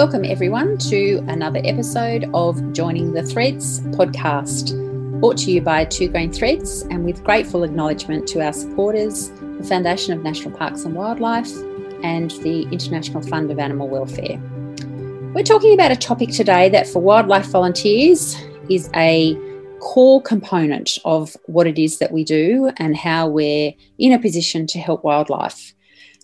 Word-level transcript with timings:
Welcome, 0.00 0.24
everyone, 0.24 0.78
to 0.78 1.22
another 1.28 1.60
episode 1.62 2.30
of 2.32 2.72
Joining 2.72 3.12
the 3.12 3.22
Threads 3.22 3.80
podcast, 3.80 4.72
brought 5.20 5.36
to 5.36 5.50
you 5.50 5.60
by 5.60 5.84
Two 5.84 6.08
Green 6.08 6.32
Threads 6.32 6.80
and 6.90 7.04
with 7.04 7.22
grateful 7.22 7.64
acknowledgement 7.64 8.26
to 8.28 8.42
our 8.42 8.54
supporters, 8.54 9.28
the 9.28 9.64
Foundation 9.68 10.14
of 10.14 10.22
National 10.24 10.56
Parks 10.56 10.84
and 10.84 10.94
Wildlife, 10.94 11.54
and 12.02 12.30
the 12.30 12.62
International 12.72 13.20
Fund 13.20 13.50
of 13.50 13.58
Animal 13.58 13.88
Welfare. 13.88 14.40
We're 15.34 15.44
talking 15.44 15.74
about 15.74 15.92
a 15.92 15.96
topic 15.96 16.30
today 16.30 16.70
that, 16.70 16.86
for 16.86 17.02
wildlife 17.02 17.48
volunteers, 17.48 18.34
is 18.70 18.88
a 18.96 19.36
core 19.80 20.22
component 20.22 20.96
of 21.04 21.36
what 21.44 21.66
it 21.66 21.78
is 21.78 21.98
that 21.98 22.10
we 22.10 22.24
do 22.24 22.72
and 22.78 22.96
how 22.96 23.28
we're 23.28 23.74
in 23.98 24.14
a 24.14 24.18
position 24.18 24.66
to 24.68 24.78
help 24.78 25.04
wildlife. 25.04 25.74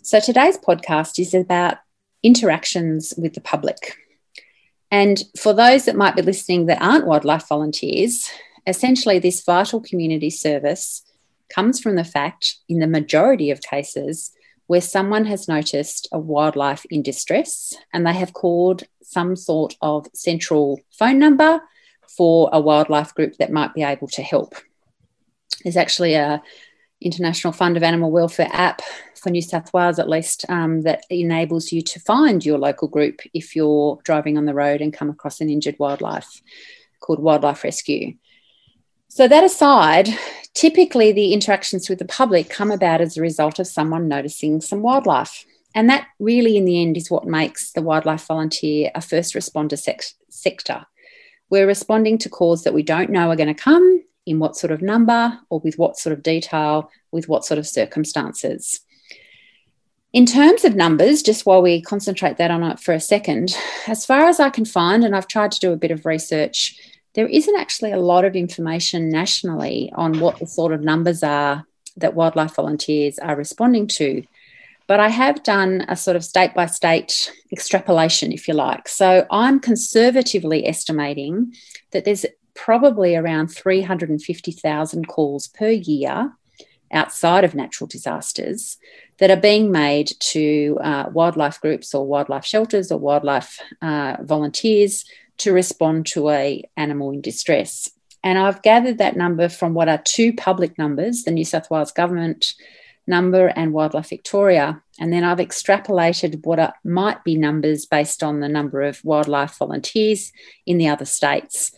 So, 0.01 0.19
today's 0.19 0.57
podcast 0.57 1.19
is 1.19 1.35
about 1.35 1.77
interactions 2.23 3.15
with 3.17 3.35
the 3.35 3.41
public. 3.41 3.97
And 4.91 5.23
for 5.39 5.53
those 5.53 5.85
that 5.85 5.97
might 5.97 6.17
be 6.17 6.23
listening 6.23 6.67
that 6.67 6.81
aren't 6.81 7.07
wildlife 7.07 7.49
volunteers, 7.49 8.31
essentially 8.67 9.19
this 9.19 9.45
vital 9.45 9.81
community 9.81 10.31
service 10.31 11.03
comes 11.55 11.81
from 11.81 11.97
the 11.97 12.05
fact, 12.05 12.57
in 12.69 12.81
the 12.81 12.87
majority 12.87 13.51
of 13.51 13.61
cases, 13.61 14.33
where 14.67 14.81
someone 14.81 15.25
has 15.27 15.49
noticed 15.49 16.09
a 16.13 16.19
wildlife 16.19 16.85
in 16.87 17.03
distress 17.03 17.73
and 17.93 18.07
they 18.07 18.13
have 18.13 18.33
called 18.33 18.83
some 19.03 19.37
sort 19.37 19.77
of 19.81 20.07
central 20.13 20.81
phone 20.91 21.19
number 21.19 21.61
for 22.09 22.49
a 22.53 22.61
wildlife 22.61 23.15
group 23.15 23.37
that 23.37 23.53
might 23.53 23.75
be 23.75 23.83
able 23.83 24.09
to 24.09 24.23
help. 24.23 24.55
There's 25.63 25.77
actually 25.77 26.15
a 26.15 26.43
International 27.01 27.53
Fund 27.53 27.77
of 27.77 27.83
Animal 27.83 28.11
Welfare 28.11 28.49
app 28.53 28.83
for 29.15 29.31
New 29.31 29.43
South 29.43 29.73
Wales, 29.75 29.99
at 29.99 30.09
least, 30.09 30.45
um, 30.49 30.83
that 30.83 31.03
enables 31.11 31.73
you 31.73 31.83
to 31.83 32.01
find 32.01 32.45
your 32.45 32.59
local 32.59 32.89
group 32.89 33.21
if 33.35 33.55
you're 33.55 33.99
driving 34.05 34.39
on 34.39 34.47
the 34.47 34.55
road 34.55 34.81
and 34.81 34.93
come 34.93 35.11
across 35.11 35.41
an 35.41 35.51
injured 35.51 35.77
wildlife 35.79 36.43
called 37.01 37.19
Wildlife 37.19 37.65
Rescue. 37.65 38.15
So, 39.09 39.29
that 39.29 39.45
aside, 39.45 40.09
typically 40.55 41.13
the 41.13 41.33
interactions 41.33 41.89
with 41.89 41.99
the 41.99 42.05
public 42.07 42.49
come 42.49 42.71
about 42.71 43.01
as 43.01 43.17
a 43.17 43.23
result 43.23 43.59
of 43.59 43.67
someone 43.67 44.09
noticing 44.09 44.61
some 44.61 44.83
wildlife. 44.83 45.45
And 45.75 45.91
that 45.91 46.07
really, 46.19 46.57
in 46.57 46.65
the 46.65 46.81
end, 46.81 46.97
is 46.97 47.11
what 47.11 47.27
makes 47.27 47.73
the 47.73 47.83
wildlife 47.83 48.27
volunteer 48.27 48.91
a 48.95 49.03
first 49.03 49.35
responder 49.35 49.79
sector. 50.31 50.87
We're 51.51 51.67
responding 51.67 52.17
to 52.19 52.31
calls 52.31 52.65
that 52.65 52.75
we 52.75 52.83
don't 52.83 53.11
know 53.11 53.31
are 53.31 53.37
going 53.37 53.55
to 53.55 53.63
come, 53.63 54.03
in 54.27 54.39
what 54.39 54.57
sort 54.57 54.73
of 54.73 54.83
number, 54.83 55.39
or 55.49 55.61
with 55.61 55.79
what 55.79 55.97
sort 55.97 56.13
of 56.13 56.23
detail, 56.23 56.91
with 57.13 57.29
what 57.29 57.45
sort 57.45 57.59
of 57.59 57.67
circumstances. 57.67 58.81
In 60.13 60.27
terms 60.27 60.65
of 60.65 60.75
numbers, 60.75 61.23
just 61.23 61.47
while 61.47 61.63
we 61.63 61.81
concentrate 61.81 62.39
that 62.39 62.51
on 62.51 62.63
it 62.63 62.81
for 62.81 62.95
a 62.95 63.01
second, 63.01 63.57
as 63.87 64.05
far 64.05 64.27
as 64.27 64.41
I 64.41 64.51
can 64.51 64.65
find, 64.65 65.05
and 65.05 65.15
I've 65.15 65.29
tried 65.29 65.53
to 65.53 65.61
do 65.61 65.73
a 65.73 65.77
bit 65.77 65.91
of 65.91 66.07
research, 66.07 66.79
there 67.15 67.27
isn't 67.27 67.57
actually 67.59 67.93
a 67.93 67.99
lot 68.01 68.25
of 68.25 68.37
information 68.37 69.09
nationally 69.09 69.91
on 69.95 70.21
what 70.21 70.39
the 70.39 70.47
sort 70.47 70.73
of 70.73 70.83
numbers 70.83 71.23
are 71.23 71.67
that 71.97 72.15
wildlife 72.15 72.55
volunteers 72.55 73.19
are 73.19 73.37
responding 73.37 73.87
to. 73.87 74.23
But 74.87 75.01
I 75.01 75.09
have 75.09 75.43
done 75.43 75.85
a 75.89 75.97
sort 75.97 76.17
of 76.17 76.25
state 76.25 76.55
by 76.55 76.67
state 76.67 77.33
extrapolation, 77.53 78.33
if 78.33 78.47
you 78.47 78.55
like. 78.55 78.89
So 78.89 79.27
I'm 79.31 79.59
conservatively 79.61 80.67
estimating 80.67 81.55
that 81.91 82.05
there's 82.05 82.25
probably 82.57 83.15
around 83.15 83.49
350,000 83.49 85.07
calls 85.07 85.47
per 85.49 85.71
year 85.71 86.33
outside 86.93 87.45
of 87.45 87.55
natural 87.55 87.87
disasters 87.87 88.79
that 89.19 89.31
are 89.31 89.41
being 89.41 89.71
made 89.71 90.13
to 90.21 90.79
uh, 90.83 91.05
wildlife 91.13 91.61
groups 91.61 91.95
or 91.95 92.07
wildlife 92.07 92.45
shelters 92.45 92.91
or 92.91 92.99
wildlife 92.99 93.61
uh, 93.83 94.17
volunteers 94.23 95.05
to 95.39 95.53
respond 95.53 96.07
to 96.07 96.31
a 96.31 96.63
animal 96.77 97.11
in 97.11 97.21
distress. 97.21 97.91
And 98.23 98.39
I've 98.39 98.63
gathered 98.63 98.99
that 98.99 99.17
number 99.17 99.49
from 99.49 99.75
what 99.75 99.89
are 99.89 100.03
two 100.05 100.33
public 100.33 100.79
numbers, 100.79 101.23
the 101.23 101.31
New 101.31 101.45
South 101.45 101.71
Wales 101.71 101.93
government 101.93 102.55
number 103.07 103.49
and 103.49 103.73
Wildlife 103.73 104.09
Victoria. 104.09 104.83
And 104.99 105.13
then 105.13 105.23
I've 105.23 105.39
extrapolated 105.39 106.45
what 106.45 106.59
are, 106.59 106.75
might 106.85 107.23
be 107.23 107.37
numbers 107.37 107.87
based 107.87 108.23
on 108.23 108.41
the 108.41 108.49
number 108.49 108.83
of 108.83 109.05
wildlife 109.05 109.59
volunteers 109.59 110.33
in 110.67 110.79
the 110.79 110.89
other 110.89 111.05
states. 111.05 111.73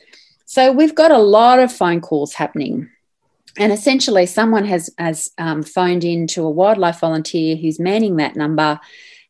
So 0.51 0.73
we've 0.73 0.95
got 0.95 1.11
a 1.11 1.19
lot 1.19 1.59
of 1.59 1.71
phone 1.71 2.01
calls 2.01 2.33
happening. 2.33 2.89
And 3.59 3.71
essentially, 3.71 4.25
someone 4.25 4.65
has, 4.65 4.89
has 4.97 5.31
um, 5.37 5.63
phoned 5.63 6.05
in 6.05 6.27
to 6.29 6.43
a 6.43 6.51
wildlife 6.51 7.01
volunteer 7.01 7.55
who's 7.55 7.79
manning 7.79 8.17
that 8.17 8.35
number 8.35 8.81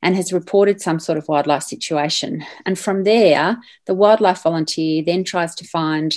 and 0.01 0.15
has 0.15 0.33
reported 0.33 0.81
some 0.81 1.01
sort 1.01 1.19
of 1.19 1.27
wildlife 1.27 1.65
situation. 1.65 2.45
And 2.67 2.78
from 2.78 3.03
there, 3.03 3.59
the 3.87 3.95
wildlife 3.95 4.45
volunteer 4.45 5.03
then 5.03 5.25
tries 5.25 5.57
to 5.57 5.67
find 5.67 6.17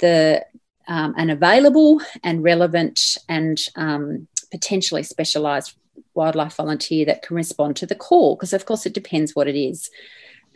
the 0.00 0.44
um, 0.86 1.14
an 1.16 1.30
available 1.30 2.02
and 2.22 2.44
relevant 2.44 3.16
and 3.30 3.58
um, 3.76 4.28
potentially 4.50 5.02
specialised 5.02 5.78
wildlife 6.12 6.56
volunteer 6.56 7.06
that 7.06 7.22
can 7.22 7.36
respond 7.36 7.76
to 7.76 7.86
the 7.86 7.94
call, 7.94 8.36
because 8.36 8.52
of 8.52 8.66
course 8.66 8.84
it 8.84 8.92
depends 8.92 9.34
what 9.34 9.48
it 9.48 9.56
is. 9.56 9.88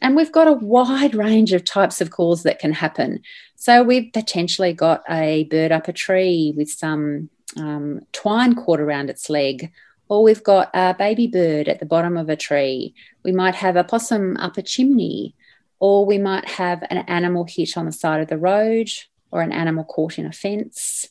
And 0.02 0.14
we've 0.14 0.32
got 0.32 0.48
a 0.48 0.52
wide 0.52 1.14
range 1.14 1.52
of 1.52 1.64
types 1.64 2.00
of 2.00 2.10
calls 2.10 2.42
that 2.42 2.58
can 2.58 2.72
happen. 2.72 3.22
So 3.66 3.82
we've 3.82 4.12
potentially 4.12 4.72
got 4.72 5.02
a 5.10 5.42
bird 5.50 5.72
up 5.72 5.88
a 5.88 5.92
tree 5.92 6.54
with 6.56 6.70
some 6.70 7.30
um, 7.56 8.02
twine 8.12 8.54
caught 8.54 8.78
around 8.78 9.10
its 9.10 9.28
leg, 9.28 9.72
or 10.08 10.22
we've 10.22 10.44
got 10.44 10.70
a 10.72 10.94
baby 10.96 11.26
bird 11.26 11.66
at 11.66 11.80
the 11.80 11.84
bottom 11.84 12.16
of 12.16 12.28
a 12.28 12.36
tree. 12.36 12.94
We 13.24 13.32
might 13.32 13.56
have 13.56 13.74
a 13.74 13.82
possum 13.82 14.36
up 14.36 14.56
a 14.56 14.62
chimney, 14.62 15.34
or 15.80 16.06
we 16.06 16.16
might 16.16 16.48
have 16.48 16.84
an 16.90 16.98
animal 17.08 17.44
hit 17.44 17.76
on 17.76 17.86
the 17.86 17.90
side 17.92 18.20
of 18.20 18.28
the 18.28 18.38
road, 18.38 18.88
or 19.32 19.42
an 19.42 19.50
animal 19.50 19.82
caught 19.82 20.16
in 20.16 20.26
a 20.26 20.32
fence. 20.32 21.08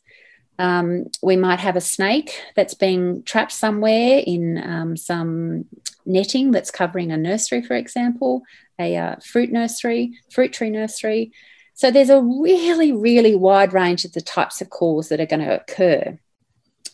Um, 0.57 1.07
we 1.21 1.35
might 1.35 1.59
have 1.59 1.75
a 1.75 1.81
snake 1.81 2.41
that's 2.55 2.73
being 2.73 3.23
trapped 3.23 3.51
somewhere 3.51 4.23
in 4.25 4.63
um, 4.65 4.95
some 4.95 5.65
netting 6.05 6.51
that's 6.51 6.71
covering 6.71 7.11
a 7.11 7.17
nursery, 7.17 7.61
for 7.61 7.75
example, 7.75 8.43
a 8.79 8.95
uh, 8.95 9.15
fruit 9.17 9.51
nursery, 9.51 10.13
fruit 10.29 10.53
tree 10.53 10.69
nursery. 10.69 11.33
So 11.75 11.91
there's 11.91 12.09
a 12.09 12.21
really, 12.21 12.93
really 12.93 13.35
wide 13.35 13.73
range 13.73 14.05
of 14.05 14.13
the 14.13 14.21
types 14.21 14.61
of 14.61 14.69
calls 14.69 15.09
that 15.09 15.19
are 15.19 15.25
going 15.25 15.41
to 15.41 15.61
occur. 15.61 16.17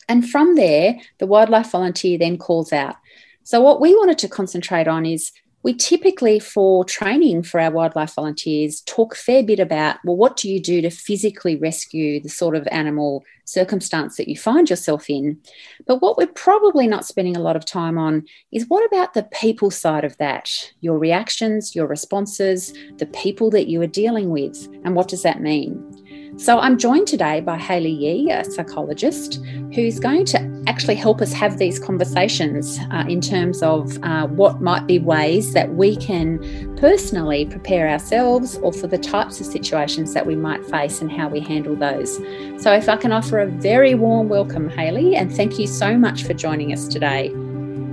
And 0.10 0.28
from 0.28 0.56
there, 0.56 1.00
the 1.20 1.28
wildlife 1.28 1.72
volunteer 1.72 2.18
then 2.18 2.38
calls 2.38 2.74
out. 2.74 2.96
So, 3.44 3.62
what 3.62 3.80
we 3.80 3.94
wanted 3.96 4.18
to 4.20 4.28
concentrate 4.28 4.88
on 4.88 5.06
is 5.06 5.32
we 5.64 5.74
typically, 5.74 6.40
for 6.40 6.84
training 6.86 7.44
for 7.44 7.60
our 7.60 7.72
wildlife 7.72 8.16
volunteers, 8.16 8.82
talk 8.82 9.14
a 9.14 9.18
fair 9.18 9.44
bit 9.44 9.60
about 9.60 9.98
well, 10.04 10.16
what 10.16 10.38
do 10.38 10.50
you 10.50 10.60
do 10.60 10.82
to 10.82 10.90
physically 10.90 11.56
rescue 11.56 12.20
the 12.20 12.30
sort 12.30 12.56
of 12.56 12.68
animal 12.72 13.24
circumstance 13.46 14.18
that 14.18 14.28
you 14.28 14.38
find 14.38 14.70
yourself 14.70 15.10
in? 15.10 15.38
But 15.86 16.02
what 16.02 16.18
we're 16.18 16.28
probably 16.28 16.88
not 16.88 17.06
spending 17.06 17.36
a 17.36 17.42
lot 17.42 17.56
of 17.56 17.66
time 17.66 17.98
on 17.98 18.26
is 18.52 18.68
what 18.68 18.86
about 18.86 19.14
the 19.14 19.24
people 19.24 19.72
side 19.72 20.04
of 20.04 20.18
that? 20.18 20.72
Your 20.82 20.98
reactions, 20.98 21.76
your 21.76 21.88
responses, 21.88 22.74
the 22.98 23.06
people 23.08 23.50
that 23.52 23.68
you 23.68 23.82
are 23.82 23.88
dealing 23.88 24.30
with, 24.30 24.68
and 24.84 24.96
what 24.96 25.08
does 25.08 25.24
that 25.24 25.42
mean? 25.42 26.01
So 26.38 26.60
I'm 26.60 26.78
joined 26.78 27.08
today 27.08 27.42
by 27.42 27.58
Haley 27.58 27.92
Yee, 27.92 28.32
a 28.32 28.44
psychologist, 28.44 29.44
who's 29.74 30.00
going 30.00 30.26
to 30.26 30.64
actually 30.66 30.96
help 30.96 31.22
us 31.22 31.34
have 31.34 31.58
these 31.58 31.78
conversations 31.78 32.80
uh, 32.92 33.04
in 33.08 33.22
terms 33.22 33.62
of 33.62 33.98
uh, 34.04 34.28
what 34.28 34.62
might 34.62 34.88
be 34.88 34.98
ways 34.98 35.54
that 35.54 35.76
we 35.76 35.96
can 35.98 36.40
personally 36.78 37.46
prepare 37.46 37.90
ourselves 37.90 38.58
or 38.58 38.72
for 38.72 38.88
the 38.88 38.98
types 38.98 39.40
of 39.40 39.46
situations 39.46 40.14
that 40.14 40.26
we 40.26 40.36
might 40.36 40.66
face 40.66 41.02
and 41.02 41.12
how 41.12 41.28
we 41.28 41.42
handle 41.42 41.76
those. 41.76 42.16
So 42.58 42.72
if 42.72 42.90
I 42.90 42.96
can 42.96 43.12
offer 43.12 43.40
a 43.40 43.48
very 43.48 43.94
warm 43.94 44.30
welcome, 44.30 44.70
Haley, 44.70 45.16
and 45.16 45.32
thank 45.32 45.60
you 45.60 45.68
so 45.68 45.98
much 45.98 46.24
for 46.24 46.34
joining 46.34 46.74
us 46.74 46.88
today. 46.88 47.32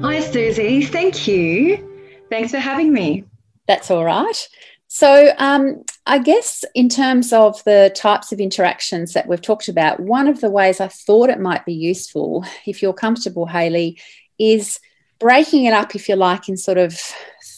Hi, 0.00 0.20
Susie. 0.20 0.82
Thank 0.82 1.26
you. 1.26 1.84
Thanks 2.30 2.52
for 2.52 2.58
having 2.58 2.92
me. 2.92 3.24
That's 3.66 3.90
all 3.90 4.04
right. 4.04 4.48
So, 4.98 5.32
um, 5.38 5.84
I 6.06 6.18
guess 6.18 6.64
in 6.74 6.88
terms 6.88 7.32
of 7.32 7.62
the 7.62 7.92
types 7.94 8.32
of 8.32 8.40
interactions 8.40 9.12
that 9.12 9.28
we've 9.28 9.40
talked 9.40 9.68
about, 9.68 10.00
one 10.00 10.26
of 10.26 10.40
the 10.40 10.50
ways 10.50 10.80
I 10.80 10.88
thought 10.88 11.30
it 11.30 11.38
might 11.38 11.64
be 11.64 11.72
useful, 11.72 12.44
if 12.66 12.82
you're 12.82 12.92
comfortable, 12.92 13.46
Haley, 13.46 14.00
is 14.40 14.80
breaking 15.20 15.66
it 15.66 15.72
up, 15.72 15.94
if 15.94 16.08
you 16.08 16.16
like, 16.16 16.48
in 16.48 16.56
sort 16.56 16.78
of 16.78 16.98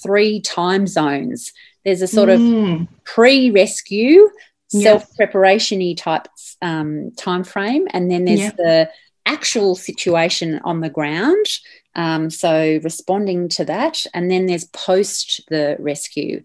three 0.02 0.42
time 0.42 0.86
zones. 0.86 1.54
There's 1.82 2.02
a 2.02 2.06
sort 2.06 2.28
mm. 2.28 2.82
of 2.82 2.88
pre-rescue, 3.04 4.28
self-preparation-y 4.68 5.94
type 5.96 6.28
um, 6.60 7.10
time 7.12 7.44
frame, 7.44 7.88
and 7.92 8.10
then 8.10 8.26
there's 8.26 8.52
the 8.52 8.90
actual 9.24 9.76
situation 9.76 10.60
on 10.64 10.80
the 10.80 10.90
ground. 10.90 11.46
Um, 11.94 12.28
so 12.28 12.80
responding 12.84 13.48
to 13.56 13.64
that, 13.64 14.04
and 14.12 14.30
then 14.30 14.44
there's 14.44 14.66
post 14.66 15.40
the 15.48 15.78
rescue. 15.78 16.42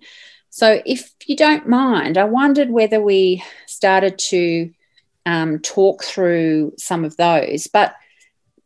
So, 0.56 0.82
if 0.86 1.12
you 1.26 1.36
don't 1.36 1.68
mind, 1.68 2.18
I 2.18 2.24
wondered 2.24 2.70
whether 2.70 3.02
we 3.02 3.44
started 3.66 4.18
to 4.30 4.72
um, 5.26 5.60
talk 5.60 6.02
through 6.02 6.76
some 6.78 7.04
of 7.04 7.18
those. 7.18 7.68
But 7.68 7.94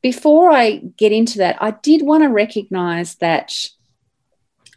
before 0.03 0.51
I 0.51 0.83
get 0.97 1.11
into 1.11 1.39
that, 1.39 1.57
I 1.59 1.71
did 1.71 2.03
want 2.03 2.21
to 2.21 2.29
recognize 2.29 3.15
that 3.15 3.55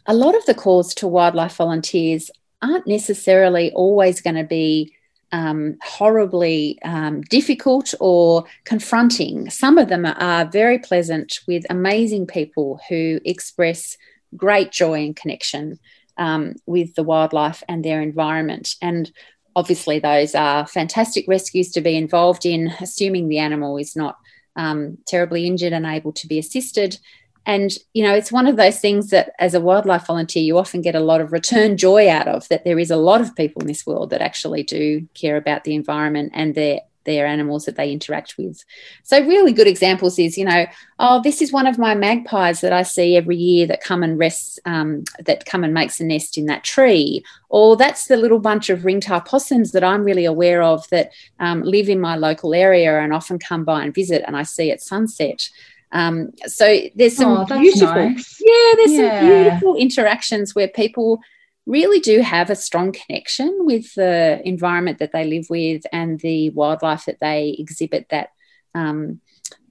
a 0.07 0.15
lot 0.15 0.33
of 0.33 0.43
the 0.47 0.55
calls 0.55 0.95
to 0.95 1.07
wildlife 1.07 1.57
volunteers 1.57 2.31
aren't 2.63 2.87
necessarily 2.87 3.71
always 3.73 4.19
going 4.19 4.37
to 4.37 4.43
be 4.43 4.91
um, 5.31 5.77
horribly 5.83 6.81
um, 6.81 7.21
difficult 7.21 7.93
or 7.99 8.45
confronting. 8.63 9.51
Some 9.51 9.77
of 9.77 9.87
them 9.87 10.07
are 10.07 10.45
very 10.45 10.79
pleasant 10.79 11.41
with 11.47 11.63
amazing 11.69 12.25
people 12.25 12.81
who 12.89 13.19
express 13.23 13.99
great 14.35 14.71
joy 14.71 15.05
and 15.05 15.15
connection 15.15 15.77
um, 16.17 16.55
with 16.65 16.95
the 16.95 17.03
wildlife 17.03 17.63
and 17.67 17.83
their 17.83 18.01
environment. 18.01 18.75
And 18.81 19.11
obviously, 19.55 19.99
those 19.99 20.35
are 20.35 20.67
fantastic 20.67 21.25
rescues 21.27 21.71
to 21.71 21.81
be 21.81 21.95
involved 21.95 22.45
in, 22.45 22.73
assuming 22.79 23.27
the 23.27 23.39
animal 23.39 23.77
is 23.77 23.95
not 23.95 24.17
um, 24.55 24.97
terribly 25.07 25.47
injured 25.47 25.73
and 25.73 25.85
able 25.85 26.13
to 26.13 26.27
be 26.27 26.39
assisted. 26.39 26.97
And, 27.45 27.71
you 27.93 28.03
know, 28.03 28.13
it's 28.13 28.31
one 28.31 28.47
of 28.47 28.55
those 28.55 28.79
things 28.79 29.09
that 29.09 29.33
as 29.37 29.53
a 29.53 29.59
wildlife 29.59 30.07
volunteer, 30.07 30.43
you 30.43 30.57
often 30.57 30.81
get 30.81 30.95
a 30.95 31.01
lot 31.01 31.19
of 31.19 31.33
return 31.33 31.75
joy 31.75 32.09
out 32.09 32.27
of 32.27 32.47
that 32.47 32.63
there 32.63 32.79
is 32.79 32.89
a 32.89 32.95
lot 32.95 33.19
of 33.19 33.35
people 33.35 33.61
in 33.61 33.67
this 33.67 33.85
world 33.85 34.11
that 34.11 34.21
actually 34.21 34.63
do 34.63 35.07
care 35.13 35.35
about 35.35 35.65
the 35.65 35.75
environment 35.75 36.31
and 36.33 36.55
their 36.55 36.81
their 37.05 37.25
animals 37.25 37.65
that 37.65 37.75
they 37.75 37.91
interact 37.91 38.35
with. 38.37 38.63
So, 39.03 39.19
really 39.25 39.53
good 39.53 39.67
examples 39.67 40.19
is, 40.19 40.37
you 40.37 40.45
know, 40.45 40.65
oh, 40.99 41.21
this 41.21 41.41
is 41.41 41.51
one 41.51 41.67
of 41.67 41.77
my 41.77 41.95
magpies 41.95 42.61
that 42.61 42.73
I 42.73 42.83
see 42.83 43.15
every 43.15 43.35
year 43.35 43.67
that 43.67 43.83
come 43.83 44.03
and 44.03 44.17
rests, 44.17 44.59
um, 44.65 45.03
that 45.25 45.45
come 45.45 45.63
and 45.63 45.73
makes 45.73 45.99
a 45.99 46.05
nest 46.05 46.37
in 46.37 46.45
that 46.47 46.63
tree. 46.63 47.23
Or 47.49 47.75
that's 47.75 48.07
the 48.07 48.17
little 48.17 48.39
bunch 48.39 48.69
of 48.69 48.85
ring-tail 48.85 49.21
possums 49.21 49.71
that 49.73 49.83
I'm 49.83 50.03
really 50.03 50.25
aware 50.25 50.63
of 50.63 50.87
that 50.89 51.11
um, 51.39 51.61
live 51.61 51.89
in 51.89 51.99
my 51.99 52.15
local 52.15 52.53
area 52.53 52.99
and 52.99 53.13
often 53.13 53.39
come 53.39 53.63
by 53.63 53.83
and 53.83 53.93
visit, 53.93 54.23
and 54.25 54.35
I 54.35 54.43
see 54.43 54.71
at 54.71 54.81
sunset. 54.81 55.49
Um, 55.93 56.31
so 56.47 56.79
there's 56.95 57.15
some 57.15 57.37
oh, 57.37 57.45
beautiful, 57.45 58.09
nice. 58.09 58.41
yeah, 58.43 58.71
there's 58.77 58.91
yeah. 58.91 59.19
some 59.19 59.27
beautiful 59.27 59.75
interactions 59.75 60.55
where 60.55 60.67
people 60.67 61.21
really 61.65 61.99
do 61.99 62.19
have 62.19 62.49
a 62.49 62.55
strong 62.55 62.91
connection 62.91 63.59
with 63.61 63.93
the 63.95 64.41
environment 64.45 64.99
that 64.99 65.11
they 65.11 65.23
live 65.25 65.45
with 65.49 65.83
and 65.91 66.19
the 66.19 66.49
wildlife 66.49 67.05
that 67.05 67.19
they 67.21 67.55
exhibit 67.57 68.07
that 68.09 68.29
um, 68.75 69.21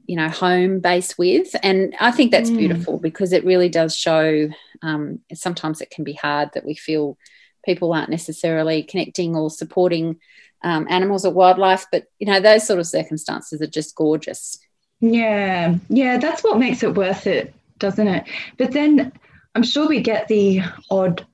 you 0.06 0.16
know 0.16 0.28
home 0.28 0.80
base 0.80 1.16
with. 1.18 1.54
And 1.62 1.94
i 2.00 2.10
think 2.10 2.30
that's 2.30 2.50
mm. 2.50 2.58
beautiful 2.58 2.98
because 2.98 3.32
it 3.32 3.44
really 3.44 3.68
does 3.68 3.94
show 3.94 4.48
um, 4.82 5.20
sometimes 5.34 5.80
it 5.80 5.90
can 5.90 6.04
be 6.04 6.14
hard 6.14 6.50
that 6.54 6.64
we 6.64 6.74
feel 6.74 7.16
people 7.64 7.92
aren't 7.92 8.10
necessarily 8.10 8.82
connecting 8.82 9.36
or 9.36 9.50
supporting 9.50 10.18
um, 10.64 10.86
animals 10.88 11.24
or 11.24 11.32
wildlife 11.32 11.86
but 11.92 12.06
you 12.18 12.26
know 12.26 12.40
those 12.40 12.66
sort 12.66 12.80
of 12.80 12.86
circumstances 12.86 13.60
are 13.60 13.66
just 13.66 13.94
gorgeous. 13.94 14.58
Yeah. 15.00 15.76
Yeah 15.88 16.18
that's 16.18 16.42
what 16.42 16.58
makes 16.58 16.82
it 16.82 16.94
worth 16.94 17.26
it 17.26 17.54
doesn't 17.78 18.08
it? 18.08 18.24
But 18.56 18.72
then 18.72 19.12
i'm 19.54 19.62
sure 19.62 19.86
we 19.86 20.00
get 20.00 20.28
the 20.28 20.62
odd 20.90 21.26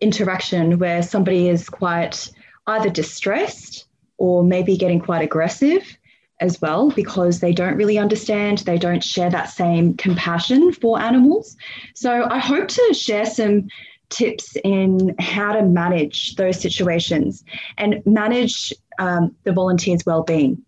interaction 0.00 0.78
where 0.78 1.02
somebody 1.02 1.48
is 1.48 1.68
quite 1.68 2.30
either 2.66 2.90
distressed 2.90 3.86
or 4.18 4.42
maybe 4.44 4.76
getting 4.76 5.00
quite 5.00 5.22
aggressive 5.22 5.96
as 6.40 6.60
well 6.60 6.90
because 6.90 7.40
they 7.40 7.52
don't 7.52 7.76
really 7.76 7.98
understand, 7.98 8.58
they 8.58 8.78
don't 8.78 9.02
share 9.02 9.30
that 9.30 9.50
same 9.50 9.96
compassion 9.96 10.72
for 10.72 11.00
animals. 11.00 11.56
So 11.94 12.24
I 12.30 12.38
hope 12.38 12.68
to 12.68 12.94
share 12.94 13.26
some 13.26 13.68
tips 14.08 14.56
in 14.64 15.14
how 15.18 15.52
to 15.52 15.62
manage 15.62 16.36
those 16.36 16.60
situations 16.60 17.44
and 17.76 18.02
manage 18.06 18.72
um, 18.98 19.34
the 19.44 19.52
volunteers' 19.52 20.06
well-being 20.06 20.64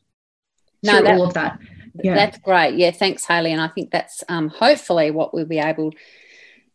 no, 0.83 0.97
through 0.97 1.03
that, 1.05 1.15
all 1.15 1.27
of 1.27 1.35
that. 1.35 1.59
Yeah. 2.03 2.15
That's 2.15 2.39
great. 2.39 2.77
Yeah, 2.77 2.91
thanks, 2.91 3.25
Hayley. 3.25 3.53
And 3.53 3.61
I 3.61 3.69
think 3.69 3.91
that's 3.91 4.23
um, 4.29 4.49
hopefully 4.49 5.11
what 5.11 5.33
we'll 5.33 5.47
be 5.47 5.59
able 5.59 5.93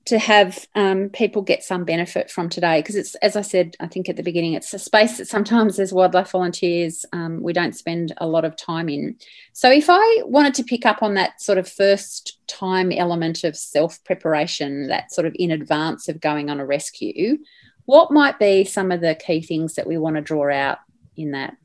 to 0.06 0.19
have 0.19 0.68
um, 0.75 1.10
people 1.10 1.42
get 1.42 1.63
some 1.63 1.84
benefit 1.84 2.30
from 2.30 2.48
today 2.48 2.80
because 2.80 2.96
it's 2.96 3.16
as 3.16 3.36
i 3.36 3.42
said 3.42 3.75
i 3.80 3.88
think 3.88 4.07
at 4.07 4.16
the 4.16 4.24
beginning 4.24 4.54
it's 4.54 4.74
a 4.74 4.80
space 4.80 5.18
that 5.18 5.28
sometimes 5.28 5.80
as 5.80 5.92
wildlife 5.92 6.31
volunteers 6.31 7.06
um, 7.12 7.42
we 7.42 7.54
don't 7.54 7.75
spend 7.75 8.13
a 8.18 8.28
lot 8.28 8.46
of 8.46 8.56
time 8.56 8.88
in. 8.90 9.16
So 9.54 9.72
if 9.72 9.86
i 9.90 10.22
wanted 10.25 10.54
to 10.56 10.63
pick 10.63 10.86
up 10.86 11.02
on 11.02 11.16
that 11.16 11.42
sort 11.42 11.57
of 11.57 11.68
first 11.68 12.40
time 12.48 12.92
element 12.92 13.44
of 13.44 13.56
self 13.56 14.04
preparation 14.04 14.88
that 14.88 15.12
sort 15.12 15.25
of 15.25 15.36
in 15.38 15.52
advance 15.52 16.07
of 16.07 16.22
going 16.22 16.50
on 16.50 16.60
a 16.60 16.66
rescue 16.66 17.38
what 17.86 18.12
might 18.12 18.40
be 18.40 18.63
some 18.63 18.92
of 18.92 19.02
the 19.02 19.16
key 19.16 19.42
things 19.42 19.75
that 19.75 19.88
we 19.88 19.98
want 19.98 20.16
to 20.16 20.22
draw 20.22 20.52
out 20.52 20.80
in 21.16 21.31
that? 21.31 21.56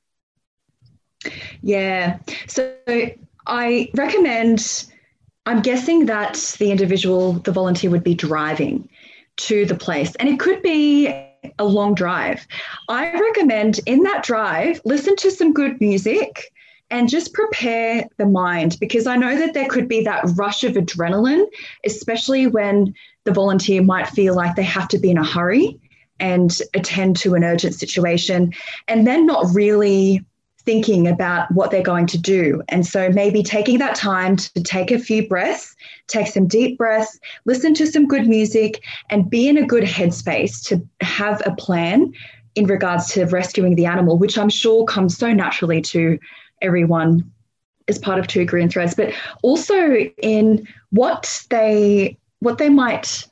Yeah. 1.62 2.18
So 2.46 2.74
i 3.46 3.90
recommend 3.94 4.86
I'm 5.50 5.62
guessing 5.62 6.06
that 6.06 6.54
the 6.60 6.70
individual, 6.70 7.32
the 7.32 7.50
volunteer, 7.50 7.90
would 7.90 8.04
be 8.04 8.14
driving 8.14 8.88
to 9.38 9.66
the 9.66 9.74
place, 9.74 10.14
and 10.14 10.28
it 10.28 10.38
could 10.38 10.62
be 10.62 11.08
a 11.58 11.64
long 11.64 11.92
drive. 11.92 12.46
I 12.88 13.10
recommend 13.18 13.80
in 13.84 14.04
that 14.04 14.22
drive, 14.22 14.80
listen 14.84 15.16
to 15.16 15.30
some 15.32 15.52
good 15.52 15.80
music 15.80 16.52
and 16.88 17.08
just 17.08 17.34
prepare 17.34 18.04
the 18.16 18.26
mind 18.26 18.76
because 18.78 19.08
I 19.08 19.16
know 19.16 19.36
that 19.38 19.52
there 19.52 19.66
could 19.66 19.88
be 19.88 20.04
that 20.04 20.22
rush 20.36 20.62
of 20.62 20.74
adrenaline, 20.74 21.46
especially 21.84 22.46
when 22.46 22.94
the 23.24 23.32
volunteer 23.32 23.82
might 23.82 24.06
feel 24.06 24.36
like 24.36 24.54
they 24.54 24.62
have 24.62 24.86
to 24.90 24.98
be 24.98 25.10
in 25.10 25.18
a 25.18 25.26
hurry 25.26 25.80
and 26.20 26.56
attend 26.74 27.16
to 27.16 27.34
an 27.34 27.42
urgent 27.42 27.74
situation 27.74 28.52
and 28.86 29.04
then 29.04 29.26
not 29.26 29.46
really 29.52 30.24
thinking 30.64 31.08
about 31.08 31.50
what 31.52 31.70
they're 31.70 31.82
going 31.82 32.06
to 32.06 32.18
do. 32.18 32.62
And 32.68 32.86
so 32.86 33.08
maybe 33.10 33.42
taking 33.42 33.78
that 33.78 33.94
time 33.94 34.36
to 34.36 34.62
take 34.62 34.90
a 34.90 34.98
few 34.98 35.26
breaths, 35.26 35.74
take 36.06 36.26
some 36.26 36.46
deep 36.46 36.78
breaths, 36.78 37.18
listen 37.44 37.74
to 37.74 37.86
some 37.86 38.06
good 38.06 38.26
music, 38.26 38.82
and 39.08 39.30
be 39.30 39.48
in 39.48 39.56
a 39.56 39.66
good 39.66 39.84
headspace 39.84 40.62
to 40.68 40.86
have 41.00 41.42
a 41.46 41.54
plan 41.54 42.12
in 42.54 42.66
regards 42.66 43.08
to 43.12 43.24
rescuing 43.26 43.76
the 43.76 43.86
animal, 43.86 44.18
which 44.18 44.36
I'm 44.36 44.50
sure 44.50 44.84
comes 44.84 45.16
so 45.16 45.32
naturally 45.32 45.80
to 45.82 46.18
everyone 46.60 47.30
as 47.88 47.98
part 47.98 48.18
of 48.18 48.26
two 48.26 48.44
green 48.44 48.68
threads, 48.68 48.94
but 48.94 49.12
also 49.42 49.94
in 50.22 50.66
what 50.90 51.44
they 51.50 52.16
what 52.40 52.58
they 52.58 52.70
might 52.70 53.26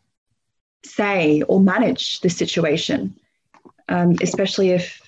say 0.84 1.42
or 1.42 1.60
manage 1.60 2.20
the 2.20 2.28
situation, 2.28 3.18
um, 3.88 4.16
especially 4.20 4.70
if 4.70 5.07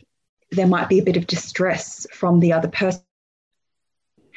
there 0.53 0.67
might 0.67 0.89
be 0.89 0.99
a 0.99 1.05
bit 1.05 1.17
of 1.17 1.27
distress 1.27 2.07
from 2.13 2.41
the 2.41 2.53
other 2.53 2.69
person. 2.69 3.03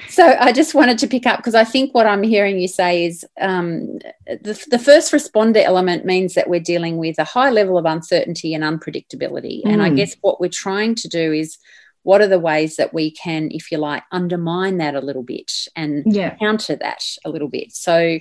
So 0.09 0.35
I 0.39 0.51
just 0.51 0.73
wanted 0.75 0.97
to 0.99 1.07
pick 1.07 1.25
up 1.25 1.37
because 1.37 1.55
I 1.55 1.63
think 1.63 1.93
what 1.93 2.07
I'm 2.07 2.23
hearing 2.23 2.59
you 2.59 2.67
say 2.67 3.05
is 3.05 3.25
um, 3.39 3.99
the, 4.27 4.65
the 4.69 4.79
first 4.79 5.13
responder 5.13 5.63
element 5.63 6.05
means 6.05 6.33
that 6.33 6.49
we're 6.49 6.59
dealing 6.59 6.97
with 6.97 7.19
a 7.19 7.23
high 7.23 7.51
level 7.51 7.77
of 7.77 7.85
uncertainty 7.85 8.53
and 8.53 8.63
unpredictability. 8.63 9.63
Mm. 9.63 9.73
And 9.73 9.81
I 9.81 9.89
mm. 9.89 9.95
guess 9.95 10.15
what 10.21 10.41
we're 10.41 10.49
trying 10.49 10.95
to 10.95 11.07
do 11.07 11.31
is 11.31 11.57
what 12.01 12.21
are 12.21 12.27
the 12.27 12.39
ways 12.39 12.75
that 12.75 12.93
we 12.93 13.11
can, 13.11 13.49
if 13.51 13.71
you 13.71 13.77
like, 13.77 14.03
undermine 14.11 14.77
that 14.77 14.95
a 14.95 15.01
little 15.01 15.23
bit 15.23 15.51
and 15.75 16.03
yeah. 16.05 16.35
counter 16.35 16.75
that 16.75 17.03
a 17.23 17.29
little 17.29 17.47
bit. 17.47 17.71
So 17.71 18.19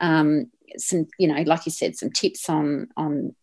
um, 0.00 0.50
some, 0.78 1.06
you 1.18 1.28
know, 1.28 1.40
like 1.42 1.64
you 1.64 1.72
said, 1.72 1.96
some 1.96 2.10
tips 2.10 2.48
on 2.48 2.88
on 2.96 3.34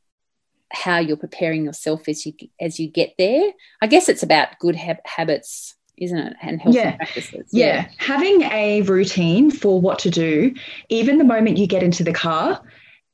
how 0.71 0.99
you're 0.99 1.17
preparing 1.17 1.63
yourself 1.63 2.07
as 2.07 2.25
you 2.25 2.33
as 2.59 2.79
you 2.79 2.87
get 2.87 3.13
there. 3.17 3.51
I 3.81 3.87
guess 3.87 4.09
it's 4.09 4.23
about 4.23 4.59
good 4.59 4.75
ha- 4.75 4.97
habits, 5.05 5.75
isn't 5.97 6.17
it, 6.17 6.35
and 6.41 6.61
healthy 6.61 6.79
yeah. 6.79 6.95
practices. 6.95 7.47
Yeah. 7.51 7.65
yeah, 7.65 7.89
having 7.97 8.41
a 8.43 8.81
routine 8.83 9.51
for 9.51 9.79
what 9.79 9.99
to 9.99 10.09
do, 10.09 10.53
even 10.89 11.17
the 11.17 11.23
moment 11.23 11.57
you 11.57 11.67
get 11.67 11.83
into 11.83 12.03
the 12.03 12.13
car. 12.13 12.61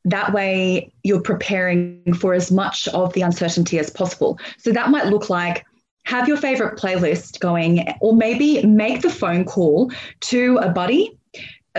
That 0.06 0.34
way, 0.34 0.92
you're 1.04 1.22
preparing 1.22 2.14
for 2.14 2.34
as 2.34 2.52
much 2.52 2.90
of 2.90 3.14
the 3.14 3.22
uncertainty 3.22 3.80
as 3.80 3.90
possible. 3.90 4.38
So 4.58 4.74
that 4.74 4.90
might 4.90 5.06
look 5.06 5.30
like 5.30 5.66
have 6.06 6.28
your 6.28 6.36
favorite 6.36 6.78
playlist 6.78 7.40
going, 7.40 7.88
or 8.02 8.14
maybe 8.14 8.66
make 8.66 9.02
the 9.02 9.10
phone 9.10 9.46
call 9.46 9.92
to 10.22 10.58
a 10.58 10.70
buddy 10.70 11.18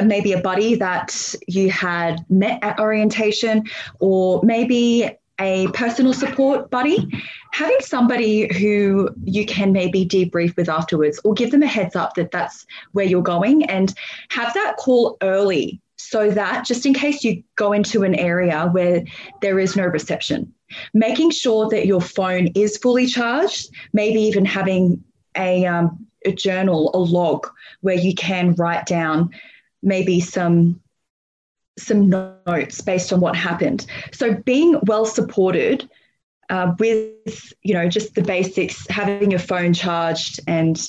maybe 0.02 0.33
a 0.33 0.40
buddy 0.40 0.75
that 0.75 1.35
you 1.47 1.71
had 1.71 2.25
met 2.28 2.59
at 2.62 2.81
orientation, 2.81 3.64
or 4.00 4.43
maybe 4.43 5.16
a 5.40 5.66
personal 5.68 6.12
support 6.12 6.70
buddy, 6.70 7.08
having 7.52 7.76
somebody 7.80 8.52
who 8.56 9.08
you 9.24 9.44
can 9.44 9.72
maybe 9.72 10.06
debrief 10.06 10.56
with 10.56 10.68
afterwards 10.68 11.20
or 11.24 11.34
give 11.34 11.50
them 11.50 11.62
a 11.62 11.66
heads 11.66 11.96
up 11.96 12.14
that 12.14 12.30
that's 12.30 12.66
where 12.92 13.04
you're 13.04 13.22
going 13.22 13.64
and 13.64 13.94
have 14.30 14.54
that 14.54 14.76
call 14.76 15.16
early 15.22 15.80
so 15.96 16.30
that 16.30 16.66
just 16.66 16.86
in 16.86 16.94
case 16.94 17.24
you 17.24 17.42
go 17.56 17.72
into 17.72 18.02
an 18.02 18.14
area 18.14 18.68
where 18.72 19.04
there 19.40 19.58
is 19.58 19.74
no 19.74 19.84
reception, 19.84 20.52
making 20.92 21.30
sure 21.30 21.68
that 21.70 21.86
your 21.86 22.00
phone 22.00 22.48
is 22.48 22.76
fully 22.78 23.06
charged, 23.06 23.70
maybe 23.92 24.20
even 24.20 24.44
having 24.44 25.02
a, 25.36 25.64
um, 25.66 26.06
a 26.24 26.32
journal, 26.32 26.90
a 26.94 26.98
log 26.98 27.48
where 27.80 27.96
you 27.96 28.14
can 28.14 28.54
write 28.54 28.86
down 28.86 29.30
maybe 29.82 30.20
some 30.20 30.80
some 31.78 32.09
notes 32.09 32.81
based 32.81 33.12
on 33.12 33.21
what 33.21 33.37
happened. 33.37 33.87
So 34.12 34.35
being 34.35 34.78
well 34.87 35.07
supported 35.07 35.88
uh, 36.50 36.75
with 36.78 37.52
you 37.62 37.75
know 37.75 37.88
just 37.88 38.14
the 38.14 38.23
basics, 38.23 38.87
having 38.88 39.31
your 39.31 39.40
phone 39.40 39.75
charged 39.75 40.40
and 40.47 40.81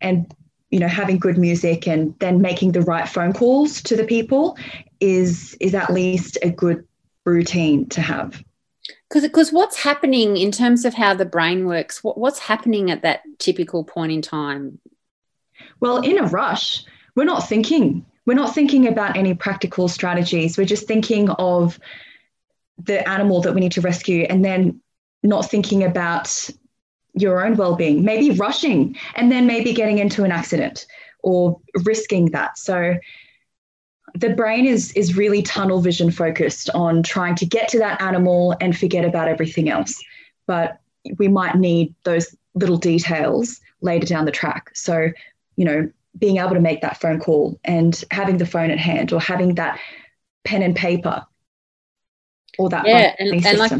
and 0.00 0.32
you 0.70 0.78
know 0.78 0.88
having 0.88 1.18
good 1.18 1.38
music 1.38 1.86
and 1.86 2.18
then 2.18 2.40
making 2.40 2.72
the 2.72 2.82
right 2.82 3.08
phone 3.08 3.32
calls 3.32 3.82
to 3.82 3.96
the 3.96 4.04
people 4.04 4.56
is 5.00 5.56
is 5.60 5.74
at 5.74 5.92
least 5.92 6.38
a 6.42 6.50
good 6.50 6.86
routine 7.24 7.88
to 7.90 8.00
have. 8.00 8.42
Because 9.08 9.22
because 9.22 9.52
what's 9.52 9.82
happening 9.82 10.36
in 10.36 10.52
terms 10.52 10.84
of 10.84 10.94
how 10.94 11.14
the 11.14 11.24
brain 11.24 11.66
works, 11.66 12.02
what, 12.04 12.16
what's 12.16 12.38
happening 12.38 12.90
at 12.90 13.02
that 13.02 13.22
typical 13.38 13.84
point 13.84 14.12
in 14.12 14.22
time? 14.22 14.78
Well, 15.80 15.98
in 15.98 16.18
a 16.18 16.26
rush, 16.26 16.84
we're 17.14 17.24
not 17.24 17.48
thinking. 17.48 18.06
We're 18.26 18.34
not 18.34 18.54
thinking 18.54 18.86
about 18.86 19.16
any 19.16 19.34
practical 19.34 19.88
strategies. 19.88 20.58
We're 20.58 20.66
just 20.66 20.86
thinking 20.86 21.30
of 21.30 21.78
the 22.78 23.06
animal 23.08 23.40
that 23.42 23.54
we 23.54 23.60
need 23.60 23.72
to 23.72 23.80
rescue 23.80 24.26
and 24.28 24.44
then 24.44 24.80
not 25.22 25.50
thinking 25.50 25.84
about 25.84 26.48
your 27.14 27.44
own 27.44 27.56
well-being 27.56 28.04
maybe 28.04 28.30
rushing 28.36 28.96
and 29.16 29.32
then 29.32 29.46
maybe 29.46 29.72
getting 29.72 29.98
into 29.98 30.24
an 30.24 30.32
accident 30.32 30.86
or 31.22 31.60
risking 31.84 32.30
that. 32.30 32.56
So 32.56 32.94
the 34.14 34.30
brain 34.30 34.66
is 34.66 34.92
is 34.92 35.16
really 35.16 35.42
tunnel 35.42 35.80
vision 35.80 36.10
focused 36.10 36.70
on 36.70 37.02
trying 37.02 37.34
to 37.36 37.46
get 37.46 37.68
to 37.68 37.78
that 37.78 38.00
animal 38.00 38.56
and 38.60 38.76
forget 38.76 39.04
about 39.04 39.28
everything 39.28 39.68
else. 39.68 40.02
But 40.46 40.80
we 41.18 41.28
might 41.28 41.56
need 41.56 41.94
those 42.04 42.34
little 42.54 42.76
details 42.76 43.60
later 43.80 44.06
down 44.06 44.24
the 44.24 44.32
track. 44.32 44.70
So 44.74 45.10
you 45.56 45.64
know 45.64 45.90
being 46.18 46.38
able 46.38 46.54
to 46.54 46.60
make 46.60 46.80
that 46.80 47.00
phone 47.00 47.20
call 47.20 47.58
and 47.64 48.04
having 48.10 48.38
the 48.38 48.46
phone 48.46 48.70
at 48.70 48.78
hand 48.78 49.12
or 49.12 49.20
having 49.20 49.54
that 49.54 49.78
pen 50.44 50.62
and 50.62 50.74
paper 50.74 51.24
or 52.58 52.68
that 52.68 52.86
yeah 52.86 53.14
and, 53.18 53.44
and 53.44 53.58
like 53.58 53.72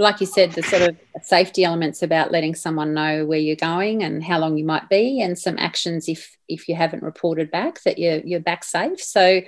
like 0.00 0.20
you 0.20 0.26
said, 0.26 0.52
the 0.52 0.62
sort 0.62 0.82
of 0.82 0.96
safety 1.22 1.62
elements 1.62 2.02
about 2.02 2.32
letting 2.32 2.54
someone 2.54 2.94
know 2.94 3.26
where 3.26 3.38
you're 3.38 3.54
going 3.54 4.02
and 4.02 4.24
how 4.24 4.38
long 4.38 4.56
you 4.56 4.64
might 4.64 4.88
be, 4.88 5.20
and 5.20 5.38
some 5.38 5.58
actions 5.58 6.08
if 6.08 6.36
if 6.48 6.68
you 6.68 6.74
haven't 6.74 7.02
reported 7.02 7.50
back 7.50 7.82
that 7.82 7.98
you're 7.98 8.20
you're 8.20 8.40
back 8.40 8.64
safe. 8.64 9.00
So, 9.00 9.42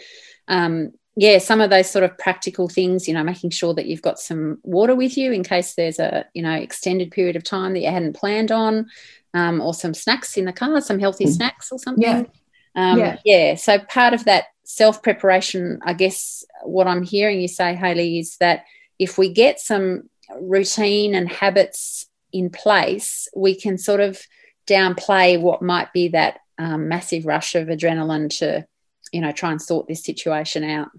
um, 0.47 0.93
yeah, 1.15 1.39
some 1.39 1.61
of 1.61 1.71
those 1.71 1.91
sort 1.91 2.05
of 2.05 2.17
practical 2.17 2.69
things, 2.69 3.07
you 3.07 3.15
know, 3.15 3.23
making 3.23 3.51
sure 3.51 3.75
that 3.75 3.87
you've 3.87 4.03
got 4.03 4.19
some 4.19 4.59
water 4.63 4.95
with 4.95 5.17
you 5.17 5.33
in 5.33 5.45
case 5.45 5.75
there's 5.75 5.99
a 5.99 6.25
you 6.35 6.43
know 6.43 6.55
extended 6.55 7.11
period 7.11 7.37
of 7.37 7.45
time 7.45 7.75
that 7.75 7.81
you 7.81 7.91
hadn't 7.91 8.17
planned 8.17 8.51
on, 8.51 8.89
um, 9.35 9.61
or 9.61 9.75
some 9.75 9.95
snacks 9.95 10.37
in 10.37 10.47
the 10.47 10.53
car, 10.53 10.81
some 10.81 10.99
healthy 10.99 11.27
mm. 11.27 11.33
snacks 11.33 11.71
or 11.71 11.79
something. 11.79 12.03
Yeah. 12.03 12.25
Um, 12.75 12.99
yeah. 12.99 13.19
yeah. 13.25 13.55
So 13.57 13.79
part 13.79 14.15
of 14.15 14.25
that 14.25 14.47
self 14.65 15.03
preparation, 15.03 15.81
I 15.85 15.93
guess, 15.93 16.45
what 16.63 16.87
I'm 16.87 17.03
hearing 17.03 17.41
you 17.41 17.49
say, 17.49 17.75
Haley, 17.75 18.19
is 18.19 18.37
that 18.39 18.65
if 18.99 19.19
we 19.19 19.33
get 19.33 19.61
some 19.61 20.09
routine 20.41 21.15
and 21.15 21.29
habits 21.29 22.07
in 22.33 22.51
place, 22.51 23.29
we 23.37 23.55
can 23.55 23.77
sort 23.77 24.01
of 24.01 24.21
downplay 24.67 25.41
what 25.41 25.61
might 25.61 25.93
be 25.93 26.09
that 26.09 26.39
um, 26.59 26.89
massive 26.89 27.27
rush 27.27 27.55
of 27.55 27.69
adrenaline 27.69 28.31
to, 28.39 28.67
you 29.13 29.21
know, 29.21 29.33
try 29.33 29.51
and 29.51 29.61
sort 29.61 29.87
this 29.87 30.05
situation 30.05 30.65
out. 30.65 30.91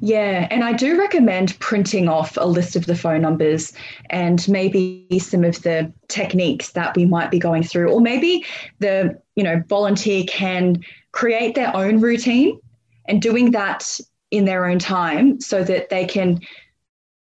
Yeah, 0.00 0.46
and 0.50 0.62
I 0.62 0.72
do 0.72 0.98
recommend 0.98 1.58
printing 1.58 2.08
off 2.08 2.36
a 2.36 2.46
list 2.46 2.76
of 2.76 2.86
the 2.86 2.94
phone 2.94 3.20
numbers 3.20 3.72
and 4.10 4.46
maybe 4.48 5.08
some 5.18 5.42
of 5.42 5.62
the 5.62 5.92
techniques 6.06 6.70
that 6.72 6.94
we 6.94 7.04
might 7.04 7.32
be 7.32 7.40
going 7.40 7.64
through, 7.64 7.90
or 7.90 8.00
maybe 8.00 8.44
the 8.78 9.20
you 9.34 9.42
know 9.42 9.62
volunteer 9.68 10.24
can 10.28 10.84
create 11.12 11.54
their 11.54 11.74
own 11.74 12.00
routine 12.00 12.60
and 13.08 13.20
doing 13.20 13.50
that 13.52 13.98
in 14.30 14.44
their 14.44 14.66
own 14.66 14.78
time 14.78 15.40
so 15.40 15.64
that 15.64 15.88
they 15.88 16.04
can 16.04 16.40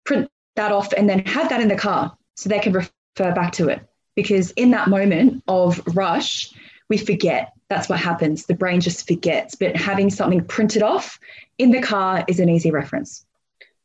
print 0.06 0.30
that 0.56 0.72
off 0.72 0.92
and 0.94 1.10
then 1.10 1.20
have 1.26 1.50
that 1.50 1.62
in 1.62 1.68
the 1.68 1.76
car 1.76 2.16
so 2.36 2.50
they 2.50 2.60
can 2.60 2.74
refer 2.74 2.90
back 3.34 3.52
to 3.54 3.70
it. 3.70 3.82
Because 4.16 4.52
in 4.52 4.72
that 4.72 4.88
moment 4.88 5.44
of 5.48 5.82
rush, 5.96 6.52
we 6.90 6.98
forget. 6.98 7.53
That's 7.70 7.90
what 7.90 8.00
happens. 8.00 8.46
The 8.46 8.54
brain 8.54 8.82
just 8.82 9.08
forgets. 9.08 9.56
But 9.56 9.76
having 9.76 10.10
something 10.10 10.44
printed 10.46 10.84
off 10.84 11.20
in 11.58 11.72
the 11.72 11.82
car 11.82 12.24
is 12.28 12.40
an 12.40 12.50
easy 12.50 12.72
reference. 12.72 13.26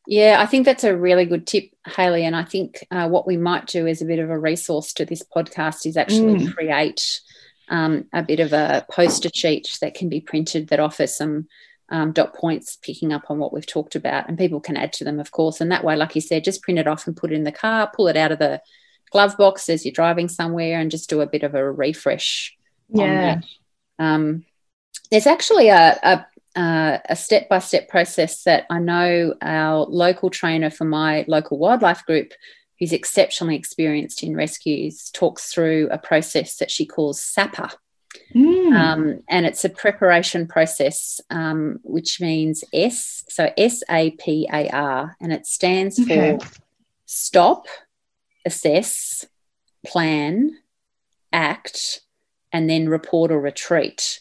Yeah, 0.07 0.37
I 0.41 0.47
think 0.47 0.65
that's 0.65 0.85
a 0.85 0.97
really 0.97 1.27
good 1.27 1.47
tip, 1.47 1.71
Haley. 1.87 2.25
And 2.25 2.35
I 2.35 2.43
think 2.43 2.87
uh, 2.91 3.09
what 3.09 3.27
we 3.27 3.37
might 3.37 3.67
do 3.67 3.87
as 3.87 4.01
a 4.01 4.07
bit 4.07 4.19
of 4.19 4.31
a 4.31 4.39
resource 4.39 4.95
to 4.95 5.05
this 5.05 5.23
podcast 5.23 5.85
is 5.85 5.99
actually 5.99 6.47
mm. 6.47 6.55
create 6.55 7.21
um, 7.69 8.07
a 8.15 8.23
bit 8.23 8.41
of 8.41 8.55
a 8.55 8.87
poster 8.91 9.29
sheet 9.35 9.77
that 9.83 9.95
can 9.95 10.09
be 10.09 10.21
printed 10.21 10.69
that 10.69 10.81
offers 10.81 11.15
some 11.15 11.47
um, 11.91 12.13
dot 12.13 12.35
points 12.35 12.79
picking 12.81 13.13
up 13.13 13.25
on 13.31 13.39
what 13.39 13.53
we've 13.53 13.67
talked 13.67 13.97
about, 13.97 14.29
and 14.29 14.39
people 14.39 14.61
can 14.61 14.77
add 14.77 14.93
to 14.95 15.05
them, 15.05 15.21
of 15.21 15.31
course. 15.31 15.61
And 15.61 15.71
that 15.73 15.85
way, 15.85 15.97
like 15.97 16.15
you 16.15 16.21
said, 16.21 16.45
just 16.45 16.63
print 16.63 16.79
it 16.79 16.89
off 16.89 17.07
and 17.07 17.17
put 17.17 17.33
it 17.33 17.35
in 17.35 17.45
the 17.45 17.53
car, 17.53 17.91
pull 17.95 18.09
it 18.09 18.17
out 18.17 18.33
of 18.33 18.39
the 18.39 18.61
glove 19.11 19.37
box 19.37 19.69
as 19.69 19.85
you're 19.85 19.93
driving 19.93 20.29
somewhere, 20.29 20.81
and 20.81 20.91
just 20.91 21.11
do 21.11 21.21
a 21.21 21.27
bit 21.27 21.43
of 21.43 21.55
a 21.55 21.71
refresh. 21.71 22.57
Yeah. 22.89 23.41
Um, 23.99 24.45
there's 25.11 25.27
actually 25.27 25.69
a, 25.69 25.99
a 26.03 26.27
a 26.57 27.15
step 27.15 27.49
by 27.49 27.61
step 27.61 27.89
process 27.89 28.43
that 28.43 28.67
I 28.69 28.81
know 28.81 29.35
our 29.41 29.85
local 29.85 30.29
trainer 30.29 30.71
for 30.71 30.85
my 30.85 31.25
local 31.29 31.57
wildlife 31.57 32.05
group, 32.05 32.33
who's 32.81 32.93
exceptionally 32.93 33.55
experienced 33.55 34.25
in 34.25 34.35
rescues, 34.35 35.11
talks 35.11 35.53
through 35.53 35.89
a 35.91 35.99
process 35.99 36.57
that 36.57 36.71
she 36.71 36.85
calls 36.85 37.21
SAPA. 37.21 37.71
Mm. 38.35 38.73
Um, 38.75 39.21
and 39.29 39.47
it's 39.47 39.65
a 39.65 39.69
preparation 39.69 40.49
process, 40.49 41.21
um, 41.31 41.79
which 41.83 42.21
means 42.21 42.65
S, 42.73 43.25
so 43.29 43.51
S 43.57 43.83
A 43.89 44.11
P 44.13 44.49
A 44.53 44.69
R, 44.71 45.17
and 45.21 45.33
it 45.33 45.47
stands 45.47 46.01
okay. 46.01 46.39
for 46.39 46.47
stop, 47.07 47.67
assess, 48.45 49.27
plan, 49.87 50.59
act, 51.33 52.01
and 52.53 52.69
then 52.69 52.89
report 52.89 53.31
or 53.31 53.41
retreat. 53.41 54.21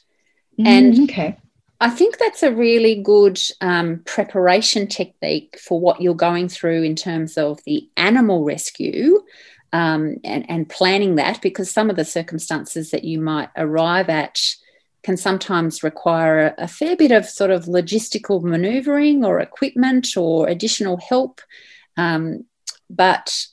Mm, 0.59 0.67
and 0.67 1.09
okay. 1.09 1.37
I 1.79 1.89
think 1.89 2.17
that's 2.17 2.41
a 2.41 2.53
really 2.53 3.01
good 3.01 3.39
um, 3.61 4.01
preparation 4.05 4.87
technique 4.87 5.59
for 5.59 5.79
what 5.79 6.01
you're 6.01 6.15
going 6.15 6.49
through 6.49 6.83
in 6.83 6.95
terms 6.95 7.37
of 7.37 7.59
the 7.65 7.87
animal 7.97 8.43
rescue 8.43 9.19
um, 9.73 10.15
and, 10.23 10.49
and 10.49 10.67
planning 10.67 11.15
that 11.15 11.41
because 11.41 11.69
some 11.69 11.89
of 11.89 11.95
the 11.95 12.05
circumstances 12.05 12.91
that 12.91 13.03
you 13.03 13.19
might 13.19 13.49
arrive 13.55 14.09
at 14.09 14.39
can 15.03 15.17
sometimes 15.17 15.83
require 15.83 16.47
a, 16.47 16.63
a 16.63 16.67
fair 16.67 16.95
bit 16.95 17.11
of 17.11 17.25
sort 17.25 17.51
of 17.51 17.65
logistical 17.65 18.41
maneuvering 18.41 19.23
or 19.23 19.39
equipment 19.39 20.17
or 20.17 20.47
additional 20.47 20.97
help. 20.97 21.41
Um, 21.95 22.45
but 22.89 23.45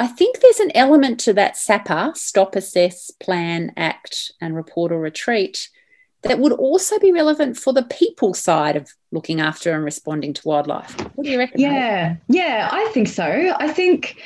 I 0.00 0.06
think 0.06 0.40
there's 0.40 0.60
an 0.60 0.74
element 0.74 1.20
to 1.20 1.34
that 1.34 1.58
SAPA 1.58 2.12
stop, 2.14 2.56
assess, 2.56 3.10
plan, 3.10 3.70
act, 3.76 4.32
and 4.40 4.56
report 4.56 4.92
or 4.92 4.98
retreat 4.98 5.68
that 6.22 6.38
would 6.38 6.52
also 6.52 6.98
be 6.98 7.12
relevant 7.12 7.58
for 7.58 7.74
the 7.74 7.82
people 7.82 8.32
side 8.32 8.76
of 8.76 8.90
looking 9.12 9.42
after 9.42 9.74
and 9.74 9.84
responding 9.84 10.32
to 10.32 10.48
wildlife. 10.48 10.98
What 11.16 11.24
do 11.24 11.30
you 11.30 11.38
reckon? 11.38 11.60
Yeah, 11.60 12.16
yeah, 12.28 12.70
I 12.72 12.88
think 12.94 13.08
so. 13.08 13.54
I 13.58 13.68
think 13.68 14.22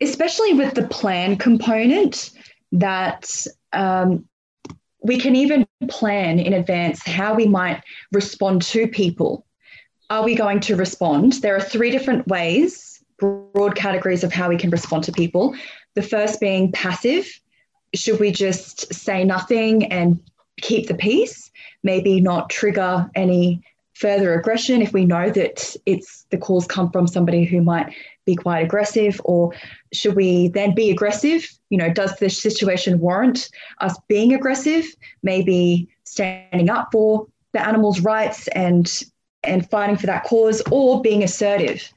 especially 0.00 0.54
with 0.54 0.74
the 0.74 0.86
plan 0.86 1.36
component, 1.36 2.30
that 2.70 3.46
um, 3.72 4.24
we 5.02 5.18
can 5.18 5.34
even 5.34 5.66
plan 5.88 6.38
in 6.38 6.52
advance 6.52 7.02
how 7.04 7.34
we 7.34 7.46
might 7.46 7.82
respond 8.12 8.62
to 8.62 8.86
people. 8.86 9.44
Are 10.08 10.22
we 10.22 10.36
going 10.36 10.60
to 10.60 10.76
respond? 10.76 11.34
There 11.34 11.56
are 11.56 11.60
three 11.60 11.90
different 11.90 12.28
ways, 12.28 12.89
broad 13.20 13.76
categories 13.76 14.24
of 14.24 14.32
how 14.32 14.48
we 14.48 14.56
can 14.56 14.70
respond 14.70 15.04
to 15.04 15.12
people. 15.12 15.54
The 15.94 16.02
first 16.02 16.40
being 16.40 16.72
passive. 16.72 17.28
Should 17.94 18.20
we 18.20 18.30
just 18.30 18.92
say 18.94 19.24
nothing 19.24 19.86
and 19.92 20.20
keep 20.60 20.86
the 20.86 20.94
peace? 20.94 21.50
Maybe 21.82 22.20
not 22.20 22.50
trigger 22.50 23.10
any 23.14 23.62
further 24.00 24.32
aggression 24.32 24.80
if 24.80 24.94
we 24.94 25.04
know 25.04 25.28
that 25.28 25.76
it's 25.84 26.24
the 26.30 26.38
calls 26.38 26.66
come 26.66 26.90
from 26.90 27.06
somebody 27.06 27.44
who 27.44 27.60
might 27.60 27.92
be 28.24 28.34
quite 28.34 28.64
aggressive 28.64 29.20
or 29.24 29.52
should 29.92 30.16
we 30.16 30.48
then 30.48 30.74
be 30.74 30.90
aggressive 30.90 31.46
you 31.68 31.76
know 31.76 31.92
does 31.92 32.16
the 32.16 32.30
situation 32.30 32.98
warrant 32.98 33.50
us 33.80 33.94
being 34.08 34.32
aggressive 34.32 34.86
maybe 35.22 35.86
standing 36.04 36.70
up 36.70 36.88
for 36.90 37.26
the 37.52 37.66
animal's 37.66 38.00
rights 38.00 38.48
and 38.48 39.02
and 39.44 39.68
fighting 39.68 39.96
for 39.96 40.06
that 40.06 40.24
cause 40.24 40.62
or 40.70 41.02
being 41.02 41.22
assertive 41.22 41.92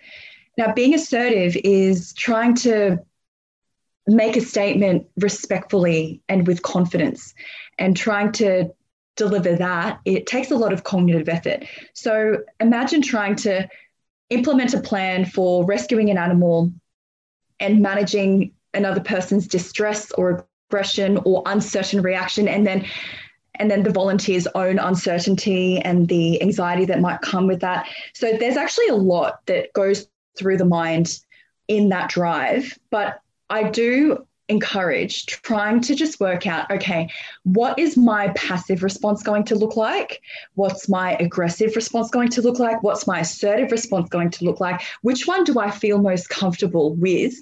now 0.57 0.74
being 0.74 0.93
assertive 0.93 1.55
is 1.63 2.13
trying 2.13 2.55
to 2.55 3.00
make 4.07 4.36
a 4.36 4.41
statement 4.41 5.07
respectfully 5.17 6.22
and 6.27 6.45
with 6.45 6.62
confidence 6.62 7.33
and 7.77 7.95
trying 7.95 8.31
to 8.33 8.72
deliver 9.15 9.55
that, 9.55 10.00
it 10.05 10.25
takes 10.25 10.51
a 10.51 10.55
lot 10.55 10.74
of 10.74 10.83
cognitive 10.83 11.29
effort. 11.29 11.65
So 11.93 12.39
imagine 12.60 13.01
trying 13.01 13.36
to 13.38 13.69
implement 14.29 14.74
a 14.74 14.81
plan 14.81 15.25
for 15.25 15.65
rescuing 15.65 16.10
an 16.10 16.17
animal 16.17 16.72
and 17.60 17.81
managing 17.81 18.51
another 18.74 19.01
person's 19.01 19.48
distress 19.48 20.12
or 20.12 20.48
aggression 20.69 21.19
or 21.25 21.43
uncertain 21.45 22.01
reaction 22.01 22.48
and 22.48 22.65
then 22.65 22.86
and 23.55 23.69
then 23.69 23.83
the 23.83 23.91
volunteer's 23.91 24.48
own 24.55 24.79
uncertainty 24.79 25.77
and 25.79 26.07
the 26.07 26.41
anxiety 26.41 26.86
that 26.86 27.00
might 27.00 27.22
come 27.22 27.45
with 27.45 27.60
that. 27.60 27.88
So 28.15 28.36
there's 28.36 28.57
actually 28.57 28.88
a 28.88 28.95
lot 28.95 29.45
that 29.45 29.72
goes 29.74 30.07
through 30.37 30.57
the 30.57 30.65
mind 30.65 31.19
in 31.67 31.89
that 31.89 32.09
drive, 32.09 32.77
but 32.89 33.19
I 33.49 33.69
do 33.69 34.25
encourage 34.49 35.25
trying 35.25 35.79
to 35.79 35.95
just 35.95 36.19
work 36.19 36.45
out 36.45 36.69
okay, 36.69 37.09
what 37.43 37.79
is 37.79 37.95
my 37.95 38.27
passive 38.29 38.83
response 38.83 39.23
going 39.23 39.43
to 39.45 39.55
look 39.55 39.77
like? 39.77 40.21
What's 40.55 40.89
my 40.89 41.15
aggressive 41.15 41.75
response 41.75 42.09
going 42.09 42.29
to 42.29 42.41
look 42.41 42.59
like? 42.59 42.83
What's 42.83 43.07
my 43.07 43.21
assertive 43.21 43.71
response 43.71 44.09
going 44.09 44.31
to 44.31 44.45
look 44.45 44.59
like? 44.59 44.81
Which 45.01 45.27
one 45.27 45.43
do 45.43 45.59
I 45.59 45.71
feel 45.71 45.99
most 45.99 46.29
comfortable 46.29 46.93
with? 46.95 47.35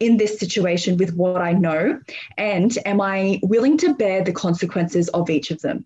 In 0.00 0.16
this 0.16 0.38
situation, 0.38 0.96
with 0.96 1.16
what 1.16 1.42
I 1.42 1.54
know, 1.54 2.00
and 2.36 2.78
am 2.86 3.00
I 3.00 3.40
willing 3.42 3.76
to 3.78 3.94
bear 3.94 4.22
the 4.22 4.30
consequences 4.30 5.08
of 5.08 5.28
each 5.28 5.50
of 5.50 5.60
them? 5.60 5.84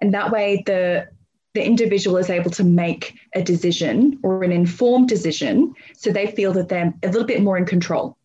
And 0.00 0.12
that 0.14 0.32
way, 0.32 0.64
the 0.66 1.06
the 1.54 1.64
individual 1.64 2.16
is 2.16 2.30
able 2.30 2.50
to 2.52 2.64
make 2.64 3.18
a 3.34 3.42
decision 3.42 4.18
or 4.22 4.42
an 4.42 4.52
informed 4.52 5.08
decision 5.08 5.74
so 5.94 6.10
they 6.10 6.26
feel 6.26 6.52
that 6.52 6.68
they're 6.68 6.94
a 7.02 7.08
little 7.08 7.26
bit 7.26 7.42
more 7.42 7.58
in 7.58 7.66
control. 7.66 8.16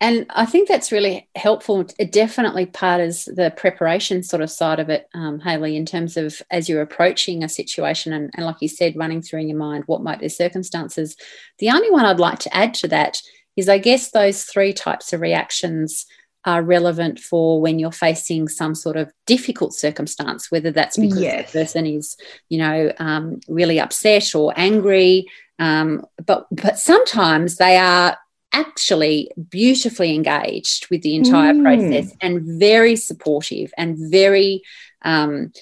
And 0.00 0.26
I 0.30 0.44
think 0.44 0.68
that's 0.68 0.92
really 0.92 1.28
helpful. 1.34 1.86
It 1.98 2.12
definitely 2.12 2.66
part 2.66 3.00
is 3.00 3.24
the 3.26 3.52
preparation 3.56 4.22
sort 4.22 4.42
of 4.42 4.50
side 4.50 4.80
of 4.80 4.90
it, 4.90 5.08
um, 5.14 5.40
Hayley, 5.40 5.76
in 5.76 5.86
terms 5.86 6.16
of 6.16 6.42
as 6.50 6.68
you're 6.68 6.82
approaching 6.82 7.42
a 7.42 7.48
situation 7.48 8.12
and, 8.12 8.30
and, 8.34 8.44
like 8.44 8.56
you 8.60 8.68
said, 8.68 8.96
running 8.96 9.22
through 9.22 9.40
in 9.40 9.48
your 9.48 9.56
mind 9.56 9.84
what 9.86 10.02
might 10.02 10.18
be 10.18 10.26
the 10.26 10.30
circumstances. 10.30 11.16
The 11.58 11.70
only 11.70 11.90
one 11.90 12.04
I'd 12.04 12.20
like 12.20 12.38
to 12.40 12.54
add 12.54 12.74
to 12.74 12.88
that 12.88 13.22
is, 13.56 13.68
I 13.68 13.78
guess, 13.78 14.10
those 14.10 14.44
three 14.44 14.72
types 14.72 15.12
of 15.12 15.20
reactions 15.20 16.06
are 16.44 16.62
relevant 16.62 17.18
for 17.18 17.60
when 17.60 17.78
you're 17.78 17.92
facing 17.92 18.48
some 18.48 18.74
sort 18.74 18.96
of 18.96 19.12
difficult 19.26 19.74
circumstance, 19.74 20.50
whether 20.50 20.70
that's 20.70 20.96
because 20.96 21.20
yes. 21.20 21.52
the 21.52 21.58
person 21.58 21.86
is, 21.86 22.16
you 22.48 22.58
know, 22.58 22.92
um, 22.98 23.40
really 23.48 23.80
upset 23.80 24.34
or 24.34 24.52
angry. 24.56 25.26
Um, 25.58 26.04
but 26.24 26.46
but 26.50 26.78
sometimes 26.78 27.56
they 27.56 27.76
are 27.78 28.18
actually 28.52 29.30
beautifully 29.50 30.14
engaged 30.14 30.88
with 30.90 31.02
the 31.02 31.16
entire 31.16 31.52
mm. 31.52 31.62
process 31.62 32.14
and 32.20 32.58
very 32.58 32.96
supportive 32.96 33.72
and 33.76 33.96
very 34.10 34.62
um, 35.02 35.52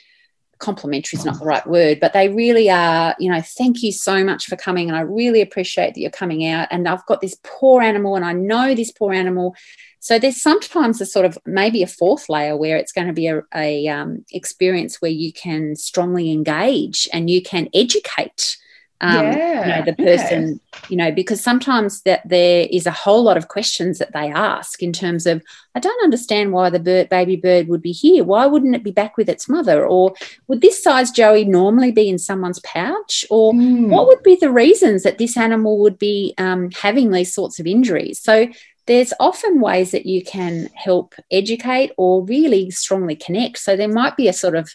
complimentary 0.62 1.19
is 1.19 1.26
not 1.26 1.38
the 1.38 1.45
right 1.45 1.66
word, 1.66 2.00
but 2.00 2.14
they 2.14 2.31
really 2.31 2.71
are, 2.71 3.14
you 3.19 3.31
know, 3.31 3.42
thank 3.42 3.83
you 3.83 3.92
so 3.92 4.25
much 4.25 4.47
for 4.47 4.57
coming. 4.57 4.88
And 4.88 4.97
I 4.97 5.02
really 5.02 5.42
appreciate 5.42 5.92
that 5.92 6.00
you're 6.00 6.11
coming 6.11 6.47
out. 6.47 6.69
And 6.71 6.88
I've 6.88 7.04
got 7.04 7.21
this 7.21 7.37
poor 7.42 7.83
animal, 7.83 8.16
and 8.16 8.25
I 8.25 8.33
know 8.33 8.75
this 8.75 8.90
poor 8.90 9.12
animal 9.12 9.54
so 10.02 10.19
there's 10.19 10.42
sometimes 10.42 11.00
a 11.00 11.07
sort 11.07 11.26
of 11.26 11.38
maybe 11.47 11.81
a 11.85 11.87
fourth 11.87 12.28
layer 12.28 12.57
where 12.57 12.76
it's 12.76 12.90
going 12.90 13.07
to 13.07 13.12
be 13.12 13.28
a, 13.28 13.40
a 13.54 13.87
um, 13.87 14.25
experience 14.33 15.00
where 15.00 15.12
you 15.12 15.33
can 15.33 15.76
strongly 15.76 16.33
engage 16.33 17.09
and 17.12 17.31
you 17.31 17.40
can 17.40 17.69
educate. 17.73 18.57
Um, 19.04 19.25
yeah, 19.25 19.62
you 19.62 19.75
know 19.75 19.85
the 19.85 19.97
person 19.97 20.61
okay. 20.75 20.87
you 20.88 20.97
know 20.97 21.11
because 21.11 21.42
sometimes 21.42 22.02
that 22.02 22.23
there 22.25 22.68
is 22.71 22.87
a 22.87 22.92
whole 22.92 23.25
lot 23.25 23.37
of 23.37 23.49
questions 23.49 23.99
that 23.99 24.12
they 24.12 24.30
ask 24.30 24.80
in 24.80 24.92
terms 24.92 25.26
of 25.26 25.42
i 25.75 25.80
don't 25.80 26.04
understand 26.04 26.52
why 26.52 26.71
the 26.71 26.78
bird, 26.78 27.09
baby 27.09 27.35
bird 27.35 27.66
would 27.66 27.82
be 27.82 27.90
here 27.90 28.23
why 28.23 28.47
wouldn't 28.47 28.76
it 28.76 28.85
be 28.85 28.92
back 28.92 29.16
with 29.16 29.28
its 29.28 29.49
mother 29.49 29.85
or 29.85 30.14
would 30.47 30.61
this 30.61 30.80
size 30.80 31.11
joey 31.11 31.44
normally 31.44 31.90
be 31.90 32.09
in 32.09 32.16
someone's 32.16 32.61
pouch 32.61 33.25
or 33.28 33.52
mm. 33.52 33.88
what 33.88 34.06
would 34.06 34.23
be 34.23 34.37
the 34.37 34.52
reasons 34.52 35.02
that 35.02 35.18
this 35.18 35.37
animal 35.37 35.80
would 35.80 35.99
be 35.99 36.32
um, 36.38 36.71
having 36.71 37.11
these 37.11 37.35
sorts 37.35 37.59
of 37.59 37.66
injuries 37.66 38.21
so 38.21 38.47
there's 38.87 39.12
often 39.21 39.61
ways 39.61 39.92
that 39.92 40.06
you 40.06 40.25
can 40.25 40.68
help 40.75 41.14
educate 41.30 41.92
or 41.97 42.25
really 42.25 42.68
strongly 42.71 43.14
connect. 43.14 43.59
So 43.59 43.76
there 43.76 43.87
might 43.87 44.16
be 44.16 44.26
a 44.26 44.32
sort 44.32 44.56
of 44.56 44.75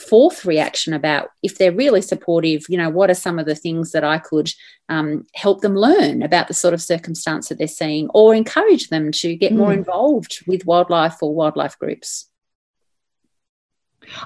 fourth 0.00 0.44
reaction 0.44 0.92
about 0.92 1.30
if 1.42 1.58
they're 1.58 1.72
really 1.72 2.02
supportive, 2.02 2.64
you 2.68 2.76
know, 2.76 2.90
what 2.90 3.10
are 3.10 3.14
some 3.14 3.38
of 3.38 3.46
the 3.46 3.54
things 3.54 3.92
that 3.92 4.04
I 4.04 4.18
could 4.18 4.50
um, 4.88 5.26
help 5.34 5.60
them 5.60 5.76
learn 5.76 6.22
about 6.22 6.48
the 6.48 6.54
sort 6.54 6.74
of 6.74 6.82
circumstance 6.82 7.48
that 7.48 7.58
they're 7.58 7.68
seeing 7.68 8.08
or 8.10 8.34
encourage 8.34 8.88
them 8.88 9.12
to 9.12 9.36
get 9.36 9.52
mm. 9.52 9.56
more 9.56 9.72
involved 9.72 10.42
with 10.46 10.66
wildlife 10.66 11.22
or 11.22 11.34
wildlife 11.34 11.78
groups. 11.78 12.26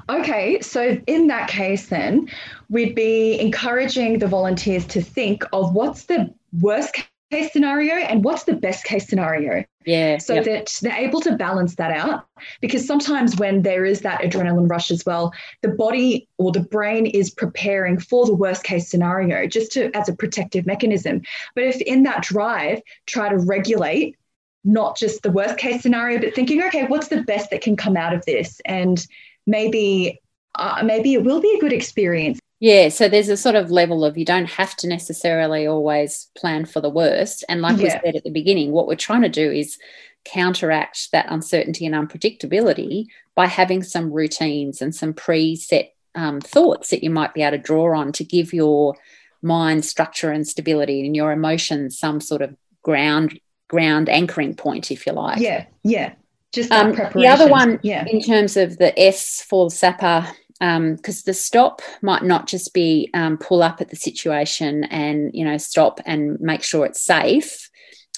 Okay, 0.09 0.61
so 0.61 0.99
in 1.07 1.27
that 1.27 1.49
case, 1.49 1.89
then 1.89 2.29
we'd 2.71 2.95
be 2.95 3.39
encouraging 3.39 4.19
the 4.19 4.27
volunteers 4.27 4.87
to 4.87 5.03
think 5.03 5.45
of 5.53 5.75
what's 5.75 6.05
the 6.05 6.33
worst 6.61 6.95
case 7.35 7.53
scenario 7.53 7.95
and 7.95 8.25
what's 8.25 8.45
the 8.45 8.55
best 8.55 8.85
case 8.85 9.09
scenario. 9.09 9.65
Yeah. 9.85 10.19
So 10.19 10.35
yep. 10.35 10.45
that 10.45 10.79
they're 10.83 10.97
able 10.97 11.21
to 11.23 11.37
balance 11.37 11.75
that 11.77 11.91
out. 11.91 12.27
Because 12.61 12.87
sometimes 12.87 13.37
when 13.37 13.63
there 13.63 13.85
is 13.85 14.01
that 14.01 14.21
adrenaline 14.21 14.71
rush 14.71 14.91
as 14.91 15.05
well, 15.05 15.33
the 15.63 15.69
body 15.69 16.29
or 16.39 16.53
the 16.53 16.61
brain 16.61 17.07
is 17.07 17.31
preparing 17.31 17.99
for 17.99 18.25
the 18.25 18.35
worst 18.35 18.65
case 18.65 18.89
scenario 18.89 19.47
just 19.47 19.73
to 19.73 19.91
as 19.97 20.09
a 20.09 20.15
protective 20.15 20.65
mechanism. 20.67 21.23
But 21.55 21.65
if 21.65 21.81
in 21.81 22.05
that 22.05 22.23
drive, 22.23 22.81
try 23.07 23.29
to 23.29 23.39
regulate 23.39 24.17
not 24.65 24.97
just 24.97 25.23
the 25.23 25.31
worst 25.31 25.59
case 25.59 25.83
scenario, 25.83 26.19
but 26.21 26.35
thinking, 26.35 26.63
okay, 26.63 26.87
what's 26.87 27.09
the 27.09 27.23
best 27.23 27.51
that 27.51 27.61
can 27.61 27.77
come 27.77 27.97
out 27.97 28.15
of 28.15 28.25
this? 28.25 28.61
And 28.65 29.05
maybe 29.47 30.21
uh, 30.57 30.83
maybe 30.85 31.15
it 31.15 31.25
will 31.25 31.41
be 31.41 31.53
a 31.57 31.61
good 31.61 31.73
experience. 31.73 32.39
Yeah, 32.65 32.89
so 32.89 33.11
there's 33.11 33.29
a 33.29 33.37
sort 33.37 33.57
of 33.57 33.71
level 33.71 34.07
of 34.07 34.17
you 34.17 34.25
don't 34.25 34.49
have 34.49 34.75
to 34.77 34.89
necessarily 34.89 35.67
always 35.67 36.31
plan 36.35 36.65
for 36.65 36.81
the 36.81 36.89
worst. 36.89 37.45
And 37.47 37.61
like 37.61 37.77
yeah. 37.77 37.83
we 37.83 37.91
said 37.91 38.17
at 38.17 38.25
the 38.25 38.31
beginning, 38.31 38.73
what 38.73 38.87
we're 38.87 38.95
trying 38.95 39.21
to 39.21 39.29
do 39.29 39.53
is 39.53 39.77
counteract 40.25 41.13
that 41.13 41.27
uncertainty 41.29 41.85
and 41.85 41.95
unpredictability 41.95 43.09
by 43.35 43.49
having 43.49 43.83
some 43.83 44.11
routines 44.11 44.81
and 44.81 44.95
some 44.95 45.13
preset 45.13 45.91
um, 46.15 46.41
thoughts 46.41 46.89
that 46.89 47.05
you 47.05 47.11
might 47.11 47.35
be 47.35 47.43
able 47.43 47.59
to 47.59 47.63
draw 47.63 47.95
on 47.99 48.13
to 48.13 48.25
give 48.25 48.55
your 48.55 48.97
mind 49.43 49.85
structure 49.85 50.31
and 50.31 50.49
stability 50.49 51.05
and 51.05 51.15
your 51.15 51.33
emotions 51.33 51.99
some 51.99 52.19
sort 52.19 52.41
of 52.41 52.57
ground 52.81 53.39
ground 53.69 54.09
anchoring 54.09 54.55
point, 54.55 54.91
if 54.91 55.07
you 55.07 55.13
like. 55.13 55.39
Yeah, 55.39 55.67
yeah. 55.83 56.15
Just 56.51 56.73
um, 56.73 56.93
the 56.93 57.27
other 57.29 57.47
one, 57.47 57.79
yeah. 57.83 58.07
in 58.09 58.23
terms 58.23 58.57
of 58.57 58.79
the 58.79 58.99
S 58.99 59.43
for 59.43 59.71
SAPA 59.71 60.35
because 60.61 61.19
um, 61.19 61.23
the 61.27 61.35
stop 61.35 61.83
might 62.01 62.23
not 62.23 62.47
just 62.47 62.73
be 62.73 63.11
um, 63.13 63.37
pull 63.37 63.63
up 63.63 63.81
at 63.81 63.91
the 63.91 63.97
situation 63.97 64.85
and 64.85 65.31
you 65.35 65.45
know 65.45 65.59
stop 65.59 66.01
and 66.07 66.41
make 66.41 66.63
sure 66.63 66.87
it's 66.87 67.03
safe. 67.03 67.71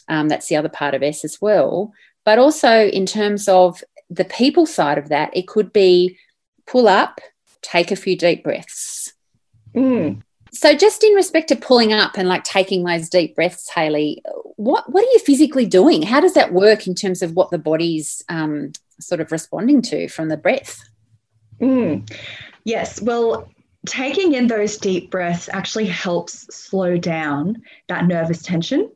Um, 0.09 0.29
that's 0.29 0.49
the 0.49 0.57
other 0.57 0.69
part 0.69 0.95
of 0.95 1.03
S 1.03 1.25
as 1.25 1.41
well. 1.41 1.93
But 2.25 2.39
also 2.39 2.87
in 2.87 3.07
terms 3.07 3.49
of 3.49 3.83
the 4.11 4.25
people 4.25 4.67
side 4.67 4.99
of 4.99 5.09
that, 5.09 5.37
it 5.37 5.49
could 5.49 5.73
be 5.73 6.19
pull 6.67 6.89
up, 6.89 7.21
take 7.63 7.91
a 7.91 7.97
few 7.97 8.17
deep 8.17 8.45
breaths. 8.45 9.13
Mm. 9.75 10.23
So, 10.53 10.75
just 10.75 11.05
in 11.05 11.13
respect 11.13 11.49
to 11.49 11.57
pulling 11.57 11.93
up 11.93 12.17
and 12.17 12.29
like 12.29 12.45
taking 12.45 12.85
those 12.85 13.09
deep 13.09 13.35
breaths, 13.35 13.69
haley 13.71 14.23
what 14.57 14.91
what 14.91 15.05
are 15.05 15.13
you 15.13 15.19
physically 15.21 15.67
doing? 15.67 16.03
How 16.03 16.21
does 16.21 16.35
that 16.35 16.53
work 16.53 16.87
in 16.87 16.95
terms 16.95 17.23
of 17.23 17.33
what 17.33 17.51
the 17.51 17.59
body's 17.59 18.23
um, 18.29 18.73
sort 19.01 19.21
of 19.21 19.33
responding 19.33 19.83
to 19.83 20.09
from 20.09 20.29
the 20.29 20.37
breath? 20.37 20.81
Mm. 21.61 22.11
Yes. 22.65 23.01
Well, 23.01 23.49
taking 23.87 24.35
in 24.35 24.49
those 24.49 24.77
deep 24.77 25.11
breaths 25.11 25.49
actually 25.53 25.87
helps 25.87 26.55
slow 26.55 26.97
down 26.97 27.63
that 27.89 28.07
nervous 28.07 28.43
tension 28.43 28.91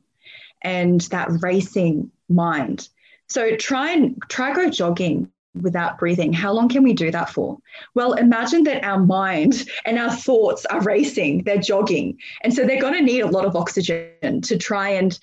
and 0.62 1.00
that 1.02 1.28
racing 1.40 2.10
mind. 2.28 2.88
So 3.28 3.56
try 3.56 3.92
and 3.92 4.20
try 4.28 4.52
go 4.52 4.68
jogging 4.68 5.30
without 5.60 5.98
breathing. 5.98 6.32
How 6.32 6.52
long 6.52 6.68
can 6.68 6.82
we 6.82 6.92
do 6.92 7.10
that 7.10 7.30
for? 7.30 7.58
Well, 7.94 8.14
imagine 8.14 8.64
that 8.64 8.84
our 8.84 8.98
mind 8.98 9.68
and 9.84 9.98
our 9.98 10.10
thoughts 10.10 10.64
are 10.66 10.80
racing, 10.80 11.44
they're 11.44 11.58
jogging. 11.58 12.18
And 12.42 12.52
so 12.54 12.64
they're 12.64 12.80
going 12.80 12.94
to 12.94 13.02
need 13.02 13.20
a 13.20 13.28
lot 13.28 13.44
of 13.44 13.56
oxygen 13.56 14.40
to 14.42 14.58
try 14.58 14.90
and 14.90 15.18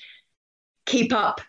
keep 0.86 1.14
up 1.14 1.42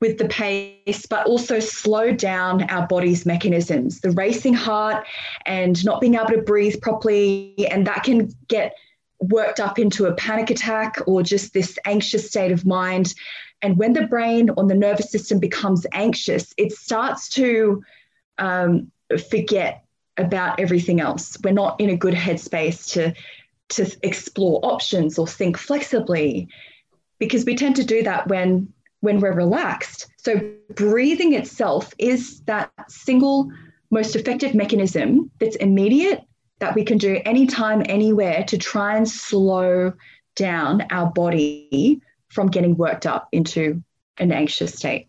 with 0.00 0.18
the 0.18 0.28
pace, 0.28 1.06
but 1.06 1.26
also 1.26 1.58
slow 1.58 2.12
down 2.12 2.62
our 2.70 2.86
body's 2.86 3.26
mechanisms, 3.26 4.00
the 4.00 4.12
racing 4.12 4.54
heart 4.54 5.04
and 5.44 5.84
not 5.84 6.00
being 6.00 6.14
able 6.14 6.26
to 6.26 6.42
breathe 6.42 6.80
properly. 6.80 7.66
And 7.70 7.86
that 7.86 8.04
can 8.04 8.32
get 8.46 8.74
worked 9.20 9.58
up 9.58 9.78
into 9.78 10.06
a 10.06 10.14
panic 10.14 10.50
attack 10.50 10.98
or 11.06 11.22
just 11.22 11.52
this 11.52 11.78
anxious 11.84 12.28
state 12.28 12.52
of 12.52 12.64
mind. 12.64 13.12
And 13.60 13.76
when 13.76 13.92
the 13.92 14.06
brain 14.06 14.50
or 14.50 14.66
the 14.66 14.74
nervous 14.74 15.10
system 15.10 15.40
becomes 15.40 15.84
anxious, 15.92 16.54
it 16.56 16.72
starts 16.72 17.28
to 17.30 17.82
um, 18.38 18.92
forget 19.30 19.84
about 20.16 20.60
everything 20.60 21.00
else. 21.00 21.36
We're 21.42 21.52
not 21.52 21.80
in 21.80 21.90
a 21.90 21.96
good 21.96 22.14
headspace 22.14 22.92
to, 22.92 23.14
to 23.70 23.96
explore 24.04 24.60
options 24.62 25.18
or 25.18 25.26
think 25.26 25.56
flexibly 25.56 26.48
because 27.18 27.44
we 27.44 27.56
tend 27.56 27.76
to 27.76 27.84
do 27.84 28.04
that 28.04 28.28
when 28.28 28.72
when 29.00 29.20
we're 29.20 29.34
relaxed. 29.34 30.06
So, 30.16 30.40
breathing 30.74 31.34
itself 31.34 31.92
is 31.98 32.40
that 32.42 32.70
single 32.88 33.50
most 33.90 34.16
effective 34.16 34.54
mechanism 34.54 35.30
that's 35.38 35.56
immediate 35.56 36.22
that 36.58 36.74
we 36.74 36.84
can 36.84 36.98
do 36.98 37.20
anytime, 37.24 37.82
anywhere 37.86 38.44
to 38.44 38.58
try 38.58 38.96
and 38.96 39.08
slow 39.08 39.92
down 40.34 40.86
our 40.90 41.10
body 41.10 42.00
from 42.28 42.48
getting 42.48 42.76
worked 42.76 43.06
up 43.06 43.28
into 43.32 43.82
an 44.18 44.32
anxious 44.32 44.74
state. 44.74 45.07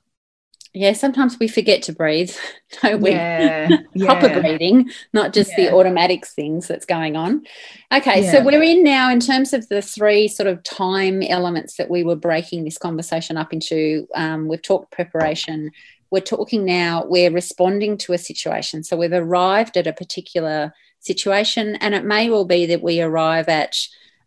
Yeah, 0.74 0.94
sometimes 0.94 1.40
we 1.40 1.48
forget 1.48 1.82
to 1.84 1.94
breathe, 1.94 2.32
don't 2.84 3.02
we? 3.02 3.12
Yeah, 3.12 3.70
Proper 4.06 4.28
yeah. 4.28 4.40
breathing, 4.40 4.90
not 5.14 5.34
just 5.34 5.56
the 5.56 5.64
Yeah. 5.64 5.74
automatic 5.74 6.28
things 6.28 6.68
that's 6.68 6.86
going 6.86 7.16
on. 7.16 7.44
Okay, 7.92 8.30
so 8.30 8.44
we're 8.44 8.62
in 8.62 8.84
now 8.84 9.12
in 9.12 9.20
terms 9.20 9.52
of 9.54 9.68
the 9.70 9.82
three 9.82 10.28
sort 10.28 10.48
of 10.48 10.62
time 10.64 11.24
elements 11.24 11.78
that 11.78 11.90
we 11.90 12.04
were 12.04 12.16
breaking 12.16 12.66
this 12.66 12.78
conversation 12.78 13.36
up 13.36 13.52
into. 13.52 14.08
Um, 14.14 14.48
we've 14.48 14.62
talked 14.62 14.92
preparation. 14.92 15.72
We're 16.12 16.22
talking 16.22 16.66
now, 16.66 17.06
we're 17.06 17.32
responding 17.32 17.98
to 18.00 18.14
a 18.14 18.18
situation. 18.18 18.84
So 18.84 18.96
we've 18.98 19.12
arrived 19.14 19.76
at 19.78 19.88
a 19.88 19.94
particular 19.94 20.74
situation, 21.00 21.76
and 21.78 21.96
it 21.96 22.04
may 22.06 22.30
well 22.30 22.46
be 22.46 22.66
that 22.68 22.84
we 22.84 23.02
arrive 23.02 23.48
at 23.50 23.76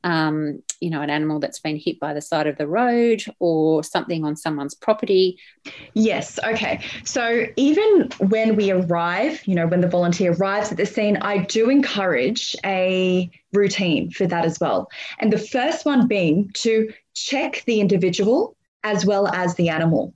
um, 0.04 0.62
you 0.82 0.90
know, 0.90 1.00
an 1.00 1.10
animal 1.10 1.38
that's 1.38 1.60
been 1.60 1.76
hit 1.76 2.00
by 2.00 2.12
the 2.12 2.20
side 2.20 2.48
of 2.48 2.58
the 2.58 2.66
road 2.66 3.24
or 3.38 3.84
something 3.84 4.24
on 4.24 4.34
someone's 4.34 4.74
property. 4.74 5.38
Yes. 5.94 6.40
Okay. 6.44 6.80
So 7.04 7.46
even 7.56 8.08
when 8.18 8.56
we 8.56 8.72
arrive, 8.72 9.46
you 9.46 9.54
know, 9.54 9.68
when 9.68 9.80
the 9.80 9.88
volunteer 9.88 10.32
arrives 10.32 10.72
at 10.72 10.76
the 10.76 10.86
scene, 10.86 11.18
I 11.18 11.38
do 11.38 11.70
encourage 11.70 12.56
a 12.64 13.30
routine 13.52 14.10
for 14.10 14.26
that 14.26 14.44
as 14.44 14.58
well. 14.58 14.90
And 15.20 15.32
the 15.32 15.38
first 15.38 15.86
one 15.86 16.08
being 16.08 16.50
to 16.54 16.92
check 17.14 17.62
the 17.66 17.80
individual 17.80 18.56
as 18.82 19.06
well 19.06 19.28
as 19.28 19.54
the 19.54 19.68
animal, 19.68 20.14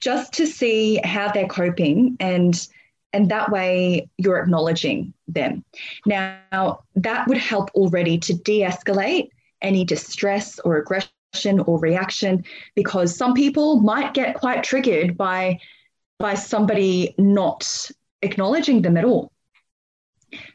just 0.00 0.32
to 0.34 0.46
see 0.46 0.96
how 1.04 1.30
they're 1.30 1.46
coping 1.46 2.16
and 2.18 2.66
and 3.12 3.30
that 3.30 3.52
way 3.52 4.08
you're 4.18 4.40
acknowledging 4.40 5.14
them. 5.28 5.64
Now, 6.04 6.80
that 6.96 7.28
would 7.28 7.38
help 7.38 7.70
already 7.70 8.18
to 8.18 8.34
de 8.34 8.62
escalate 8.62 9.28
any 9.64 9.84
distress 9.84 10.60
or 10.60 10.76
aggression 10.76 11.60
or 11.66 11.80
reaction 11.80 12.44
because 12.76 13.16
some 13.16 13.34
people 13.34 13.80
might 13.80 14.14
get 14.14 14.36
quite 14.36 14.62
triggered 14.62 15.16
by, 15.16 15.58
by 16.20 16.34
somebody 16.34 17.14
not 17.18 17.90
acknowledging 18.22 18.82
them 18.82 18.96
at 18.96 19.04
all. 19.04 19.32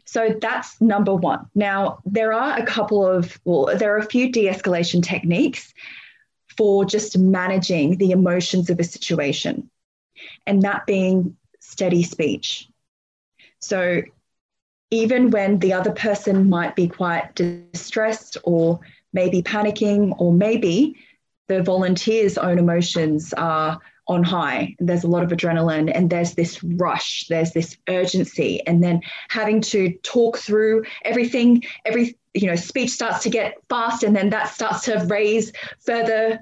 So 0.06 0.36
that's 0.42 0.80
number 0.82 1.16
one. 1.16 1.48
Now, 1.56 2.00
there 2.06 2.34
are 2.34 2.58
a 2.58 2.66
couple 2.66 3.06
of, 3.06 3.40
well, 3.46 3.78
there 3.78 3.94
are 3.96 4.00
a 4.00 4.06
few 4.06 4.32
de 4.32 4.48
escalation 4.48 5.04
techniques 5.04 5.74
for 6.58 6.86
just 6.86 7.18
managing 7.18 7.98
the 7.98 8.12
emotions 8.12 8.70
of 8.70 8.80
a 8.80 8.84
situation, 8.84 9.70
and 10.46 10.64
that 10.64 10.86
being 10.86 11.38
steady 11.60 12.04
speech. 12.04 12.68
So 13.60 14.02
even 14.92 15.30
when 15.30 15.60
the 15.60 15.74
other 15.74 15.92
person 15.92 16.50
might 16.50 16.76
be 16.76 16.88
quite 16.88 17.36
distressed 17.36 18.38
or 18.44 18.80
maybe 19.14 19.42
panicking, 19.42 20.14
or 20.20 20.34
maybe 20.34 20.96
the 21.48 21.64
volunteer's 21.64 22.38
own 22.38 22.60
emotions 22.60 23.34
are 23.34 23.80
on 24.08 24.24
high, 24.24 24.76
there's 24.80 25.04
a 25.04 25.08
lot 25.08 25.24
of 25.24 25.30
adrenaline 25.30 25.92
and 25.94 26.10
there's 26.10 26.34
this 26.34 26.64
rush, 26.64 27.28
there's 27.30 27.52
this 27.52 27.78
urgency, 27.88 28.66
and 28.66 28.84
then 28.84 29.02
having 29.30 29.62
to 29.62 29.94
talk 30.02 30.38
through 30.38 30.84
everything, 31.06 31.64
every 31.86 32.18
you 32.34 32.48
know, 32.48 32.56
speech 32.56 32.92
starts 32.92 33.24
to 33.24 33.30
get 33.30 33.58
fast, 33.70 34.04
and 34.04 34.16
then 34.16 34.30
that 34.32 34.54
starts 34.54 34.86
to 34.86 35.06
raise 35.08 35.52
further 35.86 36.40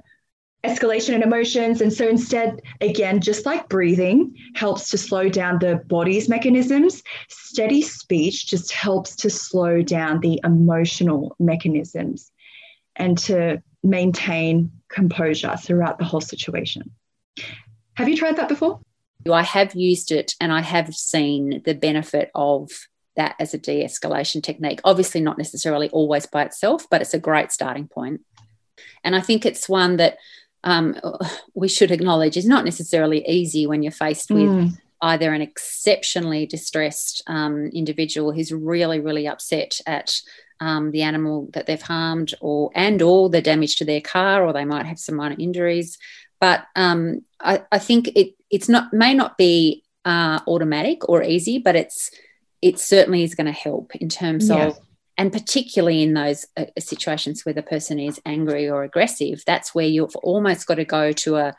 escalation 0.64 1.14
and 1.14 1.24
emotions. 1.24 1.82
And 1.82 1.92
so 1.94 2.08
instead, 2.08 2.62
again, 2.82 3.22
just 3.22 3.46
like 3.46 3.70
breathing 3.70 4.36
helps 4.56 4.90
to 4.90 4.98
slow 4.98 5.30
down 5.30 5.60
the 5.60 5.82
body's 5.88 6.28
mechanisms, 6.28 7.04
steady 7.30 7.82
speech 7.82 8.48
just 8.48 8.72
helps 8.72 9.16
to 9.18 9.30
slow 9.30 9.82
down 9.82 10.20
the 10.20 10.40
emotional 10.44 11.36
mechanisms 11.40 12.32
and 12.98 13.18
to 13.20 13.62
maintain 13.84 14.72
composure 14.90 15.56
throughout 15.58 15.98
the 15.98 16.06
whole 16.06 16.22
situation. 16.22 16.92
Have 17.96 18.10
you 18.10 18.18
tried 18.18 18.38
that 18.38 18.50
before? 18.50 18.80
I 19.32 19.44
have 19.44 19.76
used 19.76 20.12
it 20.12 20.36
and 20.40 20.52
I 20.52 20.62
have 20.62 20.94
seen 20.96 21.62
the 21.66 21.74
benefit 21.74 22.32
of 22.34 22.70
that 23.16 23.36
as 23.40 23.54
a 23.54 23.58
de 23.58 23.84
escalation 23.84 24.42
technique. 24.44 24.80
Obviously, 24.84 25.22
not 25.22 25.38
necessarily 25.38 25.90
always 25.90 26.26
by 26.26 26.44
itself, 26.44 26.88
but 26.90 27.02
it's 27.02 27.14
a 27.14 27.20
great 27.20 27.52
starting 27.52 27.88
point. 27.88 28.22
And 29.04 29.16
I 29.16 29.22
think 29.22 29.46
it's 29.46 29.68
one 29.68 29.98
that 29.98 30.18
um, 30.64 30.96
we 31.56 31.68
should 31.68 31.92
acknowledge 31.92 32.38
is 32.38 32.48
not 32.48 32.66
necessarily 32.66 33.28
easy 33.28 33.68
when 33.68 33.84
you're 33.84 33.92
faced 33.92 34.32
with 34.32 34.50
Mm. 34.50 34.78
either 35.02 35.34
an 35.34 35.42
exceptionally 35.42 36.46
distressed 36.46 37.24
um, 37.28 37.68
individual 37.74 38.32
who's 38.32 38.52
really, 38.52 39.00
really 39.00 39.28
upset 39.28 39.80
at 39.86 40.22
um, 40.60 40.92
the 40.92 41.02
animal 41.04 41.50
that 41.54 41.66
they've 41.66 41.82
harmed, 41.82 42.34
or 42.42 42.72
and 42.76 43.02
or 43.02 43.30
the 43.30 43.42
damage 43.42 43.76
to 43.78 43.86
their 43.86 44.02
car, 44.02 44.46
or 44.46 44.54
they 44.54 44.66
might 44.66 44.86
have 44.86 45.00
some 45.00 45.16
minor 45.16 45.36
injuries. 45.40 45.98
But 46.40 46.66
um, 46.76 47.24
I, 47.40 47.64
I 47.72 47.80
think 47.80 48.10
it 48.16 48.36
it's 48.50 48.70
not 48.70 48.94
may 48.94 49.14
not 49.14 49.38
be 49.38 49.84
uh, 50.06 50.40
automatic 50.48 51.08
or 51.10 51.24
easy, 51.24 51.58
but 51.60 51.76
it's 51.76 52.12
it 52.62 52.80
certainly 52.80 53.24
is 53.24 53.36
going 53.36 53.46
to 53.48 53.52
help 53.52 53.96
in 53.96 54.10
terms 54.10 54.50
Yeah. 54.50 54.68
of 54.68 54.80
and 55.20 55.32
particularly 55.34 56.04
in 56.04 56.14
those 56.14 56.46
uh, 56.56 56.66
situations 56.78 57.44
where 57.44 57.54
the 57.54 57.64
person 57.64 58.00
is 58.00 58.20
angry 58.26 58.70
or 58.70 58.84
aggressive 58.84 59.44
that's 59.46 59.74
where 59.76 59.86
you've 59.86 60.16
almost 60.18 60.66
got 60.68 60.76
to 60.76 60.86
go 60.86 61.12
to 61.12 61.36
a 61.38 61.56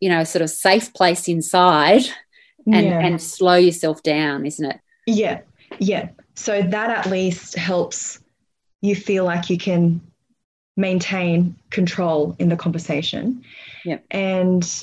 you 0.00 0.08
know 0.08 0.22
sort 0.24 0.42
of 0.42 0.50
safe 0.50 0.92
place 0.94 1.28
inside 1.28 2.02
and 2.66 2.86
Yeah. 2.86 3.00
and 3.00 3.20
slow 3.20 3.56
yourself 3.56 4.02
down 4.02 4.46
isn't 4.46 4.64
it 4.70 4.80
Yeah, 5.06 5.40
yeah. 5.78 6.08
So 6.34 6.62
that 6.62 6.90
at 6.90 7.06
least 7.10 7.56
helps 7.56 8.18
you 8.80 8.94
feel 8.94 9.24
like 9.24 9.50
you 9.50 9.58
can 9.58 10.00
maintain 10.76 11.56
control 11.70 12.36
in 12.38 12.48
the 12.48 12.56
conversation. 12.56 13.44
Yep. 13.84 14.04
And 14.10 14.82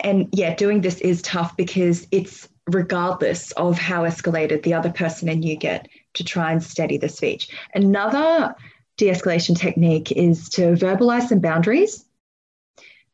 and 0.00 0.28
yeah, 0.32 0.54
doing 0.54 0.80
this 0.80 1.00
is 1.00 1.22
tough 1.22 1.56
because 1.56 2.06
it's 2.10 2.48
regardless 2.66 3.50
of 3.52 3.78
how 3.78 4.04
escalated 4.04 4.62
the 4.62 4.74
other 4.74 4.90
person 4.90 5.28
and 5.28 5.44
you 5.44 5.56
get 5.56 5.88
to 6.14 6.24
try 6.24 6.52
and 6.52 6.62
steady 6.62 6.98
the 6.98 7.08
speech. 7.08 7.48
Another 7.74 8.54
de-escalation 8.96 9.56
technique 9.56 10.12
is 10.12 10.48
to 10.50 10.74
verbalize 10.74 11.28
some 11.28 11.40
boundaries. 11.40 12.04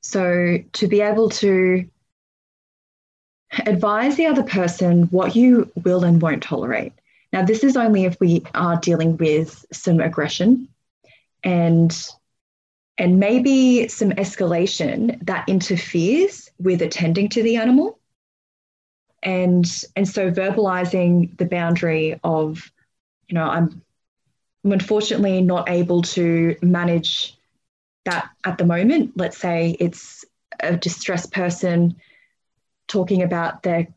So 0.01 0.59
to 0.73 0.89
be 0.89 1.01
able 1.01 1.31
to 1.31 1.89
advise 3.67 4.17
the 4.17 4.27
other 4.27 4.43
person 4.43 5.05
what 5.05 5.37
you 5.37 5.71
will 5.85 6.05
and 6.05 6.21
won't 6.21 6.43
tolerate. 6.43 6.93
Now, 7.35 7.43
this 7.43 7.65
is 7.65 7.77
only 7.77 8.05
if 8.05 8.21
we 8.21 8.45
are 8.55 8.77
dealing 8.77 9.17
with 9.17 9.67
some 9.73 9.99
aggression 9.99 10.69
and 11.43 11.93
and 12.97 13.19
maybe 13.19 13.89
some 13.89 14.11
escalation 14.13 15.19
that 15.27 15.49
interferes 15.49 16.49
with 16.61 16.81
attending 16.81 17.29
to 17.31 17.43
the 17.43 17.57
animal. 17.57 17.99
And 19.21 19.67
and 19.97 20.09
so 20.09 20.31
verbalizing 20.31 21.37
the 21.37 21.47
boundary 21.47 22.21
of, 22.23 22.71
you 23.27 23.35
know, 23.35 23.49
I'm 23.49 23.83
I'm 24.65 24.71
unfortunately 24.71 25.43
not 25.43 25.69
able 25.69 26.03
to 26.03 26.55
manage 26.63 27.37
that 28.05 28.31
at 28.45 28.59
the 28.59 28.65
moment. 28.65 29.15
Let's 29.17 29.39
say 29.39 29.77
it's 29.81 30.25
a 30.61 30.77
distressed 30.77 31.33
person 31.33 31.97
talking 32.87 33.25
about 33.25 33.65
their 33.65 33.89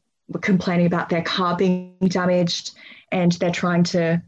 complaining 0.41 0.87
about 0.87 1.09
their 1.09 1.21
car 1.21 1.55
being 1.55 1.93
damaged 2.07 2.71
and 3.11 3.31
they're 3.33 3.51
trying 3.51 3.83
to 3.83 4.21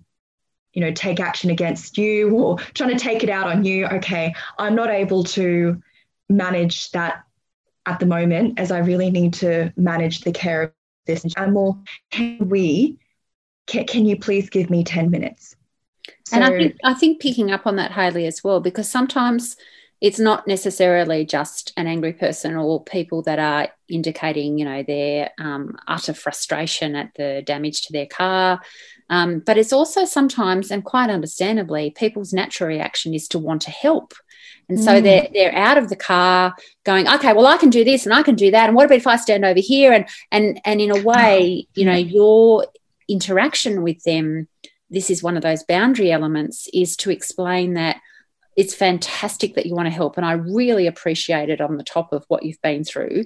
you 0.73 0.81
know 0.81 0.91
take 0.91 1.19
action 1.19 1.49
against 1.49 1.97
you 1.97 2.29
or 2.31 2.57
trying 2.73 2.91
to 2.91 2.99
take 2.99 3.23
it 3.23 3.29
out 3.29 3.47
on 3.47 3.63
you 3.65 3.85
okay 3.87 4.33
i'm 4.59 4.75
not 4.75 4.89
able 4.89 5.23
to 5.23 5.81
manage 6.29 6.91
that 6.91 7.23
at 7.85 7.99
the 7.99 8.05
moment 8.05 8.59
as 8.59 8.71
i 8.71 8.77
really 8.77 9.09
need 9.09 9.33
to 9.33 9.73
manage 9.75 10.21
the 10.21 10.31
care 10.31 10.61
of 10.63 10.71
this. 11.09 11.33
Animal 11.35 11.79
can 12.11 12.49
we 12.49 12.97
can, 13.67 13.85
can 13.85 14.05
you 14.05 14.17
please 14.17 14.49
give 14.49 14.69
me 14.69 14.83
10 14.83 15.09
minutes? 15.09 15.55
And 16.31 16.43
I 16.43 16.49
think 16.49 16.75
I 16.83 16.93
think 16.93 17.21
picking 17.21 17.51
up 17.51 17.67
on 17.67 17.75
that, 17.75 17.91
Haley, 17.91 18.25
as 18.25 18.43
well, 18.43 18.59
because 18.59 18.89
sometimes 18.89 19.57
it's 20.01 20.19
not 20.19 20.47
necessarily 20.47 21.25
just 21.25 21.73
an 21.75 21.87
angry 21.87 22.13
person 22.13 22.55
or 22.55 22.83
people 22.83 23.21
that 23.23 23.39
are 23.39 23.67
indicating, 23.89 24.57
you 24.57 24.65
know, 24.65 24.81
their 24.83 25.31
um, 25.39 25.77
utter 25.87 26.13
frustration 26.13 26.95
at 26.95 27.13
the 27.15 27.43
damage 27.45 27.81
to 27.81 27.93
their 27.93 28.05
car. 28.05 28.61
Um, 29.09 29.39
but 29.39 29.57
it's 29.57 29.73
also 29.73 30.05
sometimes, 30.05 30.71
and 30.71 30.85
quite 30.85 31.09
understandably, 31.09 31.91
people's 31.91 32.31
natural 32.31 32.69
reaction 32.69 33.13
is 33.13 33.27
to 33.29 33.39
want 33.39 33.63
to 33.63 33.71
help. 33.71 34.13
And 34.69 34.79
so 34.79 35.01
Mm. 35.01 35.03
they're 35.03 35.27
they're 35.33 35.55
out 35.55 35.77
of 35.77 35.89
the 35.89 35.95
car 35.95 36.55
going, 36.83 37.07
okay, 37.07 37.33
well, 37.33 37.47
I 37.47 37.57
can 37.57 37.71
do 37.71 37.83
this 37.83 38.05
and 38.05 38.13
I 38.13 38.21
can 38.23 38.35
do 38.35 38.51
that. 38.51 38.67
And 38.67 38.75
what 38.75 38.85
about 38.85 38.99
if 38.99 39.07
I 39.07 39.15
stand 39.15 39.43
over 39.43 39.59
here? 39.59 39.91
And 39.91 40.07
and 40.31 40.61
and 40.63 40.79
in 40.79 40.91
a 40.91 41.01
way, 41.01 41.67
you 41.73 41.85
know, 41.85 41.95
your 41.95 42.67
interaction 43.07 43.81
with 43.81 44.03
them 44.03 44.47
this 44.91 45.09
is 45.09 45.23
one 45.23 45.37
of 45.37 45.43
those 45.43 45.63
boundary 45.63 46.11
elements 46.11 46.67
is 46.73 46.97
to 46.97 47.11
explain 47.11 47.75
that 47.75 47.97
it's 48.59 48.75
fantastic 48.75 49.55
that 49.55 49.65
you 49.65 49.73
want 49.73 49.85
to 49.85 49.91
help 49.91 50.17
and 50.17 50.25
i 50.25 50.33
really 50.33 50.85
appreciate 50.85 51.49
it 51.49 51.61
on 51.61 51.77
the 51.77 51.83
top 51.83 52.11
of 52.11 52.25
what 52.27 52.43
you've 52.43 52.61
been 52.61 52.83
through 52.83 53.23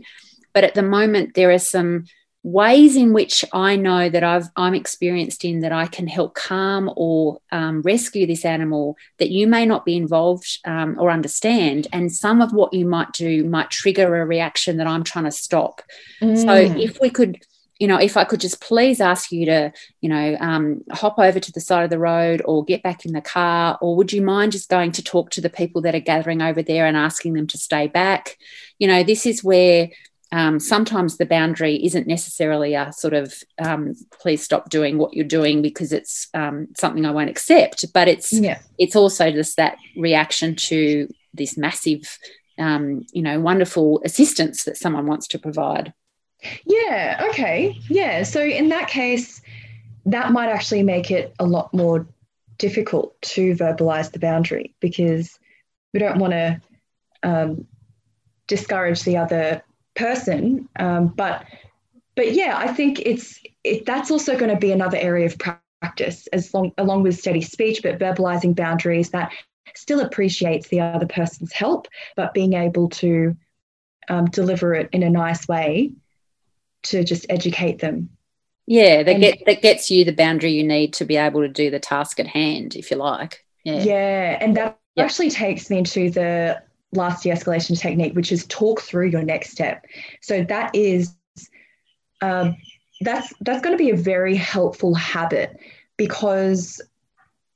but 0.53 0.63
at 0.63 0.75
the 0.75 0.83
moment 0.83 1.33
there 1.33 1.51
are 1.51 1.59
some 1.59 2.05
ways 2.43 2.97
in 2.97 3.13
which 3.13 3.45
I 3.53 3.77
know 3.77 4.09
that 4.09 4.23
I've, 4.23 4.49
I'm 4.57 4.75
experienced 4.75 5.45
in 5.45 5.61
that 5.61 5.71
I 5.71 5.87
can 5.87 6.07
help 6.07 6.35
calm 6.35 6.91
or 6.97 7.39
um, 7.53 7.81
rescue 7.83 8.27
this 8.27 8.43
animal 8.43 8.97
that 9.17 9.31
you 9.31 9.47
may 9.47 9.65
not 9.65 9.85
be 9.85 9.95
involved 9.95 10.59
um, 10.65 10.97
or 10.99 11.09
understand. 11.09 11.87
And 11.93 12.11
some 12.11 12.41
of 12.41 12.51
what 12.51 12.73
you 12.73 12.85
might 12.85 13.13
do 13.13 13.45
might 13.45 13.69
trigger 13.69 14.21
a 14.21 14.25
reaction 14.25 14.75
that 14.77 14.87
I'm 14.87 15.05
trying 15.05 15.25
to 15.25 15.31
stop. 15.31 15.81
Mm. 16.21 16.37
So 16.37 16.53
if 16.77 16.99
we 16.99 17.09
could 17.09 17.37
you 17.83 17.89
know, 17.89 17.97
if 17.97 18.15
I 18.15 18.23
could 18.23 18.39
just 18.39 18.61
please 18.61 19.01
ask 19.01 19.29
you 19.29 19.45
to, 19.45 19.73
you 19.99 20.07
know, 20.07 20.37
um, 20.39 20.85
hop 20.93 21.19
over 21.19 21.37
to 21.37 21.51
the 21.51 21.59
side 21.59 21.83
of 21.83 21.89
the 21.89 21.99
road 21.99 22.41
or 22.45 22.63
get 22.63 22.81
back 22.81 23.05
in 23.05 23.11
the 23.11 23.19
car, 23.19 23.77
or 23.81 23.97
would 23.97 24.13
you 24.13 24.21
mind 24.21 24.53
just 24.53 24.69
going 24.69 24.93
to 24.93 25.03
talk 25.03 25.31
to 25.31 25.41
the 25.41 25.49
people 25.49 25.81
that 25.81 25.93
are 25.93 25.99
gathering 25.99 26.41
over 26.41 26.63
there 26.63 26.85
and 26.85 26.95
asking 26.95 27.33
them 27.33 27.45
to 27.47 27.57
stay 27.57 27.87
back? 27.87 28.37
You 28.79 28.87
know, 28.87 29.03
this 29.03 29.25
is 29.25 29.43
where 29.43 29.89
um, 30.31 30.61
sometimes 30.61 31.17
the 31.17 31.25
boundary 31.25 31.75
isn't 31.83 32.07
necessarily 32.07 32.73
a 32.73 32.93
sort 32.93 33.15
of 33.15 33.33
um, 33.59 33.95
please 34.21 34.41
stop 34.41 34.69
doing 34.69 34.97
what 34.97 35.13
you're 35.13 35.25
doing 35.25 35.61
because 35.61 35.91
it's 35.91 36.29
um, 36.33 36.69
something 36.77 37.05
I 37.05 37.11
won't 37.11 37.29
accept, 37.29 37.91
but 37.93 38.07
it's 38.07 38.31
yeah. 38.31 38.59
it's 38.77 38.95
also 38.95 39.29
just 39.29 39.57
that 39.57 39.75
reaction 39.97 40.55
to 40.55 41.09
this 41.33 41.57
massive, 41.57 42.17
um, 42.57 43.05
you 43.11 43.23
know, 43.23 43.41
wonderful 43.41 44.01
assistance 44.05 44.63
that 44.63 44.77
someone 44.77 45.05
wants 45.05 45.27
to 45.27 45.37
provide. 45.37 45.93
Yeah, 46.65 47.25
okay. 47.29 47.77
Yeah. 47.89 48.23
So 48.23 48.41
in 48.41 48.69
that 48.69 48.87
case, 48.87 49.41
that 50.05 50.31
might 50.31 50.49
actually 50.49 50.83
make 50.83 51.11
it 51.11 51.33
a 51.39 51.45
lot 51.45 51.73
more 51.73 52.07
difficult 52.57 53.19
to 53.21 53.55
verbalize 53.55 54.11
the 54.11 54.19
boundary 54.19 54.75
because 54.79 55.39
we 55.93 55.99
don't 55.99 56.19
want 56.19 56.33
to 56.33 56.61
um, 57.23 57.67
discourage 58.47 59.03
the 59.03 59.17
other 59.17 59.63
person. 59.95 60.67
Um, 60.77 61.07
but 61.07 61.45
but 62.15 62.33
yeah, 62.33 62.55
I 62.57 62.67
think 62.67 62.99
it's 62.99 63.39
it, 63.63 63.85
that's 63.85 64.11
also 64.11 64.37
going 64.37 64.51
to 64.51 64.57
be 64.57 64.71
another 64.71 64.97
area 64.97 65.25
of 65.25 65.37
practice 65.37 66.27
as 66.27 66.53
long 66.53 66.71
along 66.77 67.03
with 67.03 67.17
steady 67.17 67.41
speech, 67.41 67.81
but 67.81 67.99
verbalizing 67.99 68.55
boundaries 68.55 69.09
that 69.11 69.31
still 69.75 70.01
appreciates 70.01 70.67
the 70.67 70.79
other 70.79 71.07
person's 71.07 71.51
help, 71.51 71.87
but 72.15 72.33
being 72.33 72.53
able 72.53 72.89
to 72.89 73.35
um, 74.09 74.25
deliver 74.25 74.73
it 74.73 74.89
in 74.91 75.01
a 75.01 75.09
nice 75.09 75.47
way 75.47 75.91
to 76.83 77.03
just 77.03 77.25
educate 77.29 77.79
them. 77.79 78.09
Yeah, 78.65 79.03
that 79.03 79.11
and, 79.11 79.21
get 79.21 79.45
that 79.45 79.61
gets 79.61 79.91
you 79.91 80.05
the 80.05 80.13
boundary 80.13 80.51
you 80.51 80.63
need 80.63 80.93
to 80.93 81.05
be 81.05 81.17
able 81.17 81.41
to 81.41 81.49
do 81.49 81.69
the 81.69 81.79
task 81.79 82.19
at 82.19 82.27
hand, 82.27 82.75
if 82.75 82.91
you 82.91 82.97
like. 82.97 83.45
Yeah, 83.63 83.83
yeah, 83.83 84.37
and 84.39 84.55
that 84.55 84.79
actually 84.97 85.29
takes 85.29 85.69
me 85.69 85.79
into 85.79 86.09
the 86.09 86.61
last 86.93 87.23
de-escalation 87.23 87.77
technique, 87.77 88.15
which 88.15 88.31
is 88.31 88.45
talk 88.47 88.81
through 88.81 89.07
your 89.07 89.23
next 89.23 89.51
step. 89.51 89.85
So 90.21 90.43
that 90.43 90.73
is 90.75 91.15
um, 92.21 92.55
that's 93.01 93.33
that's 93.41 93.61
going 93.61 93.77
to 93.77 93.83
be 93.83 93.89
a 93.89 93.97
very 93.97 94.35
helpful 94.35 94.93
habit 94.93 95.59
because 95.97 96.81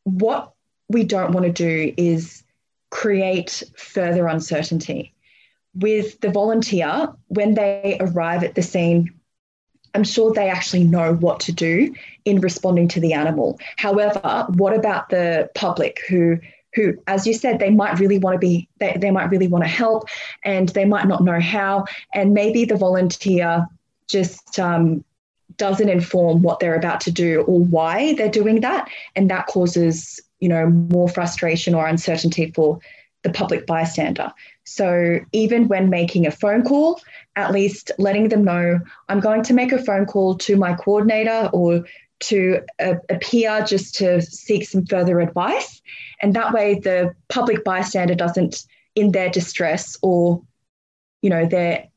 what 0.04 0.54
we 0.90 1.04
don't 1.04 1.32
want 1.32 1.46
to 1.46 1.52
do 1.52 1.94
is 1.98 2.44
create 2.90 3.64
further 3.76 4.28
uncertainty. 4.28 5.14
With 5.76 6.20
the 6.22 6.32
volunteer, 6.32 7.14
when 7.28 7.54
they 7.54 7.98
arrive 8.00 8.44
at 8.44 8.56
the 8.56 8.64
scene, 8.64 9.14
I'm 9.94 10.04
sure 10.04 10.34
they 10.34 10.50
actually 10.50 10.84
know 10.84 11.16
what 11.16 11.40
to 11.42 11.52
do 11.52 11.94
in 12.26 12.42
responding 12.42 12.88
to 12.90 13.00
the 13.00 13.14
animal. 13.14 13.60
However, 13.78 14.48
what 14.50 14.74
about 14.74 15.10
the 15.10 15.50
public 15.56 16.02
who 16.08 16.40
who, 16.78 16.96
as 17.08 17.26
you 17.26 17.34
said, 17.34 17.60
they 17.60 17.72
might 17.72 18.00
really 18.00 18.20
want 18.20 18.36
to 18.36 18.40
be, 18.40 18.70
they, 18.80 18.96
they 19.00 19.10
might 19.10 19.32
really 19.32 19.48
want 19.48 19.64
to 19.64 19.70
help 19.70 20.08
and 20.44 20.70
they 20.70 20.86
might 20.86 21.08
not 21.08 21.24
know 21.24 21.40
how. 21.40 21.86
And 22.14 22.34
maybe 22.34 22.66
the 22.66 22.76
volunteer 22.76 23.66
just 24.08 24.60
um, 24.60 25.04
doesn't 25.58 25.90
inform 25.90 26.44
what 26.44 26.60
they're 26.60 26.76
about 26.76 27.02
to 27.02 27.12
do 27.12 27.42
or 27.42 27.62
why 27.62 28.14
they're 28.14 28.30
doing 28.30 28.62
that. 28.62 28.90
And 29.16 29.30
that 29.32 29.48
causes, 29.48 30.20
you 30.40 30.50
know, 30.50 30.70
more 30.70 31.10
frustration 31.10 31.74
or 31.74 31.88
uncertainty 31.88 32.52
for 32.52 32.80
the 33.24 33.32
public 33.32 33.66
bystander. 33.66 34.32
So 34.68 35.22
even 35.32 35.70
when 35.70 35.90
making 35.90 36.28
a 36.28 36.32
phone 36.32 36.62
call, 36.62 37.00
at 37.38 37.54
least 37.54 37.90
letting 37.98 38.28
them 38.28 38.44
know 38.44 38.82
I'm 39.08 39.22
going 39.22 39.42
to 39.44 39.54
make 39.54 39.72
a 39.72 39.82
phone 39.82 40.06
call 40.06 40.36
to 40.40 40.58
my 40.58 40.74
coordinator 40.74 41.50
or 41.54 41.86
to 42.20 42.60
a, 42.78 42.98
a 43.10 43.18
peer 43.20 43.64
just 43.66 43.96
to 43.96 44.22
seek 44.22 44.68
some 44.68 44.86
further 44.86 45.22
advice. 45.22 45.82
And 46.22 46.34
that 46.34 46.54
way 46.54 46.80
the 46.80 47.16
public 47.30 47.64
bystander 47.64 48.14
doesn't, 48.14 48.66
in 48.94 49.14
their 49.14 49.30
distress 49.30 49.98
or, 50.02 50.44
you 51.22 51.30
know, 51.30 51.46
their 51.46 51.88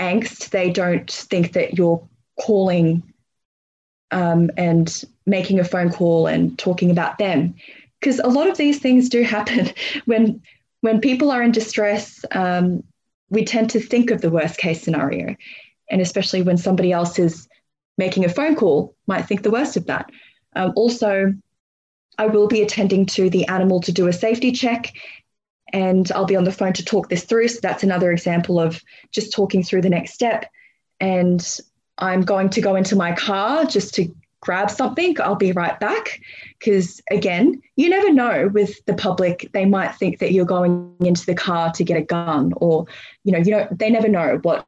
angst, 0.00 0.50
they 0.50 0.70
don't 0.70 1.08
think 1.08 1.52
that 1.52 1.78
you're 1.78 2.02
calling 2.40 3.02
um, 4.10 4.50
and 4.56 5.04
making 5.24 5.60
a 5.60 5.64
phone 5.64 5.92
call 5.92 6.26
and 6.26 6.58
talking 6.58 6.90
about 6.90 7.18
them. 7.18 7.54
Because 8.00 8.18
a 8.18 8.28
lot 8.28 8.48
of 8.48 8.56
these 8.56 8.80
things 8.80 9.08
do 9.08 9.22
happen 9.22 9.70
when 10.06 10.42
when 10.80 11.00
people 11.00 11.30
are 11.30 11.42
in 11.42 11.52
distress, 11.52 12.24
um, 12.32 12.82
we 13.30 13.44
tend 13.44 13.70
to 13.70 13.80
think 13.80 14.10
of 14.10 14.20
the 14.20 14.30
worst 14.30 14.58
case 14.58 14.82
scenario. 14.82 15.34
And 15.90 16.00
especially 16.00 16.42
when 16.42 16.56
somebody 16.56 16.92
else 16.92 17.18
is 17.18 17.48
making 17.96 18.24
a 18.24 18.28
phone 18.28 18.54
call, 18.54 18.94
might 19.06 19.26
think 19.26 19.42
the 19.42 19.50
worst 19.50 19.76
of 19.76 19.86
that. 19.86 20.10
Um, 20.54 20.72
also, 20.76 21.34
I 22.16 22.26
will 22.26 22.48
be 22.48 22.62
attending 22.62 23.06
to 23.06 23.30
the 23.30 23.46
animal 23.48 23.80
to 23.82 23.92
do 23.92 24.06
a 24.08 24.12
safety 24.12 24.52
check 24.52 24.92
and 25.72 26.10
I'll 26.12 26.24
be 26.24 26.36
on 26.36 26.44
the 26.44 26.52
phone 26.52 26.72
to 26.74 26.84
talk 26.84 27.08
this 27.08 27.24
through. 27.24 27.48
So 27.48 27.60
that's 27.62 27.82
another 27.82 28.10
example 28.10 28.58
of 28.58 28.82
just 29.12 29.32
talking 29.32 29.62
through 29.62 29.82
the 29.82 29.90
next 29.90 30.14
step. 30.14 30.50
And 31.00 31.46
I'm 31.98 32.22
going 32.22 32.50
to 32.50 32.60
go 32.60 32.74
into 32.74 32.96
my 32.96 33.12
car 33.12 33.64
just 33.66 33.94
to 33.94 34.12
grab 34.40 34.70
something, 34.70 35.20
I'll 35.20 35.34
be 35.34 35.52
right 35.52 35.78
back. 35.80 36.20
Because 36.58 37.00
again, 37.10 37.60
you 37.76 37.88
never 37.88 38.12
know 38.12 38.48
with 38.52 38.84
the 38.86 38.94
public, 38.94 39.50
they 39.52 39.64
might 39.64 39.94
think 39.96 40.18
that 40.18 40.32
you're 40.32 40.44
going 40.44 40.94
into 41.00 41.26
the 41.26 41.34
car 41.34 41.72
to 41.72 41.84
get 41.84 41.96
a 41.96 42.02
gun 42.02 42.52
or, 42.56 42.86
you 43.24 43.32
know, 43.32 43.38
you 43.38 43.50
know, 43.50 43.68
they 43.70 43.90
never 43.90 44.08
know 44.08 44.38
what 44.42 44.66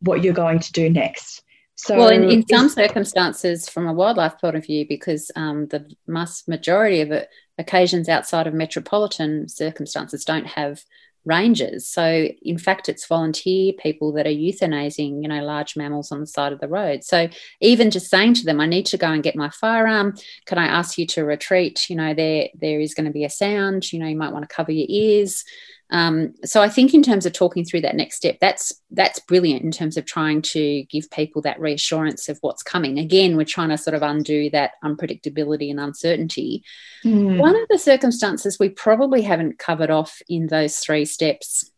what 0.00 0.22
you're 0.22 0.34
going 0.34 0.60
to 0.60 0.72
do 0.72 0.88
next. 0.88 1.42
So 1.74 1.96
well, 1.96 2.08
in, 2.08 2.28
in 2.28 2.46
some 2.48 2.68
circumstances, 2.68 3.68
from 3.68 3.86
a 3.86 3.92
wildlife 3.92 4.40
point 4.40 4.56
of 4.56 4.66
view, 4.66 4.84
because 4.88 5.30
um, 5.36 5.68
the 5.68 5.88
mass 6.08 6.46
majority 6.48 7.00
of 7.02 7.12
it, 7.12 7.28
occasions 7.56 8.08
outside 8.08 8.46
of 8.48 8.54
metropolitan 8.54 9.48
circumstances 9.48 10.24
don't 10.24 10.46
have 10.46 10.82
rangers. 11.24 11.86
So, 11.86 12.28
in 12.42 12.58
fact, 12.58 12.88
it's 12.88 13.06
volunteer 13.06 13.72
people 13.72 14.12
that 14.12 14.26
are 14.26 14.30
euthanizing, 14.30 15.22
you 15.22 15.28
know, 15.28 15.42
large 15.42 15.76
mammals 15.76 16.10
on 16.10 16.20
the 16.20 16.26
side 16.26 16.52
of 16.52 16.60
the 16.60 16.68
road. 16.68 17.04
So, 17.04 17.28
even 17.60 17.90
just 17.90 18.10
saying 18.10 18.34
to 18.34 18.44
them, 18.44 18.60
"I 18.60 18.66
need 18.66 18.86
to 18.86 18.98
go 18.98 19.08
and 19.08 19.22
get 19.22 19.36
my 19.36 19.50
firearm. 19.50 20.16
Can 20.46 20.58
I 20.58 20.66
ask 20.66 20.98
you 20.98 21.06
to 21.08 21.24
retreat? 21.24 21.88
You 21.90 21.96
know, 21.96 22.14
there 22.14 22.48
there 22.54 22.80
is 22.80 22.94
going 22.94 23.06
to 23.06 23.12
be 23.12 23.24
a 23.24 23.30
sound. 23.30 23.92
You 23.92 23.98
know, 23.98 24.06
you 24.06 24.16
might 24.16 24.32
want 24.32 24.48
to 24.48 24.54
cover 24.54 24.72
your 24.72 24.86
ears." 24.88 25.44
Um, 25.90 26.34
so 26.44 26.60
I 26.60 26.68
think 26.68 26.92
in 26.92 27.02
terms 27.02 27.24
of 27.24 27.32
talking 27.32 27.64
through 27.64 27.80
that 27.82 27.96
next 27.96 28.16
step, 28.16 28.38
that's 28.40 28.72
that's 28.90 29.20
brilliant 29.20 29.62
in 29.62 29.70
terms 29.70 29.96
of 29.96 30.04
trying 30.04 30.42
to 30.42 30.84
give 30.84 31.10
people 31.10 31.42
that 31.42 31.60
reassurance 31.60 32.28
of 32.28 32.38
what's 32.42 32.62
coming. 32.62 32.98
Again, 32.98 33.36
we're 33.36 33.44
trying 33.44 33.70
to 33.70 33.78
sort 33.78 33.94
of 33.94 34.02
undo 34.02 34.50
that 34.50 34.72
unpredictability 34.84 35.70
and 35.70 35.80
uncertainty. 35.80 36.62
Mm. 37.04 37.38
One 37.38 37.56
of 37.56 37.66
the 37.70 37.78
circumstances 37.78 38.58
we 38.58 38.68
probably 38.68 39.22
haven't 39.22 39.58
covered 39.58 39.90
off 39.90 40.20
in 40.28 40.48
those 40.48 40.78
three 40.78 41.04
steps 41.04 41.70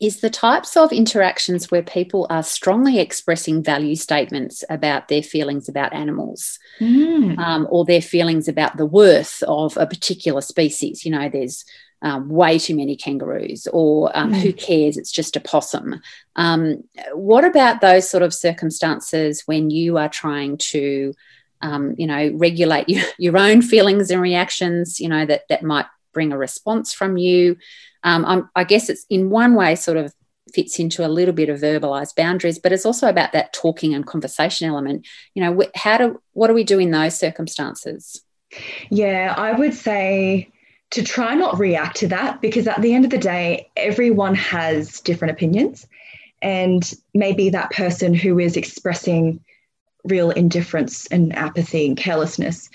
is 0.00 0.20
the 0.20 0.30
types 0.30 0.76
of 0.76 0.92
interactions 0.92 1.70
where 1.70 1.82
people 1.82 2.26
are 2.28 2.42
strongly 2.42 2.98
expressing 2.98 3.62
value 3.62 3.96
statements 3.96 4.62
about 4.68 5.08
their 5.08 5.22
feelings 5.22 5.68
about 5.68 5.94
animals 5.94 6.58
mm. 6.80 7.38
um, 7.38 7.66
or 7.70 7.84
their 7.84 8.02
feelings 8.02 8.46
about 8.46 8.76
the 8.76 8.84
worth 8.86 9.42
of 9.44 9.76
a 9.76 9.86
particular 9.86 10.40
species. 10.40 11.04
You 11.04 11.12
know, 11.12 11.28
there's 11.30 11.64
um, 12.02 12.28
way 12.28 12.58
too 12.58 12.74
many 12.74 12.96
kangaroos, 12.96 13.66
or 13.72 14.16
um, 14.16 14.32
mm. 14.32 14.40
who 14.40 14.52
cares, 14.52 14.96
it's 14.96 15.10
just 15.10 15.36
a 15.36 15.40
possum. 15.40 16.00
Um, 16.36 16.84
what 17.12 17.44
about 17.44 17.80
those 17.80 18.08
sort 18.08 18.22
of 18.22 18.34
circumstances 18.34 19.42
when 19.46 19.70
you 19.70 19.98
are 19.98 20.08
trying 20.08 20.58
to, 20.58 21.14
um, 21.62 21.94
you 21.96 22.06
know, 22.06 22.30
regulate 22.34 22.88
your, 22.88 23.04
your 23.18 23.38
own 23.38 23.62
feelings 23.62 24.10
and 24.10 24.20
reactions, 24.20 25.00
you 25.00 25.08
know, 25.08 25.24
that, 25.26 25.42
that 25.48 25.62
might 25.62 25.86
bring 26.12 26.32
a 26.32 26.38
response 26.38 26.92
from 26.92 27.16
you? 27.16 27.56
Um, 28.02 28.48
I 28.54 28.64
guess 28.64 28.88
it's 28.88 29.04
in 29.10 29.30
one 29.30 29.54
way 29.54 29.74
sort 29.74 29.96
of 29.96 30.14
fits 30.54 30.78
into 30.78 31.04
a 31.04 31.08
little 31.08 31.34
bit 31.34 31.48
of 31.48 31.60
verbalized 31.60 32.14
boundaries 32.14 32.58
but 32.58 32.70
it's 32.70 32.86
also 32.86 33.08
about 33.08 33.32
that 33.32 33.52
talking 33.52 33.94
and 33.94 34.06
conversation 34.06 34.68
element 34.68 35.04
you 35.34 35.42
know 35.42 35.64
how 35.74 35.98
do 35.98 36.22
what 36.34 36.46
do 36.46 36.54
we 36.54 36.62
do 36.62 36.78
in 36.78 36.92
those 36.92 37.18
circumstances 37.18 38.22
yeah 38.88 39.34
i 39.36 39.50
would 39.52 39.74
say 39.74 40.48
to 40.90 41.02
try 41.02 41.34
not 41.34 41.58
react 41.58 41.96
to 41.98 42.08
that 42.08 42.40
because 42.40 42.66
at 42.66 42.80
the 42.80 42.94
end 42.94 43.04
of 43.04 43.10
the 43.10 43.18
day, 43.18 43.70
everyone 43.76 44.34
has 44.34 45.00
different 45.00 45.32
opinions. 45.32 45.86
And 46.42 46.92
maybe 47.14 47.50
that 47.50 47.70
person 47.70 48.14
who 48.14 48.38
is 48.38 48.56
expressing 48.56 49.40
real 50.04 50.30
indifference 50.30 51.06
and 51.06 51.34
apathy 51.34 51.86
and 51.86 51.96
carelessness 51.96 52.70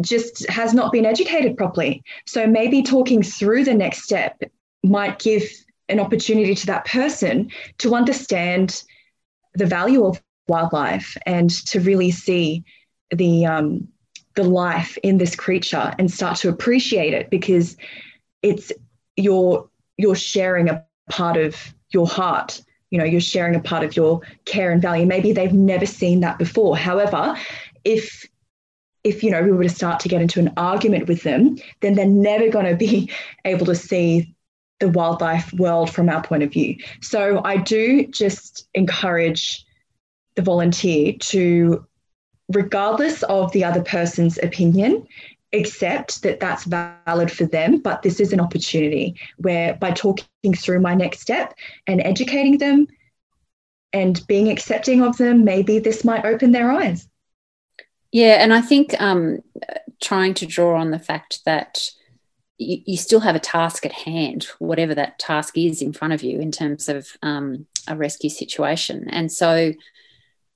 just 0.00 0.48
has 0.48 0.74
not 0.74 0.92
been 0.92 1.06
educated 1.06 1.56
properly. 1.56 2.02
So 2.26 2.46
maybe 2.46 2.82
talking 2.82 3.22
through 3.22 3.64
the 3.64 3.74
next 3.74 4.04
step 4.04 4.40
might 4.84 5.18
give 5.18 5.42
an 5.88 5.98
opportunity 5.98 6.54
to 6.54 6.66
that 6.66 6.84
person 6.84 7.50
to 7.78 7.94
understand 7.94 8.84
the 9.54 9.66
value 9.66 10.04
of 10.04 10.22
wildlife 10.46 11.16
and 11.26 11.50
to 11.66 11.80
really 11.80 12.10
see 12.10 12.64
the 13.10 13.46
um, 13.46 13.88
the 14.38 14.44
life 14.44 14.96
in 15.02 15.18
this 15.18 15.34
creature 15.34 15.92
and 15.98 16.12
start 16.12 16.36
to 16.36 16.48
appreciate 16.48 17.12
it 17.12 17.28
because 17.28 17.76
it's 18.42 18.70
you're 19.16 19.68
you're 19.96 20.14
sharing 20.14 20.68
a 20.68 20.86
part 21.10 21.36
of 21.36 21.74
your 21.90 22.06
heart. 22.06 22.62
You 22.90 22.98
know 22.98 23.04
you're 23.04 23.20
sharing 23.20 23.56
a 23.56 23.60
part 23.60 23.82
of 23.82 23.96
your 23.96 24.20
care 24.44 24.70
and 24.70 24.80
value. 24.80 25.06
Maybe 25.06 25.32
they've 25.32 25.52
never 25.52 25.86
seen 25.86 26.20
that 26.20 26.38
before. 26.38 26.76
However 26.76 27.36
if 27.82 28.28
if 29.02 29.24
you 29.24 29.30
know 29.32 29.42
we 29.42 29.50
were 29.50 29.64
to 29.64 29.68
start 29.68 29.98
to 30.00 30.08
get 30.08 30.22
into 30.22 30.38
an 30.38 30.52
argument 30.56 31.08
with 31.08 31.24
them 31.24 31.58
then 31.80 31.94
they're 31.94 32.06
never 32.06 32.48
going 32.56 32.66
to 32.66 32.76
be 32.76 33.10
able 33.44 33.66
to 33.66 33.74
see 33.74 34.32
the 34.78 34.88
wildlife 34.88 35.52
world 35.54 35.90
from 35.90 36.08
our 36.08 36.22
point 36.22 36.44
of 36.44 36.52
view. 36.52 36.76
So 37.00 37.42
i 37.44 37.56
do 37.56 38.06
just 38.06 38.68
encourage 38.74 39.64
the 40.36 40.42
volunteer 40.42 41.14
to 41.18 41.87
regardless 42.48 43.22
of 43.24 43.52
the 43.52 43.64
other 43.64 43.82
person's 43.82 44.38
opinion 44.42 45.06
accept 45.52 46.22
that 46.22 46.40
that's 46.40 46.64
valid 46.64 47.30
for 47.30 47.46
them 47.46 47.78
but 47.78 48.02
this 48.02 48.20
is 48.20 48.32
an 48.32 48.40
opportunity 48.40 49.14
where 49.38 49.74
by 49.74 49.90
talking 49.90 50.54
through 50.54 50.80
my 50.80 50.94
next 50.94 51.20
step 51.20 51.54
and 51.86 52.02
educating 52.02 52.58
them 52.58 52.86
and 53.94 54.26
being 54.26 54.50
accepting 54.50 55.02
of 55.02 55.16
them 55.16 55.44
maybe 55.44 55.78
this 55.78 56.04
might 56.04 56.26
open 56.26 56.52
their 56.52 56.70
eyes. 56.70 57.08
Yeah 58.12 58.42
and 58.42 58.52
i 58.52 58.60
think 58.60 59.00
um, 59.00 59.38
trying 60.02 60.34
to 60.34 60.46
draw 60.46 60.78
on 60.78 60.90
the 60.90 60.98
fact 60.98 61.40
that 61.46 61.90
you, 62.58 62.82
you, 62.84 62.96
still 62.96 63.20
have 63.20 63.36
a 63.36 63.40
task 63.40 63.86
at 63.86 63.92
hand 63.92 64.48
whatever 64.58 64.94
that 64.94 65.18
task 65.18 65.56
is 65.56 65.80
in 65.80 65.92
front 65.92 66.12
of 66.12 66.22
you 66.22 66.40
in 66.40 66.50
terms 66.50 66.88
of 66.88 67.08
um, 67.22 67.66
a 67.88 67.96
rescue 67.96 68.30
situation. 68.30 69.08
And 69.10 69.32
so 69.32 69.72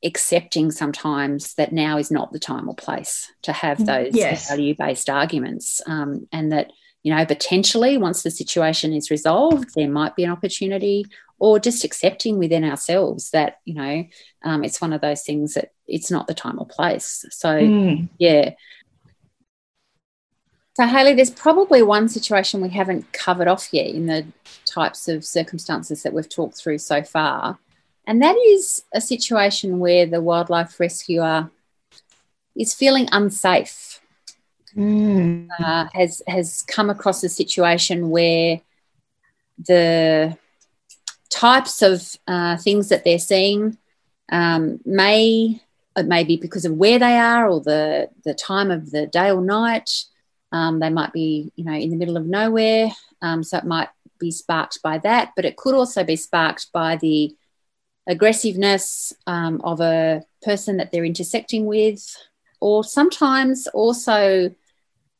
accepting 0.05 0.71
sometimes 0.71 1.55
that 1.55 1.73
now 1.73 1.97
is 1.97 2.11
not 2.11 2.33
the 2.33 2.39
time 2.39 2.69
or 2.69 2.75
place 2.75 3.31
to 3.43 3.53
have 3.53 3.79
mm, 3.79 3.87
those 3.87 4.15
yes. 4.15 4.49
value 4.49 4.75
based 4.75 5.09
arguments, 5.09 5.81
um, 5.87 6.27
and 6.33 6.53
that 6.53 6.73
you 7.03 7.15
know 7.15 7.25
potentially 7.25 7.99
once 7.99 8.23
the 8.23 8.31
situation 8.31 8.93
is 8.93 9.11
resolved, 9.11 9.71
there 9.75 9.91
might 9.91 10.17
be 10.17 10.25
an 10.25 10.31
opportunity, 10.31 11.05
or 11.39 11.59
just 11.59 11.85
accepting 11.85 12.39
within 12.39 12.65
ourselves 12.65 13.31
that 13.31 13.59
you 13.65 13.75
know 13.75 14.05
um, 14.45 14.65
it's 14.65 14.81
one 14.81 14.93
of 14.93 15.01
those 15.01 15.23
things 15.23 15.55
that 15.55 15.73
it's 15.87 16.11
not 16.11 16.27
the 16.27 16.35
time 16.35 16.59
or 16.59 16.67
place. 16.67 17.25
So 17.31 17.49
mm. 17.49 18.09
yeah. 18.19 18.53
So, 20.75 20.87
haley 20.87 21.15
there's 21.15 21.31
probably 21.31 21.83
one 21.83 22.09
situation 22.09 22.63
we 22.63 22.71
haven't 22.71 23.13
covered 23.13 23.47
off 23.47 23.69
yet 23.73 23.89
in 23.89 24.07
the 24.07 24.27
types 24.65 25.07
of 25.07 25.25
circumstances 25.25 26.03
that 26.03 26.15
we've 26.15 26.29
talked 26.29 26.57
through 26.57 26.79
so 26.79 27.03
far. 27.03 27.59
And 28.07 28.21
that 28.23 28.37
is 28.37 28.83
a 28.93 29.01
situation 29.01 29.79
where 29.79 30.07
the 30.07 30.21
wildlife 30.21 30.79
rescuer 30.81 31.51
is 32.57 32.75
feeling 32.75 33.09
unsafe. 33.13 34.01
Mm. 34.77 35.49
Uh, 35.59 35.87
has 35.93 36.23
has 36.27 36.63
come 36.63 36.89
across 36.89 37.23
a 37.23 37.29
situation 37.29 38.09
where 38.09 38.61
the 39.59 40.37
types 41.29 41.83
of 41.83 42.17
uh, 42.27 42.57
things 42.57 42.89
that 42.89 43.05
they're 43.05 43.19
seeing 43.19 43.77
um, 44.31 44.81
may 44.87 45.61
it 45.97 46.07
may 46.07 46.25
be 46.25 46.39
because 46.39 46.65
of 46.65 46.73
where 46.73 46.99
they 46.99 47.19
are 47.19 47.49
or 47.49 47.61
the 47.61 48.09
the 48.25 48.35
time 48.35 48.71
of 48.71 48.91
the 48.91 49.07
day 49.07 49.31
or 49.31 49.43
night. 49.43 50.05
Um, 50.53 50.81
they 50.81 50.91
might 50.91 51.13
be 51.13 51.53
you 51.55 51.65
know 51.65 51.75
in 51.75 51.91
the 51.91 51.97
middle 51.97 52.17
of 52.17 52.27
nowhere, 52.27 52.91
um, 53.21 53.43
so 53.45 53.59
it 53.59 53.65
might 53.65 53.89
be 54.19 54.31
sparked 54.31 54.83
by 54.83 54.99
that. 54.99 55.33
But 55.37 55.45
it 55.45 55.57
could 55.57 55.75
also 55.75 56.03
be 56.03 56.17
sparked 56.17 56.73
by 56.73 56.97
the 56.97 57.37
aggressiveness 58.07 59.13
um, 59.27 59.61
of 59.63 59.81
a 59.81 60.23
person 60.43 60.77
that 60.79 60.93
they're 60.93 61.05
intersecting 61.05 61.67
with, 61.67 62.17
or 62.61 62.85
sometimes 62.85 63.67
also 63.69 64.55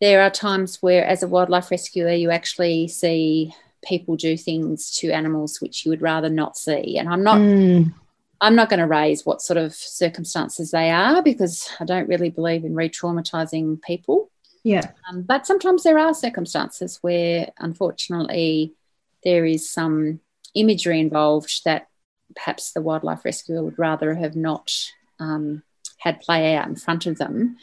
there 0.01 0.23
are 0.23 0.31
times 0.31 0.79
where, 0.83 1.05
as 1.05 1.23
a 1.23 1.29
wildlife 1.29 1.71
rescuer, 1.71 2.13
you 2.13 2.31
actually 2.31 2.89
see 2.89 3.55
people 3.85 4.17
do 4.17 4.37
things 4.37 4.91
to 4.99 5.11
animals 5.11 5.61
which 5.61 5.85
you 5.85 5.91
would 5.91 6.03
rather 6.03 6.29
not 6.29 6.57
see. 6.57 6.99
And 6.99 7.09
I'm 7.09 7.23
not. 7.23 7.39
Mm. 7.39 7.95
I'm 8.41 8.57
not 8.57 8.69
going 8.69 8.81
to 8.81 8.89
raise 8.89 9.25
what 9.25 9.41
sort 9.41 9.57
of 9.57 9.73
circumstances 9.73 10.73
they 10.73 10.91
are 10.91 11.23
because 11.23 11.71
I 11.79 11.85
don't 11.85 12.09
really 12.09 12.29
believe 12.29 12.65
in 12.65 12.75
re 12.75 12.89
traumatizing 12.89 13.81
people. 13.81 14.33
Yeah. 14.65 14.91
Um, 15.09 15.23
but 15.23 15.47
sometimes 15.47 15.85
there 15.85 15.99
are 15.99 16.13
circumstances 16.13 16.99
where, 17.03 17.51
unfortunately, 17.59 18.75
there 19.23 19.45
is 19.45 19.71
some 19.71 20.19
imagery 20.55 20.99
involved 20.99 21.63
that 21.65 21.87
perhaps 22.35 22.73
the 22.73 22.83
wildlife 22.83 23.25
rescuer 23.25 23.63
would 23.63 23.79
rather 23.79 24.15
have 24.15 24.37
not 24.37 24.73
um, 25.19 25.63
had 25.99 26.21
play 26.21 26.55
out 26.55 26.69
in 26.69 26.77
front 26.77 27.07
of 27.07 27.19
them. 27.19 27.57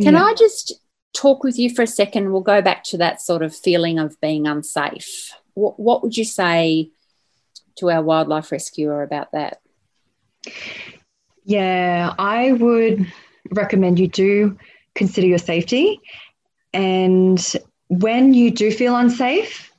Can 0.00 0.14
yeah. 0.14 0.24
I 0.24 0.34
just 0.34 0.72
talk 1.14 1.42
with 1.42 1.58
you 1.58 1.74
for 1.74 1.82
a 1.82 1.86
second? 1.86 2.30
We'll 2.30 2.42
go 2.42 2.60
back 2.60 2.84
to 2.84 2.98
that 2.98 3.22
sort 3.22 3.42
of 3.42 3.56
feeling 3.56 3.98
of 3.98 4.20
being 4.20 4.46
unsafe. 4.46 5.32
What, 5.54 5.80
what 5.80 6.02
would 6.02 6.16
you 6.16 6.24
say 6.24 6.90
to 7.76 7.90
our 7.90 8.02
wildlife 8.02 8.52
rescuer 8.52 9.02
about 9.02 9.32
that? 9.32 9.60
Yeah, 11.44 12.14
I 12.18 12.52
would 12.52 13.10
recommend 13.50 13.98
you 13.98 14.08
do 14.08 14.58
consider 14.94 15.26
your 15.26 15.38
safety. 15.38 16.00
And 16.72 17.40
when 17.88 18.34
you 18.34 18.50
do 18.50 18.70
feel 18.70 18.96
unsafe, 18.96 19.72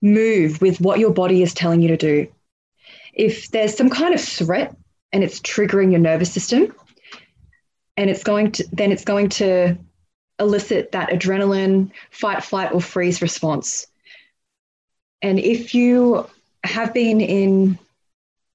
move 0.00 0.60
with 0.60 0.80
what 0.80 0.98
your 0.98 1.12
body 1.12 1.42
is 1.42 1.52
telling 1.52 1.82
you 1.82 1.88
to 1.88 1.96
do 1.96 2.28
if 3.18 3.50
there's 3.50 3.76
some 3.76 3.90
kind 3.90 4.14
of 4.14 4.20
threat 4.20 4.74
and 5.12 5.22
it's 5.22 5.40
triggering 5.40 5.90
your 5.90 6.00
nervous 6.00 6.32
system, 6.32 6.74
and 7.96 8.08
it's 8.08 8.22
going 8.22 8.52
to 8.52 8.64
then 8.72 8.92
it's 8.92 9.04
going 9.04 9.28
to 9.28 9.76
elicit 10.38 10.92
that 10.92 11.10
adrenaline, 11.10 11.90
fight, 12.10 12.44
flight, 12.44 12.72
or 12.72 12.80
freeze 12.80 13.20
response. 13.20 13.88
And 15.20 15.38
if 15.40 15.74
you 15.74 16.28
have 16.62 16.94
been 16.94 17.20
in, 17.20 17.78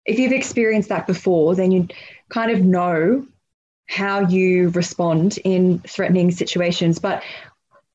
if 0.06 0.18
you've 0.18 0.32
experienced 0.32 0.90
that 0.90 1.08
before, 1.08 1.56
then 1.56 1.72
you 1.72 1.90
kind 2.30 2.52
of 2.52 2.62
know 2.62 3.28
how 3.88 4.22
you 4.22 4.70
respond 4.70 5.40
in 5.44 5.80
threatening 5.80 6.32
situations. 6.32 7.00
But 7.00 7.22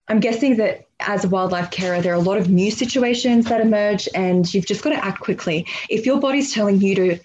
I'm 0.07 0.21
guessing 0.21 0.59
that 0.59 0.88
as 1.01 1.25
a 1.25 1.29
wildlife 1.29 1.71
carer, 1.71 2.01
there 2.01 2.13
are 2.13 2.17
a 2.17 2.21
lot 2.21 2.39
of 2.39 2.49
new 2.49 2.71
situations 2.71 3.47
that 3.47 3.61
emerge, 3.61 4.09
and 4.15 4.53
you've 4.53 4.67
just 4.67 4.83
got 4.83 4.91
to 4.91 5.05
act 5.05 5.21
quickly. 5.21 5.67
If 5.89 6.07
your 6.07 6.21
body's 6.21 6.53
telling 6.53 6.81
you 6.81 6.95
to 6.97 7.19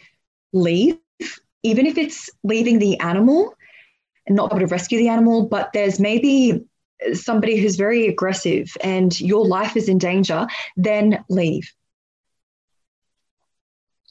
leave, 0.51 0.97
even 1.63 1.85
if 1.85 1.97
it's 1.97 2.29
leaving 2.43 2.79
the 2.79 2.99
animal 2.99 3.55
and 4.27 4.35
not 4.35 4.51
able 4.51 4.59
to 4.59 4.67
rescue 4.67 4.97
the 4.97 5.09
animal, 5.09 5.47
but 5.47 5.73
there's 5.73 5.99
maybe 5.99 6.65
somebody 7.13 7.57
who's 7.57 7.75
very 7.75 8.07
aggressive 8.07 8.77
and 8.83 9.19
your 9.19 9.45
life 9.45 9.75
is 9.75 9.89
in 9.89 9.97
danger, 9.97 10.47
then 10.77 11.23
leave. 11.29 11.73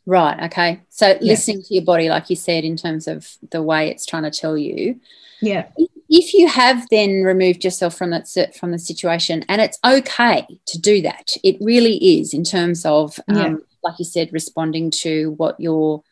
Right. 0.05 0.43
Okay. 0.47 0.81
So 0.89 1.09
yeah. 1.09 1.19
listening 1.21 1.63
to 1.63 1.75
your 1.75 1.85
body, 1.85 2.09
like 2.09 2.29
you 2.29 2.37
said, 2.37 2.65
in 2.65 2.77
terms 2.77 3.07
of 3.07 3.37
the 3.51 3.63
way 3.63 3.89
it's 3.89 4.05
trying 4.05 4.25
to 4.25 4.31
tell 4.31 4.59
you. 4.59 5.01
Yeah 5.41 5.67
if 5.77 5.91
you 6.35 6.49
have 6.49 6.87
then 6.91 7.23
removed 7.23 7.65
yourself 7.65 7.95
from 7.95 8.11
that 8.11 8.29
from 8.55 8.71
the 8.71 8.79
situation 8.79 9.45
and 9.49 9.61
it's 9.61 9.79
okay 9.85 10.47
to 10.67 10.79
do 10.79 11.01
that 11.01 11.37
it 11.43 11.57
really 11.61 12.19
is 12.19 12.35
in 12.35 12.45
terms 12.45 12.85
of 12.85 13.19
um, 13.29 13.37
yeah. 13.37 13.55
like 13.83 13.99
you 13.99 14.05
said 14.05 14.29
responding 14.33 14.91
to 14.91 15.31
what 15.33 15.59
your 15.59 16.03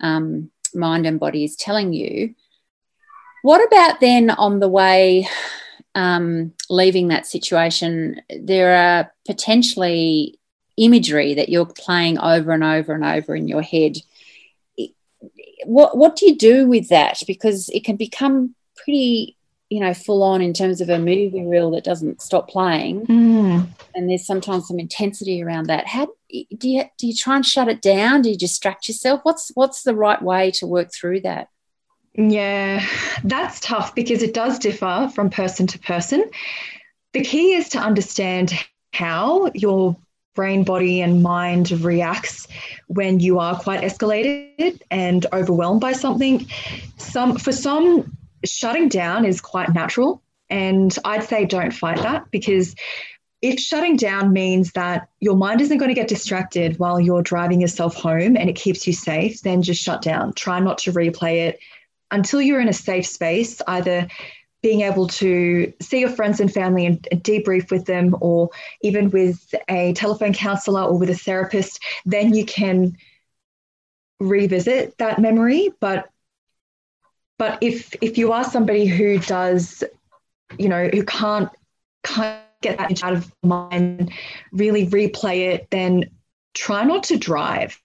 um, 0.00 0.50
mind 0.74 1.06
and 1.06 1.20
body 1.20 1.44
is 1.44 1.56
telling 1.56 1.92
you. 1.92 2.34
What 3.42 3.64
about 3.66 4.00
then 4.00 4.30
on 4.30 4.60
the 4.60 4.68
way 4.68 5.28
um, 5.94 6.52
leaving 6.68 7.08
that 7.08 7.26
situation? 7.26 8.20
There 8.38 8.74
are 8.74 9.12
potentially 9.26 10.38
imagery 10.76 11.34
that 11.34 11.48
you're 11.48 11.66
playing 11.66 12.18
over 12.18 12.52
and 12.52 12.64
over 12.64 12.92
and 12.92 13.04
over 13.04 13.34
in 13.34 13.48
your 13.48 13.62
head. 13.62 13.96
What 15.64 15.96
what 15.96 16.16
do 16.16 16.26
you 16.26 16.36
do 16.36 16.66
with 16.66 16.88
that? 16.88 17.22
Because 17.26 17.68
it 17.70 17.84
can 17.84 17.96
become 17.96 18.54
pretty 18.76 19.36
you 19.70 19.78
know, 19.78 19.94
full 19.94 20.22
on 20.24 20.42
in 20.42 20.52
terms 20.52 20.80
of 20.80 20.90
a 20.90 20.98
movie 20.98 21.46
reel 21.46 21.70
that 21.70 21.84
doesn't 21.84 22.20
stop 22.20 22.50
playing. 22.50 23.06
Mm. 23.06 23.68
And 23.94 24.10
there's 24.10 24.26
sometimes 24.26 24.66
some 24.66 24.80
intensity 24.80 25.42
around 25.42 25.68
that. 25.68 25.86
How 25.86 26.06
do 26.28 26.68
you 26.68 26.84
do 26.98 27.06
you 27.06 27.14
try 27.14 27.36
and 27.36 27.46
shut 27.46 27.68
it 27.68 27.80
down? 27.80 28.22
Do 28.22 28.30
you 28.30 28.36
distract 28.36 28.88
yourself? 28.88 29.20
What's 29.22 29.50
what's 29.54 29.84
the 29.84 29.94
right 29.94 30.20
way 30.20 30.50
to 30.52 30.66
work 30.66 30.92
through 30.92 31.20
that? 31.20 31.48
Yeah, 32.14 32.84
that's 33.22 33.60
tough 33.60 33.94
because 33.94 34.22
it 34.22 34.34
does 34.34 34.58
differ 34.58 35.10
from 35.14 35.30
person 35.30 35.68
to 35.68 35.78
person. 35.78 36.28
The 37.12 37.22
key 37.22 37.54
is 37.54 37.68
to 37.70 37.78
understand 37.78 38.52
how 38.92 39.52
your 39.54 39.96
brain, 40.34 40.64
body, 40.64 41.00
and 41.00 41.22
mind 41.22 41.70
reacts 41.70 42.48
when 42.88 43.20
you 43.20 43.38
are 43.38 43.58
quite 43.58 43.82
escalated 43.82 44.80
and 44.90 45.26
overwhelmed 45.32 45.80
by 45.80 45.92
something. 45.92 46.48
Some 46.96 47.36
for 47.36 47.52
some 47.52 48.16
shutting 48.44 48.88
down 48.88 49.24
is 49.24 49.40
quite 49.40 49.72
natural. 49.74 50.22
And 50.48 50.96
I'd 51.04 51.24
say 51.24 51.44
don't 51.44 51.72
fight 51.72 51.98
that 52.02 52.30
because 52.30 52.74
if 53.42 53.58
shutting 53.58 53.96
down 53.96 54.32
means 54.32 54.72
that 54.72 55.08
your 55.20 55.36
mind 55.36 55.60
isn't 55.60 55.78
going 55.78 55.88
to 55.88 55.94
get 55.94 56.08
distracted 56.08 56.78
while 56.78 57.00
you're 57.00 57.22
driving 57.22 57.60
yourself 57.60 57.94
home 57.94 58.36
and 58.36 58.50
it 58.50 58.56
keeps 58.56 58.86
you 58.86 58.92
safe, 58.92 59.40
then 59.42 59.62
just 59.62 59.82
shut 59.82 60.02
down. 60.02 60.34
Try 60.34 60.60
not 60.60 60.78
to 60.78 60.92
replay 60.92 61.48
it 61.48 61.60
until 62.10 62.42
you're 62.42 62.60
in 62.60 62.68
a 62.68 62.74
safe 62.74 63.06
space, 63.06 63.62
either 63.66 64.08
being 64.62 64.82
able 64.82 65.06
to 65.06 65.72
see 65.80 66.00
your 66.00 66.10
friends 66.10 66.40
and 66.40 66.52
family 66.52 66.84
and, 66.84 67.00
debrief 67.22 67.70
with 67.70 67.86
them, 67.86 68.14
or 68.20 68.50
even 68.82 69.08
with 69.08 69.54
a 69.68 69.94
telephone 69.94 70.34
counselor 70.34 70.82
or 70.82 70.98
with 70.98 71.08
a 71.08 71.14
therapist, 71.14 71.82
then 72.04 72.34
you 72.34 72.44
can 72.44 72.96
revisit 74.18 74.98
that 74.98 75.18
memory. 75.18 75.70
But 75.80 76.10
but 77.40 77.56
if 77.62 77.94
if 78.02 78.18
you 78.18 78.32
are 78.32 78.44
somebody 78.44 78.84
who 78.84 79.18
does, 79.18 79.82
you 80.58 80.68
know, 80.68 80.88
who 80.88 81.02
can't 81.02 81.48
can't 82.02 82.38
get 82.60 82.76
that 82.76 83.02
out 83.02 83.14
of 83.14 83.32
mind, 83.42 84.12
really 84.52 84.86
replay 84.86 85.48
it, 85.48 85.66
then 85.70 86.04
try 86.52 86.84
not 86.84 87.02
to 87.04 87.16
drive. 87.16 87.80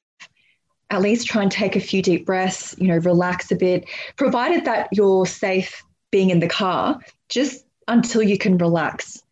At 0.89 1.01
least 1.01 1.27
try 1.27 1.41
and 1.41 1.49
take 1.49 1.77
a 1.77 1.79
few 1.79 2.01
deep 2.01 2.25
breaths, 2.25 2.75
you 2.77 2.89
know, 2.89 2.97
relax 2.97 3.49
a 3.49 3.55
bit, 3.55 3.85
provided 4.17 4.65
that 4.65 4.89
you're 4.91 5.25
safe 5.25 5.81
being 6.11 6.31
in 6.31 6.41
the 6.41 6.49
car, 6.49 6.99
just 7.29 7.65
until 7.87 8.21
you 8.21 8.37
can 8.37 8.57
relax. 8.57 9.23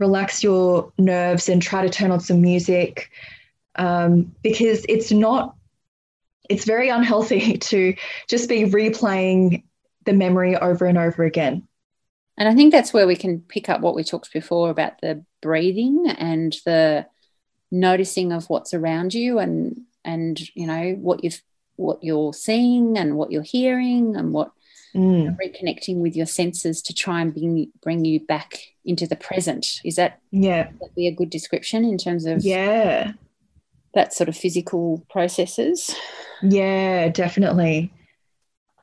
Relax 0.00 0.42
your 0.42 0.92
nerves 0.98 1.48
and 1.48 1.62
try 1.62 1.80
to 1.80 1.88
turn 1.88 2.10
on 2.10 2.18
some 2.18 2.42
music 2.42 3.08
um, 3.76 4.34
because 4.42 4.84
it's 4.88 5.12
not, 5.12 5.54
it's 6.48 6.64
very 6.64 6.88
unhealthy 6.88 7.58
to 7.58 7.94
just 8.28 8.48
be 8.48 8.64
replaying 8.64 9.62
the 10.04 10.12
memory 10.12 10.56
over 10.56 10.86
and 10.86 10.98
over 10.98 11.24
again. 11.24 11.66
And 12.36 12.48
I 12.48 12.54
think 12.54 12.72
that's 12.72 12.92
where 12.92 13.06
we 13.06 13.16
can 13.16 13.40
pick 13.40 13.68
up 13.68 13.80
what 13.80 13.94
we 13.94 14.02
talked 14.02 14.32
before 14.32 14.70
about 14.70 15.00
the 15.00 15.24
breathing 15.40 16.06
and 16.08 16.54
the 16.64 17.06
noticing 17.70 18.32
of 18.32 18.48
what's 18.50 18.74
around 18.74 19.14
you 19.14 19.38
and 19.38 19.80
and 20.04 20.40
you 20.54 20.66
know 20.66 20.92
what 21.00 21.24
you've 21.24 21.42
what 21.76 22.02
you're 22.02 22.32
seeing 22.32 22.98
and 22.98 23.16
what 23.16 23.32
you're 23.32 23.42
hearing 23.42 24.16
and 24.16 24.32
what 24.32 24.52
mm. 24.94 25.36
reconnecting 25.36 25.98
with 25.98 26.14
your 26.14 26.26
senses 26.26 26.82
to 26.82 26.94
try 26.94 27.20
and 27.20 27.32
bring 27.34 27.72
bring 27.82 28.04
you 28.04 28.20
back 28.20 28.58
into 28.84 29.06
the 29.06 29.16
present. 29.16 29.80
Is 29.84 29.96
that 29.96 30.20
yeah 30.30 30.70
that 30.80 30.94
be 30.94 31.08
a 31.08 31.14
good 31.14 31.30
description 31.30 31.84
in 31.84 31.98
terms 31.98 32.26
of 32.26 32.44
yeah 32.44 33.12
that 33.94 34.12
sort 34.12 34.28
of 34.28 34.36
physical 34.36 35.04
processes? 35.10 35.94
Yeah, 36.42 37.08
definitely. 37.08 37.92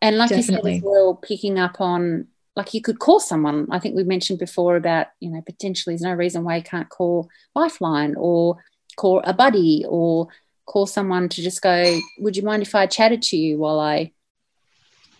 And 0.01 0.17
like 0.17 0.29
definitely. 0.29 0.73
you 0.73 0.79
said 0.79 0.85
as 0.85 0.91
well, 0.91 1.15
picking 1.15 1.59
up 1.59 1.79
on 1.79 2.27
like 2.55 2.73
you 2.73 2.81
could 2.81 2.99
call 2.99 3.19
someone. 3.19 3.67
I 3.71 3.79
think 3.79 3.95
we 3.95 4.03
mentioned 4.03 4.39
before 4.39 4.75
about, 4.75 5.07
you 5.19 5.29
know, 5.29 5.41
potentially 5.41 5.93
there's 5.93 6.01
no 6.01 6.13
reason 6.13 6.43
why 6.43 6.57
you 6.57 6.63
can't 6.63 6.89
call 6.89 7.29
Lifeline 7.55 8.15
or 8.17 8.57
call 8.97 9.21
a 9.23 9.33
buddy 9.33 9.85
or 9.87 10.27
call 10.65 10.85
someone 10.85 11.29
to 11.29 11.41
just 11.41 11.61
go, 11.61 11.99
would 12.19 12.35
you 12.35 12.43
mind 12.43 12.61
if 12.61 12.75
I 12.75 12.87
chatted 12.87 13.21
to 13.23 13.37
you 13.37 13.57
while 13.57 13.79
I, 13.79 14.11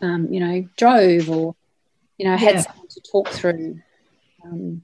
um, 0.02 0.28
you 0.32 0.40
know, 0.40 0.68
drove 0.78 1.30
or, 1.30 1.56
you 2.18 2.28
know, 2.28 2.36
had 2.36 2.56
yeah. 2.56 2.62
someone 2.62 2.88
to 2.88 3.02
talk 3.12 3.30
through. 3.30 3.80
Um, 4.44 4.84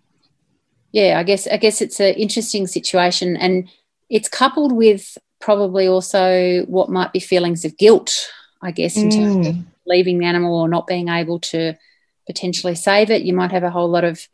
yeah, 0.92 1.20
I 1.20 1.24
guess 1.24 1.48
I 1.48 1.58
guess 1.58 1.82
it's 1.82 2.00
an 2.00 2.16
interesting 2.16 2.66
situation, 2.66 3.36
and 3.38 3.70
it's 4.10 4.30
coupled 4.30 4.72
with 4.72 5.18
probably 5.40 5.88
also 5.88 6.64
what 6.66 6.90
might 6.90 7.14
be 7.14 7.20
feelings 7.20 7.66
of 7.66 7.78
guilt. 7.78 8.30
I 8.62 8.72
guess 8.72 8.98
in 8.98 9.10
mm. 9.10 9.16
terms 9.16 9.48
of 9.48 9.56
mm. 9.56 9.66
leaving 9.86 10.18
the 10.18 10.26
animal 10.26 10.56
or 10.56 10.68
not 10.68 10.88
being 10.88 11.10
able 11.10 11.40
to 11.40 11.78
potentially 12.26 12.76
save 12.76 13.12
it. 13.12 13.22
You 13.22 13.34
might 13.34 13.52
have 13.52 13.64
a 13.64 13.70
whole 13.70 13.90
lot 13.90 14.04
of 14.04 14.28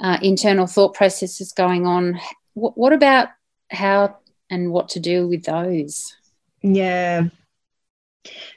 uh, 0.00 0.18
internal 0.22 0.66
thought 0.66 0.94
processes 0.94 1.52
going 1.52 1.86
on. 1.86 2.20
W- 2.54 2.74
what 2.74 2.92
about 2.92 3.28
how 3.70 4.18
and 4.50 4.72
what 4.72 4.90
to 4.90 5.00
do 5.00 5.26
with 5.26 5.44
those? 5.44 6.14
Yeah, 6.60 7.28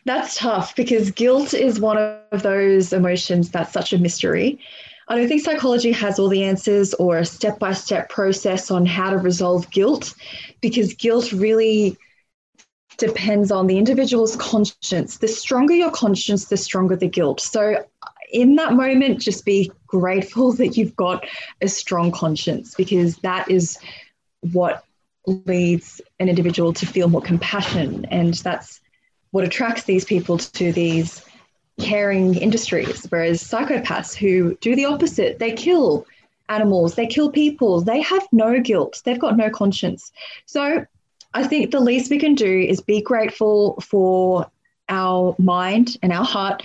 that's 0.06 0.36
tough 0.38 0.76
because 0.76 1.12
guilt 1.12 1.54
is 1.54 1.80
one 1.80 1.98
of 1.98 2.44
those 2.44 2.94
emotions 2.94 3.50
that's 3.50 3.74
such 3.74 3.94
a 3.94 3.98
mystery. 3.98 4.60
I 5.08 5.16
don't 5.16 5.28
think 5.28 5.44
psychology 5.44 5.92
has 5.92 6.18
all 6.18 6.30
the 6.30 6.44
answers 6.44 6.94
or 6.96 7.18
a 7.18 7.26
step 7.26 7.60
by 7.60 7.74
step 7.74 8.10
process 8.10 8.72
on 8.72 8.86
how 8.86 9.12
to 9.12 9.18
resolve 9.18 9.70
guilt 9.70 10.16
because 10.62 10.94
guilt 10.96 11.32
really 11.32 11.98
depends 12.98 13.52
on 13.52 13.68
the 13.68 13.78
individual's 13.78 14.36
conscience. 14.38 15.18
The 15.18 15.28
stronger 15.28 15.74
your 15.74 15.92
conscience, 15.92 16.46
the 16.46 16.58
stronger 16.58 16.96
the 16.96 17.08
guilt. 17.08 17.40
So 17.42 17.86
in 18.32 18.56
that 18.56 18.74
moment, 18.74 19.20
just 19.20 19.46
be 19.46 19.72
grateful 19.86 20.54
that 20.54 20.76
you've 20.76 20.96
got 20.96 21.26
a 21.62 21.68
strong 21.68 22.12
conscience 22.12 22.74
because 22.74 23.18
that 23.18 23.50
is 23.52 23.78
what 24.54 24.86
leads 25.28 26.02
an 26.20 26.30
individual 26.30 26.74
to 26.74 26.86
feel 26.86 27.10
more 27.10 27.22
compassion. 27.22 28.06
And 28.06 28.34
that's 28.36 28.80
what 29.32 29.44
attracts 29.44 29.84
these 29.84 30.06
people 30.06 30.38
to 30.38 30.72
these 30.72 31.24
caring 31.80 32.36
industries. 32.36 33.06
Whereas 33.10 33.44
psychopaths 33.44 34.16
who 34.16 34.56
do 34.62 34.76
the 34.76 34.86
opposite, 34.86 35.40
they 35.40 35.54
kill 35.54 36.06
animals, 36.50 36.96
they 36.96 37.08
kill 37.08 37.32
people, 37.32 37.82
they 37.82 38.02
have 38.02 38.28
no 38.32 38.60
guilt, 38.60 39.02
they've 39.04 39.20
got 39.20 39.38
no 39.38 39.50
conscience. 39.50 40.12
So 40.46 40.86
I 41.34 41.48
think 41.48 41.72
the 41.72 41.80
least 41.80 42.12
we 42.12 42.20
can 42.20 42.36
do 42.36 42.60
is 42.60 42.82
be 42.82 43.02
grateful 43.02 43.80
for 43.82 44.50
our 44.88 45.36
mind 45.40 45.98
and 46.02 46.14
our 46.14 46.24
heart 46.24 46.64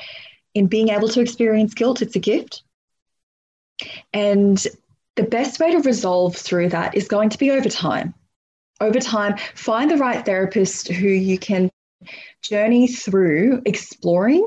in 0.54 0.66
being 0.66 0.90
able 0.90 1.08
to 1.08 1.20
experience 1.20 1.74
guilt. 1.74 2.02
It's 2.02 2.16
a 2.16 2.20
gift. 2.20 2.62
And 4.12 4.64
the 5.16 5.22
best 5.22 5.58
way 5.58 5.72
to 5.72 5.80
resolve 5.80 6.36
through 6.36 6.68
that 6.70 6.94
is 6.94 7.08
going 7.08 7.30
to 7.30 7.38
be 7.38 7.50
over 7.50 7.68
time. 7.68 8.14
Over 8.80 9.00
time, 9.00 9.36
find 9.54 9.90
the 9.90 9.96
right 9.96 10.24
therapist 10.24 10.88
who 10.88 11.08
you 11.08 11.38
can 11.38 11.70
journey 12.42 12.86
through 12.88 13.62
exploring 13.66 14.46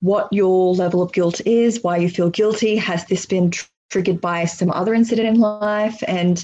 what 0.00 0.32
your 0.32 0.74
level 0.74 1.02
of 1.02 1.12
guilt 1.12 1.40
is, 1.46 1.82
why 1.82 1.96
you 1.96 2.08
feel 2.08 2.30
guilty. 2.30 2.76
Has 2.76 3.04
this 3.06 3.26
been 3.26 3.50
tr- 3.50 3.66
triggered 3.90 4.20
by 4.20 4.44
some 4.44 4.70
other 4.70 4.94
incident 4.94 5.28
in 5.28 5.40
life? 5.40 6.02
And 6.06 6.42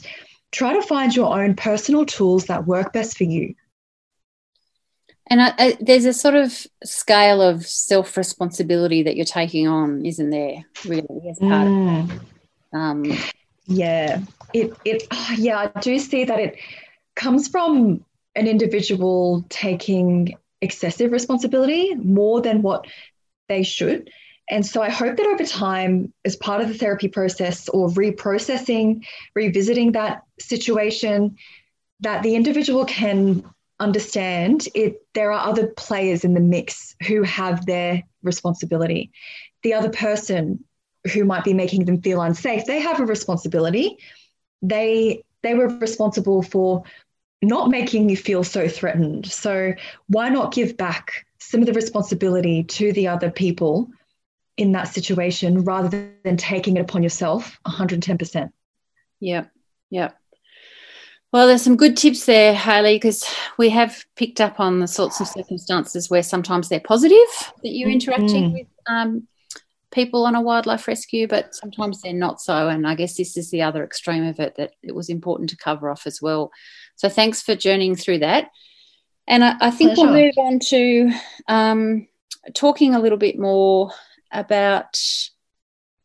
try 0.50 0.72
to 0.72 0.82
find 0.82 1.14
your 1.14 1.38
own 1.38 1.54
personal 1.54 2.06
tools 2.06 2.46
that 2.46 2.66
work 2.66 2.92
best 2.92 3.16
for 3.16 3.24
you. 3.24 3.54
And 5.28 5.40
I, 5.40 5.52
I, 5.58 5.78
there's 5.80 6.04
a 6.04 6.12
sort 6.12 6.34
of 6.34 6.66
scale 6.84 7.40
of 7.40 7.66
self 7.66 8.16
responsibility 8.16 9.02
that 9.04 9.16
you're 9.16 9.24
taking 9.24 9.66
on, 9.66 10.04
isn't 10.04 10.30
there? 10.30 10.64
Really, 10.84 11.28
as 11.30 11.38
part 11.38 11.66
mm. 11.66 12.10
of 12.10 12.20
um, 12.74 13.04
yeah, 13.66 14.20
it 14.52 14.76
it 14.84 15.06
oh, 15.10 15.34
yeah, 15.38 15.70
I 15.74 15.80
do 15.80 15.98
see 15.98 16.24
that 16.24 16.40
it 16.40 16.58
comes 17.14 17.48
from 17.48 18.04
an 18.34 18.46
individual 18.46 19.44
taking 19.48 20.36
excessive 20.60 21.12
responsibility 21.12 21.94
more 21.94 22.40
than 22.40 22.62
what 22.62 22.86
they 23.48 23.62
should. 23.62 24.10
And 24.48 24.64
so 24.64 24.82
I 24.82 24.90
hope 24.90 25.16
that 25.16 25.26
over 25.26 25.44
time, 25.44 26.12
as 26.24 26.36
part 26.36 26.60
of 26.60 26.68
the 26.68 26.74
therapy 26.74 27.08
process 27.08 27.68
or 27.68 27.88
reprocessing, 27.88 29.06
revisiting 29.34 29.92
that 29.92 30.22
situation, 30.38 31.36
that 32.00 32.22
the 32.22 32.34
individual 32.34 32.84
can 32.84 33.44
understand 33.80 34.68
it 34.74 35.04
there 35.14 35.32
are 35.32 35.48
other 35.48 35.66
players 35.66 36.24
in 36.24 36.34
the 36.34 36.40
mix 36.40 36.94
who 37.06 37.22
have 37.22 37.66
their 37.66 38.02
responsibility. 38.22 39.10
The 39.62 39.74
other 39.74 39.90
person 39.90 40.64
who 41.12 41.24
might 41.24 41.44
be 41.44 41.54
making 41.54 41.84
them 41.84 42.00
feel 42.00 42.22
unsafe 42.22 42.66
they 42.66 42.80
have 42.80 43.00
a 43.00 43.06
responsibility. 43.06 43.98
They 44.62 45.24
they 45.42 45.54
were 45.54 45.68
responsible 45.68 46.42
for 46.42 46.84
not 47.42 47.68
making 47.68 48.08
you 48.08 48.16
feel 48.16 48.44
so 48.44 48.68
threatened. 48.68 49.26
So 49.26 49.74
why 50.06 50.28
not 50.30 50.54
give 50.54 50.76
back 50.76 51.26
some 51.48 51.60
of 51.60 51.66
the 51.66 51.72
responsibility 51.72 52.64
to 52.64 52.92
the 52.92 53.08
other 53.08 53.30
people 53.30 53.90
in 54.56 54.72
that 54.72 54.88
situation 54.88 55.64
rather 55.64 56.12
than 56.22 56.36
taking 56.36 56.76
it 56.76 56.80
upon 56.80 57.02
yourself 57.02 57.58
110% 57.66 58.50
yeah 59.20 59.44
yeah 59.90 60.10
well, 61.34 61.48
there's 61.48 61.62
some 61.62 61.74
good 61.74 61.96
tips 61.96 62.26
there, 62.26 62.54
Hayley, 62.54 62.94
because 62.94 63.28
we 63.58 63.68
have 63.70 64.04
picked 64.14 64.40
up 64.40 64.60
on 64.60 64.78
the 64.78 64.86
sorts 64.86 65.20
of 65.20 65.26
circumstances 65.26 66.08
where 66.08 66.22
sometimes 66.22 66.68
they're 66.68 66.78
positive 66.78 67.26
that 67.64 67.72
you're 67.72 67.90
interacting 67.90 68.50
mm. 68.50 68.52
with 68.52 68.66
um, 68.88 69.26
people 69.90 70.26
on 70.26 70.36
a 70.36 70.40
wildlife 70.40 70.86
rescue, 70.86 71.26
but 71.26 71.52
sometimes 71.52 72.00
they're 72.00 72.12
not 72.12 72.40
so. 72.40 72.68
And 72.68 72.86
I 72.86 72.94
guess 72.94 73.16
this 73.16 73.36
is 73.36 73.50
the 73.50 73.62
other 73.62 73.82
extreme 73.82 74.24
of 74.24 74.38
it 74.38 74.54
that 74.54 74.74
it 74.84 74.94
was 74.94 75.08
important 75.08 75.50
to 75.50 75.56
cover 75.56 75.90
off 75.90 76.06
as 76.06 76.22
well. 76.22 76.52
So 76.94 77.08
thanks 77.08 77.42
for 77.42 77.56
journeying 77.56 77.96
through 77.96 78.18
that. 78.20 78.50
And 79.26 79.44
I, 79.44 79.56
I 79.60 79.70
think 79.70 79.94
Pleasure. 79.94 80.10
we'll 80.10 80.22
move 80.24 80.34
on 80.36 80.58
to 80.58 81.12
um, 81.48 82.06
talking 82.54 82.94
a 82.94 83.00
little 83.00 83.18
bit 83.18 83.38
more 83.38 83.90
about 84.30 84.98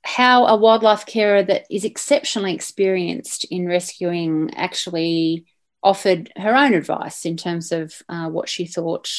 how 0.03 0.45
a 0.45 0.55
wildlife 0.55 1.05
carer 1.05 1.43
that 1.43 1.65
is 1.69 1.83
exceptionally 1.83 2.53
experienced 2.53 3.45
in 3.45 3.67
rescuing 3.67 4.51
actually 4.55 5.45
offered 5.83 6.31
her 6.37 6.55
own 6.55 6.73
advice 6.73 7.25
in 7.25 7.37
terms 7.37 7.71
of 7.71 7.93
uh, 8.07 8.27
what 8.29 8.49
she 8.49 8.65
thought 8.65 9.09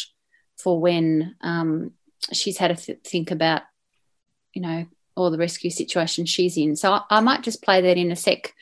for 0.56 0.80
when 0.80 1.36
um, 1.42 1.92
she's 2.32 2.58
had 2.58 2.76
to 2.76 2.84
th- 2.84 2.98
think 3.04 3.30
about, 3.30 3.62
you 4.52 4.62
know, 4.62 4.86
all 5.16 5.30
the 5.30 5.38
rescue 5.38 5.70
situation 5.70 6.26
she's 6.26 6.56
in. 6.56 6.76
So 6.76 6.92
I, 6.92 7.02
I, 7.10 7.20
might 7.20 7.42
just 7.42 7.62
play 7.62 7.80
that 7.82 7.96
in 7.96 8.12
a 8.12 8.16
sec. 8.16 8.54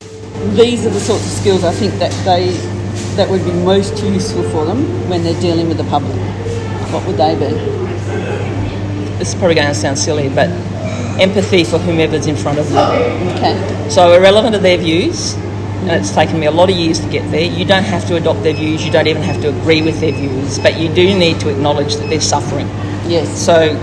these 0.00 0.86
are 0.86 0.90
the 0.90 1.00
sorts 1.00 1.24
of 1.24 1.30
skills 1.30 1.64
I 1.64 1.72
think 1.72 1.94
that 1.94 2.12
they 2.24 2.75
that 3.16 3.28
would 3.30 3.44
be 3.44 3.52
most 3.52 4.02
useful 4.02 4.42
for 4.50 4.64
them 4.64 5.08
when 5.08 5.22
they're 5.22 5.40
dealing 5.40 5.68
with 5.68 5.78
the 5.78 5.84
public. 5.84 6.16
What 6.92 7.06
would 7.06 7.16
they 7.16 7.34
be? 7.34 7.54
This 9.18 9.28
is 9.28 9.34
probably 9.34 9.54
going 9.54 9.68
to 9.68 9.74
sound 9.74 9.98
silly, 9.98 10.28
but 10.28 10.50
empathy 11.18 11.64
for 11.64 11.78
whomever's 11.78 12.26
in 12.26 12.36
front 12.36 12.58
of 12.58 12.70
them. 12.70 13.28
Okay. 13.36 13.88
So 13.90 14.12
irrelevant 14.12 14.54
to 14.54 14.60
their 14.60 14.76
views, 14.76 15.34
and 15.34 15.92
it's 15.92 16.12
taken 16.12 16.38
me 16.38 16.46
a 16.46 16.50
lot 16.50 16.68
of 16.68 16.76
years 16.76 17.00
to 17.00 17.08
get 17.08 17.30
there. 17.30 17.44
You 17.44 17.64
don't 17.64 17.84
have 17.84 18.06
to 18.08 18.16
adopt 18.16 18.42
their 18.42 18.54
views. 18.54 18.84
You 18.84 18.92
don't 18.92 19.06
even 19.06 19.22
have 19.22 19.40
to 19.42 19.48
agree 19.48 19.82
with 19.82 20.00
their 20.00 20.12
views, 20.12 20.58
but 20.58 20.78
you 20.78 20.92
do 20.92 21.18
need 21.18 21.40
to 21.40 21.48
acknowledge 21.48 21.96
that 21.96 22.10
they're 22.10 22.20
suffering. 22.20 22.66
Yes. 23.08 23.28
So, 23.28 23.74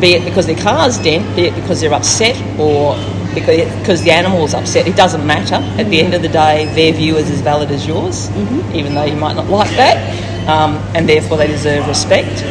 be 0.00 0.14
it 0.14 0.24
because 0.24 0.46
their 0.46 0.56
car's 0.56 0.96
dent, 0.98 1.34
be 1.34 1.46
it 1.46 1.54
because 1.56 1.80
they're 1.80 1.92
upset, 1.92 2.36
or 2.58 2.94
because, 3.34 4.02
the 4.02 4.10
animal's 4.10 4.54
upset, 4.54 4.86
it 4.86 4.96
doesn't 4.96 5.26
matter. 5.26 5.56
At 5.80 5.88
the 5.90 6.00
end 6.00 6.14
of 6.14 6.22
the 6.22 6.28
day, 6.28 6.66
their 6.74 6.92
view 6.92 7.16
is 7.16 7.30
as 7.30 7.40
valid 7.40 7.70
as 7.70 7.86
yours, 7.86 8.28
mm-hmm. 8.28 8.74
even 8.74 8.94
though 8.94 9.04
you 9.04 9.16
might 9.16 9.34
not 9.34 9.48
like 9.48 9.70
that, 9.76 10.48
um, 10.48 10.76
and 10.94 11.08
therefore 11.08 11.36
they 11.38 11.46
deserve 11.46 11.86
respect. 11.86 12.42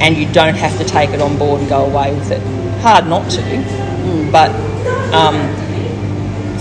And 0.00 0.16
you 0.16 0.30
don't 0.32 0.54
have 0.54 0.76
to 0.78 0.84
take 0.84 1.10
it 1.10 1.20
on 1.20 1.38
board 1.38 1.60
and 1.60 1.68
go 1.68 1.84
away 1.84 2.14
with 2.14 2.30
it. 2.30 2.40
Hard 2.80 3.06
not 3.08 3.28
to, 3.32 3.40
mm. 3.40 4.30
but 4.30 4.50
um, 5.12 5.36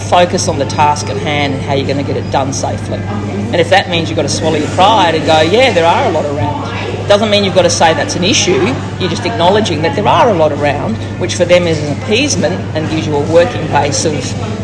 focus 0.10 0.48
on 0.48 0.58
the 0.58 0.66
task 0.66 1.08
at 1.08 1.18
hand 1.18 1.54
and 1.54 1.62
how 1.62 1.74
you're 1.74 1.86
going 1.86 2.04
to 2.04 2.14
get 2.14 2.18
it 2.18 2.32
done 2.32 2.52
safely. 2.52 2.98
And 2.98 3.56
if 3.58 3.70
that 3.70 3.90
means 3.90 4.10
you've 4.10 4.16
got 4.16 4.24
to 4.24 4.30
swallow 4.30 4.58
your 4.58 4.70
pride 4.70 5.14
and 5.14 5.26
go, 5.26 5.42
yeah, 5.42 5.72
there 5.72 5.86
are 5.86 6.10
a 6.10 6.12
lot 6.12 6.26
around 6.26 6.87
doesn't 7.08 7.30
mean 7.30 7.44
you've 7.44 7.56
got 7.56 7.64
to 7.64 7.70
say 7.70 7.94
that's 7.94 8.16
an 8.16 8.24
issue. 8.24 8.66
You're 9.00 9.10
just 9.10 9.26
acknowledging 9.26 9.82
that 9.82 9.96
there 9.96 10.08
are 10.08 10.30
a 10.30 10.34
lot 10.34 10.52
around, 10.52 10.96
which 11.20 11.36
for 11.36 11.46
them 11.46 11.64
is 11.64 11.82
an 11.84 12.02
appeasement 12.02 12.56
and 12.76 12.90
gives 12.90 13.08
you 13.08 13.16
a 13.16 13.34
working 13.34 13.66
base 13.68 14.06
of, 14.06 14.14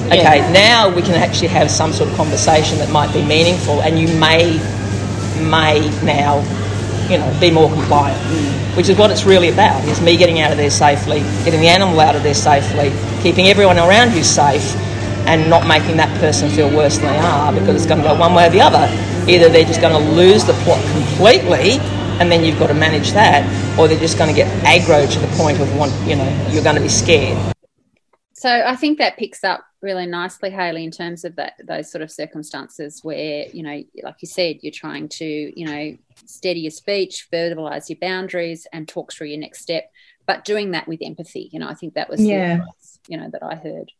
okay, 0.07 0.37
yeah. 0.37 0.51
now 0.51 0.93
we 0.93 1.01
can 1.01 1.15
actually 1.15 1.49
have 1.49 1.69
some 1.69 1.93
sort 1.93 2.09
of 2.09 2.15
conversation 2.15 2.77
that 2.79 2.91
might 2.91 3.13
be 3.13 3.23
meaningful, 3.23 3.81
and 3.81 3.99
you 3.99 4.07
may 4.19 4.59
may 5.49 5.81
now, 6.03 6.39
you 7.09 7.17
know, 7.17 7.37
be 7.39 7.51
more 7.51 7.69
compliant. 7.69 8.19
Mm. 8.21 8.77
Which 8.77 8.89
is 8.89 8.97
what 8.97 9.11
it's 9.11 9.23
really 9.23 9.49
about: 9.49 9.83
is 9.85 10.01
me 10.01 10.17
getting 10.17 10.39
out 10.39 10.51
of 10.51 10.57
there 10.57 10.71
safely, 10.71 11.19
getting 11.45 11.61
the 11.61 11.69
animal 11.69 11.99
out 11.99 12.15
of 12.15 12.23
there 12.23 12.33
safely, 12.33 12.91
keeping 13.21 13.47
everyone 13.47 13.77
around 13.77 14.13
you 14.13 14.23
safe, 14.23 14.75
and 15.27 15.49
not 15.49 15.67
making 15.67 15.97
that 15.97 16.09
person 16.19 16.49
feel 16.49 16.69
worse 16.75 16.97
than 16.97 17.13
they 17.13 17.19
are 17.19 17.53
because 17.53 17.75
it's 17.75 17.85
going 17.85 18.01
to 18.01 18.07
go 18.07 18.15
one 18.19 18.33
way 18.33 18.47
or 18.47 18.49
the 18.49 18.61
other. 18.61 18.87
Either 19.29 19.47
they're 19.47 19.65
just 19.65 19.79
going 19.79 19.93
to 19.93 20.11
lose 20.11 20.43
the 20.43 20.53
plot 20.65 20.83
completely 20.91 21.79
and 22.23 22.31
then 22.31 22.45
you've 22.45 22.57
got 22.57 22.67
to 22.67 22.73
manage 22.73 23.11
that, 23.11 23.43
or 23.77 23.89
they're 23.89 23.99
just 23.99 24.17
going 24.17 24.29
to 24.29 24.35
get 24.35 24.47
aggro 24.63 25.11
to 25.11 25.19
the 25.19 25.27
point 25.35 25.59
of 25.59 25.75
want, 25.75 25.91
you 26.07 26.15
know, 26.15 26.47
you're 26.51 26.63
going 26.63 26.77
to 26.77 26.81
be 26.81 26.87
scared. 26.87 27.37
So 28.31 28.49
I 28.49 28.77
think 28.77 28.97
that 28.99 29.17
picks 29.17 29.43
up 29.43 29.65
really 29.81 30.05
nicely, 30.05 30.49
Haley, 30.49 30.85
in 30.85 30.91
terms 30.91 31.25
of 31.25 31.35
that 31.35 31.55
those 31.65 31.91
sort 31.91 32.01
of 32.01 32.09
circumstances 32.09 33.01
where 33.03 33.47
you 33.51 33.61
know, 33.61 33.83
like 34.03 34.15
you 34.21 34.27
said, 34.29 34.59
you're 34.61 34.71
trying 34.71 35.09
to 35.09 35.25
you 35.25 35.65
know 35.65 35.97
steady 36.25 36.61
your 36.61 36.71
speech, 36.71 37.27
verbalize 37.31 37.89
your 37.89 37.99
boundaries, 37.99 38.67
and 38.71 38.87
talk 38.87 39.11
through 39.11 39.27
your 39.27 39.39
next 39.39 39.61
step, 39.61 39.91
but 40.25 40.45
doing 40.45 40.71
that 40.71 40.87
with 40.87 41.01
empathy. 41.03 41.49
You 41.51 41.59
know, 41.59 41.67
I 41.67 41.73
think 41.73 41.95
that 41.95 42.09
was 42.09 42.21
yeah, 42.21 42.53
advice, 42.53 42.99
you 43.09 43.17
know, 43.17 43.29
that 43.31 43.43
I 43.43 43.55
heard. 43.55 43.91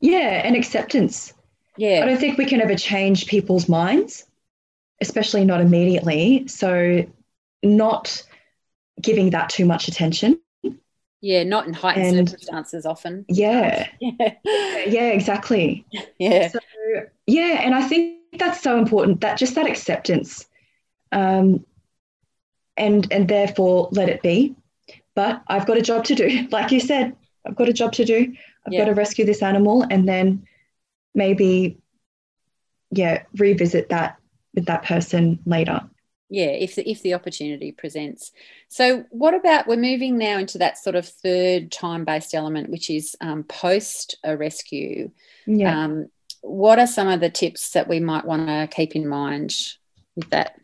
Yeah, 0.00 0.40
and 0.44 0.56
acceptance. 0.56 1.34
Yeah, 1.76 2.00
I 2.02 2.06
don't 2.06 2.18
think 2.18 2.38
we 2.38 2.46
can 2.46 2.62
ever 2.62 2.74
change 2.74 3.26
people's 3.26 3.68
minds, 3.68 4.24
especially 5.02 5.44
not 5.44 5.60
immediately. 5.60 6.48
So 6.48 7.04
not 7.62 8.22
giving 9.00 9.30
that 9.30 9.50
too 9.50 9.64
much 9.64 9.88
attention. 9.88 10.40
Yeah, 11.20 11.44
not 11.44 11.66
in 11.66 11.72
heightened 11.72 12.18
and, 12.18 12.28
circumstances 12.28 12.86
often. 12.86 13.24
Yeah. 13.28 13.88
yeah. 14.00 14.34
Yeah, 14.44 15.10
exactly. 15.10 15.84
Yeah. 16.18 16.48
So, 16.48 16.58
yeah, 17.26 17.62
and 17.62 17.74
I 17.74 17.82
think 17.82 18.20
that's 18.38 18.60
so 18.60 18.78
important 18.78 19.22
that 19.22 19.38
just 19.38 19.54
that 19.54 19.66
acceptance. 19.66 20.46
Um, 21.12 21.64
and 22.76 23.10
and 23.10 23.26
therefore 23.26 23.88
let 23.92 24.08
it 24.08 24.22
be. 24.22 24.54
But 25.14 25.42
I've 25.48 25.66
got 25.66 25.78
a 25.78 25.82
job 25.82 26.04
to 26.04 26.14
do. 26.14 26.46
Like 26.50 26.70
you 26.70 26.80
said, 26.80 27.16
I've 27.46 27.56
got 27.56 27.68
a 27.68 27.72
job 27.72 27.92
to 27.94 28.04
do. 28.04 28.34
I've 28.66 28.72
yeah. 28.72 28.80
got 28.80 28.86
to 28.86 28.94
rescue 28.94 29.24
this 29.24 29.42
animal 29.42 29.86
and 29.90 30.08
then 30.08 30.46
maybe 31.14 31.78
yeah, 32.90 33.22
revisit 33.36 33.88
that 33.88 34.18
with 34.54 34.66
that 34.66 34.84
person 34.84 35.38
later 35.46 35.88
yeah 36.28 36.46
if 36.46 36.74
the, 36.74 36.88
if 36.88 37.02
the 37.02 37.14
opportunity 37.14 37.72
presents. 37.72 38.32
So 38.68 39.04
what 39.10 39.34
about 39.34 39.66
we're 39.66 39.76
moving 39.76 40.18
now 40.18 40.38
into 40.38 40.58
that 40.58 40.78
sort 40.78 40.96
of 40.96 41.08
third 41.08 41.70
time 41.70 42.04
based 42.04 42.34
element 42.34 42.70
which 42.70 42.90
is 42.90 43.16
um, 43.20 43.44
post 43.44 44.16
a 44.24 44.36
rescue 44.36 45.10
yeah. 45.46 45.84
Um, 45.84 46.08
what 46.42 46.78
are 46.78 46.86
some 46.86 47.08
of 47.08 47.20
the 47.20 47.30
tips 47.30 47.70
that 47.70 47.88
we 47.88 48.00
might 48.00 48.24
want 48.24 48.46
to 48.46 48.68
keep 48.70 48.94
in 48.94 49.08
mind 49.08 49.54
with 50.14 50.30
that? 50.30 50.58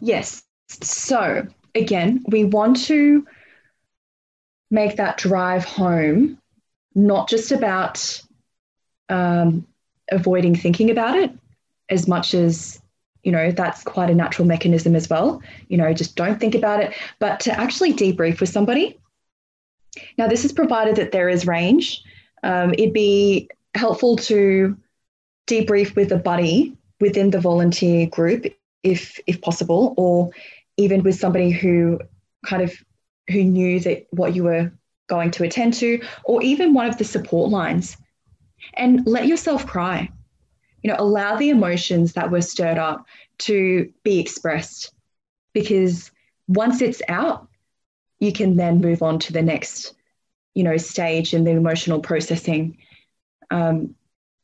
Yes. 0.00 0.42
So 0.68 1.46
again 1.74 2.24
we 2.28 2.44
want 2.44 2.84
to 2.84 3.26
make 4.70 4.96
that 4.96 5.18
drive 5.18 5.64
home 5.64 6.38
not 6.94 7.28
just 7.28 7.52
about 7.52 8.22
um, 9.08 9.66
avoiding 10.10 10.54
thinking 10.54 10.90
about 10.90 11.16
it 11.16 11.32
as 11.88 12.08
much 12.08 12.34
as 12.34 12.80
you 13.24 13.32
know 13.32 13.50
that's 13.50 13.82
quite 13.82 14.10
a 14.10 14.14
natural 14.14 14.46
mechanism 14.46 14.94
as 14.94 15.08
well. 15.08 15.42
You 15.68 15.76
know 15.76 15.92
just 15.92 16.16
don't 16.16 16.38
think 16.38 16.54
about 16.54 16.82
it. 16.82 16.94
But 17.18 17.40
to 17.40 17.58
actually 17.58 17.92
debrief 17.92 18.40
with 18.40 18.48
somebody 18.48 18.98
now 20.18 20.28
this 20.28 20.44
is 20.44 20.52
provided 20.52 20.96
that 20.96 21.12
there 21.12 21.28
is 21.28 21.46
range. 21.46 22.02
Um, 22.42 22.74
it'd 22.74 22.92
be 22.92 23.48
helpful 23.74 24.16
to 24.16 24.76
debrief 25.46 25.94
with 25.96 26.12
a 26.12 26.16
buddy 26.16 26.76
within 27.00 27.30
the 27.30 27.40
volunteer 27.40 28.06
group 28.06 28.46
if 28.82 29.18
if 29.26 29.40
possible 29.40 29.94
or 29.96 30.30
even 30.76 31.02
with 31.02 31.18
somebody 31.18 31.50
who 31.50 32.00
kind 32.46 32.62
of 32.62 32.72
who 33.30 33.42
knew 33.42 33.80
that 33.80 34.06
what 34.10 34.34
you 34.34 34.44
were 34.44 34.72
going 35.06 35.30
to 35.30 35.44
attend 35.44 35.74
to 35.74 36.00
or 36.24 36.42
even 36.42 36.74
one 36.74 36.86
of 36.86 36.98
the 36.98 37.04
support 37.04 37.50
lines. 37.50 37.96
And 38.74 39.06
let 39.06 39.26
yourself 39.26 39.66
cry 39.66 40.10
you 40.84 40.90
know, 40.90 40.96
allow 40.98 41.34
the 41.34 41.48
emotions 41.48 42.12
that 42.12 42.30
were 42.30 42.42
stirred 42.42 42.76
up 42.76 43.06
to 43.38 43.90
be 44.04 44.20
expressed 44.20 44.92
because 45.54 46.12
once 46.46 46.82
it's 46.82 47.00
out, 47.08 47.48
you 48.20 48.32
can 48.32 48.56
then 48.56 48.82
move 48.82 49.02
on 49.02 49.18
to 49.20 49.32
the 49.32 49.40
next, 49.40 49.94
you 50.54 50.62
know, 50.62 50.76
stage 50.76 51.32
in 51.32 51.44
the 51.44 51.52
emotional 51.52 52.00
processing 52.00 52.76
um, 53.50 53.94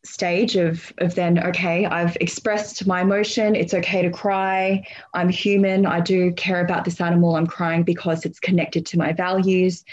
stage 0.02 0.56
of 0.56 0.90
of 0.98 1.14
then 1.14 1.38
okay, 1.38 1.84
I've 1.84 2.16
expressed 2.22 2.86
my 2.86 3.02
emotion. 3.02 3.54
It's 3.54 3.74
okay 3.74 4.00
to 4.00 4.10
cry. 4.10 4.86
I'm 5.12 5.28
human. 5.28 5.84
I 5.84 6.00
do 6.00 6.32
care 6.32 6.64
about 6.64 6.86
this 6.86 7.02
animal. 7.02 7.36
I'm 7.36 7.46
crying 7.46 7.82
because 7.82 8.24
it's 8.24 8.40
connected 8.40 8.86
to 8.86 8.98
my 8.98 9.12
values, 9.12 9.84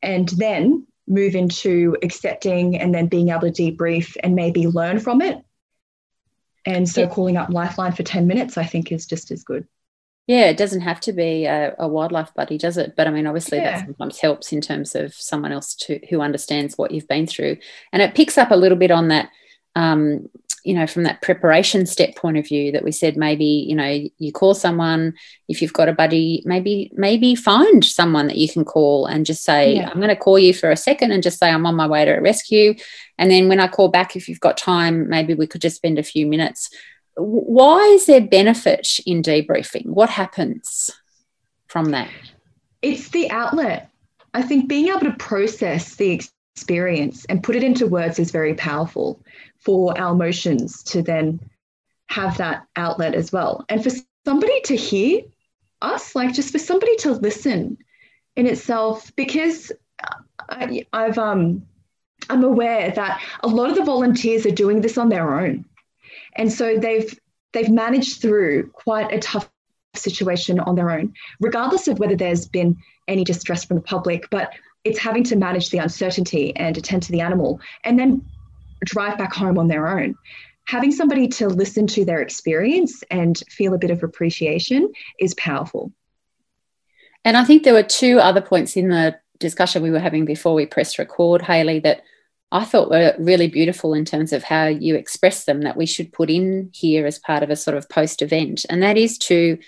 and 0.00 0.28
then 0.30 0.86
move 1.06 1.34
into 1.34 1.96
accepting 2.02 2.78
and 2.78 2.94
then 2.94 3.08
being 3.08 3.28
able 3.28 3.42
to 3.42 3.52
debrief 3.52 4.16
and 4.22 4.34
maybe 4.34 4.66
learn 4.66 4.98
from 4.98 5.20
it 5.20 5.45
and 6.66 6.88
so 6.88 7.02
yeah. 7.02 7.08
calling 7.08 7.36
up 7.36 7.48
Lifeline 7.48 7.92
for 7.92 8.02
10 8.02 8.26
minutes, 8.26 8.58
I 8.58 8.64
think, 8.64 8.90
is 8.92 9.06
just 9.06 9.30
as 9.30 9.44
good. 9.44 9.66
Yeah, 10.26 10.46
it 10.46 10.56
doesn't 10.56 10.80
have 10.80 11.00
to 11.02 11.12
be 11.12 11.44
a, 11.44 11.74
a 11.78 11.86
wildlife 11.86 12.34
buddy, 12.34 12.58
does 12.58 12.76
it? 12.76 12.94
But 12.96 13.06
I 13.06 13.10
mean, 13.10 13.28
obviously, 13.28 13.58
yeah. 13.58 13.78
that 13.78 13.86
sometimes 13.86 14.18
helps 14.18 14.52
in 14.52 14.60
terms 14.60 14.96
of 14.96 15.14
someone 15.14 15.52
else 15.52 15.76
to, 15.76 16.00
who 16.10 16.20
understands 16.20 16.76
what 16.76 16.90
you've 16.90 17.06
been 17.06 17.28
through. 17.28 17.58
And 17.92 18.02
it 18.02 18.16
picks 18.16 18.36
up 18.36 18.50
a 18.50 18.56
little 18.56 18.76
bit 18.76 18.90
on 18.90 19.08
that 19.08 19.30
um, 19.76 20.28
you 20.66 20.74
know 20.74 20.86
from 20.86 21.04
that 21.04 21.22
preparation 21.22 21.86
step 21.86 22.16
point 22.16 22.36
of 22.36 22.46
view 22.46 22.72
that 22.72 22.82
we 22.82 22.90
said 22.90 23.16
maybe 23.16 23.44
you 23.44 23.76
know 23.76 24.04
you 24.18 24.32
call 24.32 24.52
someone 24.52 25.14
if 25.48 25.62
you've 25.62 25.72
got 25.72 25.88
a 25.88 25.92
buddy 25.92 26.42
maybe 26.44 26.90
maybe 26.94 27.36
find 27.36 27.84
someone 27.84 28.26
that 28.26 28.36
you 28.36 28.48
can 28.48 28.64
call 28.64 29.06
and 29.06 29.24
just 29.24 29.44
say 29.44 29.76
yeah. 29.76 29.88
i'm 29.88 29.98
going 29.98 30.08
to 30.08 30.16
call 30.16 30.38
you 30.38 30.52
for 30.52 30.70
a 30.70 30.76
second 30.76 31.12
and 31.12 31.22
just 31.22 31.38
say 31.38 31.48
i'm 31.48 31.66
on 31.66 31.76
my 31.76 31.86
way 31.86 32.04
to 32.04 32.10
a 32.10 32.20
rescue. 32.20 32.74
And 33.18 33.30
then 33.30 33.48
when 33.48 33.60
i 33.60 33.68
call 33.68 33.88
back 33.88 34.16
if 34.16 34.28
you've 34.28 34.40
got 34.40 34.56
time 34.56 35.08
maybe 35.08 35.34
we 35.34 35.46
could 35.46 35.60
just 35.60 35.76
spend 35.76 35.98
a 35.98 36.02
few 36.02 36.26
minutes. 36.26 36.68
Why 37.14 37.80
is 37.94 38.06
there 38.06 38.20
benefit 38.20 39.00
in 39.06 39.22
debriefing? 39.22 39.86
What 39.86 40.10
happens 40.10 40.90
from 41.68 41.92
that? 41.92 42.10
It's 42.82 43.08
the 43.08 43.30
outlet. 43.30 43.90
I 44.34 44.42
think 44.42 44.68
being 44.68 44.88
able 44.88 45.00
to 45.00 45.14
process 45.14 45.94
the 45.94 46.20
experience 46.56 47.24
and 47.26 47.42
put 47.42 47.56
it 47.56 47.62
into 47.62 47.86
words 47.86 48.18
is 48.18 48.30
very 48.30 48.54
powerful 48.54 49.22
for 49.66 49.98
our 49.98 50.12
emotions 50.12 50.84
to 50.84 51.02
then 51.02 51.40
have 52.06 52.36
that 52.38 52.64
outlet 52.76 53.16
as 53.16 53.32
well. 53.32 53.64
And 53.68 53.82
for 53.82 53.90
somebody 54.24 54.60
to 54.66 54.76
hear 54.76 55.22
us, 55.82 56.14
like 56.14 56.32
just 56.32 56.52
for 56.52 56.60
somebody 56.60 56.94
to 56.98 57.10
listen 57.10 57.76
in 58.36 58.46
itself, 58.46 59.10
because 59.16 59.72
I, 60.48 60.86
I've 60.92 61.18
um 61.18 61.66
I'm 62.30 62.44
aware 62.44 62.92
that 62.92 63.20
a 63.40 63.48
lot 63.48 63.70
of 63.70 63.76
the 63.76 63.84
volunteers 63.84 64.46
are 64.46 64.52
doing 64.52 64.80
this 64.80 64.96
on 64.96 65.08
their 65.08 65.40
own. 65.40 65.64
And 66.36 66.52
so 66.52 66.78
they've 66.78 67.18
they've 67.52 67.68
managed 67.68 68.22
through 68.22 68.70
quite 68.70 69.12
a 69.12 69.18
tough 69.18 69.50
situation 69.96 70.60
on 70.60 70.76
their 70.76 70.92
own, 70.92 71.12
regardless 71.40 71.88
of 71.88 71.98
whether 71.98 72.14
there's 72.14 72.46
been 72.46 72.76
any 73.08 73.24
distress 73.24 73.64
from 73.64 73.78
the 73.78 73.82
public, 73.82 74.30
but 74.30 74.52
it's 74.84 75.00
having 75.00 75.24
to 75.24 75.34
manage 75.34 75.70
the 75.70 75.78
uncertainty 75.78 76.54
and 76.54 76.78
attend 76.78 77.02
to 77.02 77.10
the 77.10 77.20
animal 77.20 77.58
and 77.82 77.98
then 77.98 78.24
drive 78.84 79.18
back 79.18 79.34
home 79.34 79.58
on 79.58 79.68
their 79.68 79.88
own. 79.88 80.14
Having 80.64 80.92
somebody 80.92 81.28
to 81.28 81.48
listen 81.48 81.86
to 81.88 82.04
their 82.04 82.20
experience 82.20 83.02
and 83.10 83.40
feel 83.48 83.74
a 83.74 83.78
bit 83.78 83.90
of 83.90 84.02
appreciation 84.02 84.92
is 85.20 85.34
powerful. 85.34 85.92
And 87.24 87.36
I 87.36 87.44
think 87.44 87.62
there 87.62 87.74
were 87.74 87.82
two 87.82 88.18
other 88.18 88.40
points 88.40 88.76
in 88.76 88.88
the 88.88 89.18
discussion 89.38 89.82
we 89.82 89.90
were 89.90 89.98
having 89.98 90.24
before 90.24 90.54
we 90.54 90.66
pressed 90.66 90.98
record, 90.98 91.42
Haley, 91.42 91.80
that 91.80 92.02
I 92.52 92.64
thought 92.64 92.90
were 92.90 93.14
really 93.18 93.48
beautiful 93.48 93.94
in 93.94 94.04
terms 94.04 94.32
of 94.32 94.44
how 94.44 94.66
you 94.66 94.94
express 94.94 95.44
them 95.44 95.62
that 95.62 95.76
we 95.76 95.86
should 95.86 96.12
put 96.12 96.30
in 96.30 96.70
here 96.72 97.06
as 97.06 97.18
part 97.18 97.42
of 97.42 97.50
a 97.50 97.56
sort 97.56 97.76
of 97.76 97.88
post 97.88 98.22
event. 98.22 98.64
And 98.70 98.82
that 98.82 98.96
is 98.96 99.18
to 99.18 99.58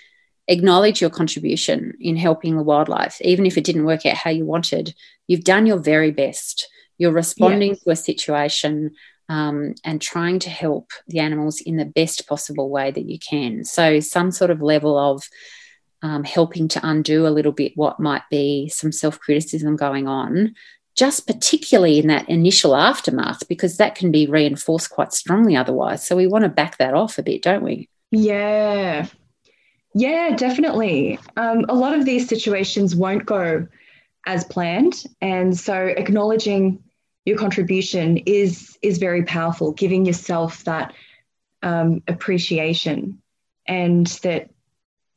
acknowledge 0.47 1.01
your 1.01 1.09
contribution 1.09 1.93
in 1.99 2.15
helping 2.15 2.55
the 2.55 2.63
wildlife, 2.63 3.21
even 3.21 3.45
if 3.45 3.57
it 3.57 3.63
didn't 3.63 3.85
work 3.85 4.05
out 4.05 4.15
how 4.15 4.31
you 4.31 4.45
wanted. 4.45 4.95
You've 5.27 5.43
done 5.43 5.65
your 5.65 5.77
very 5.77 6.11
best. 6.11 6.67
You're 6.99 7.11
responding 7.11 7.75
to 7.77 7.89
a 7.89 7.95
situation 7.95 8.91
um, 9.29 9.75
and 9.85 10.01
trying 10.01 10.39
to 10.39 10.49
help 10.49 10.91
the 11.07 11.19
animals 11.19 11.61
in 11.61 11.77
the 11.77 11.85
best 11.85 12.27
possible 12.27 12.69
way 12.69 12.91
that 12.91 13.05
you 13.05 13.19
can. 13.19 13.63
So, 13.63 13.99
some 13.99 14.31
sort 14.31 14.51
of 14.51 14.61
level 14.61 14.97
of 14.97 15.23
um, 16.01 16.23
helping 16.23 16.67
to 16.69 16.79
undo 16.83 17.27
a 17.27 17.29
little 17.29 17.51
bit 17.51 17.73
what 17.75 17.99
might 17.99 18.23
be 18.31 18.69
some 18.69 18.91
self 18.91 19.19
criticism 19.19 19.75
going 19.75 20.07
on, 20.07 20.55
just 20.97 21.27
particularly 21.27 21.99
in 21.99 22.07
that 22.07 22.27
initial 22.27 22.75
aftermath, 22.75 23.47
because 23.47 23.77
that 23.77 23.95
can 23.95 24.11
be 24.11 24.25
reinforced 24.25 24.89
quite 24.89 25.13
strongly 25.13 25.55
otherwise. 25.55 26.05
So, 26.05 26.15
we 26.15 26.27
want 26.27 26.43
to 26.43 26.49
back 26.49 26.77
that 26.79 26.95
off 26.95 27.19
a 27.19 27.23
bit, 27.23 27.43
don't 27.43 27.63
we? 27.63 27.87
Yeah, 28.11 29.05
yeah, 29.93 30.35
definitely. 30.35 31.19
Um, 31.37 31.65
a 31.69 31.75
lot 31.75 31.93
of 31.93 32.03
these 32.03 32.27
situations 32.27 32.95
won't 32.95 33.27
go 33.27 33.67
as 34.25 34.43
planned, 34.43 35.03
and 35.21 35.57
so 35.57 35.75
acknowledging 35.75 36.83
your 37.25 37.37
contribution 37.37 38.17
is 38.17 38.77
is 38.81 38.97
very 38.97 39.23
powerful. 39.23 39.71
Giving 39.71 40.05
yourself 40.05 40.63
that 40.63 40.93
um, 41.61 42.01
appreciation, 42.07 43.21
and 43.67 44.07
that 44.23 44.49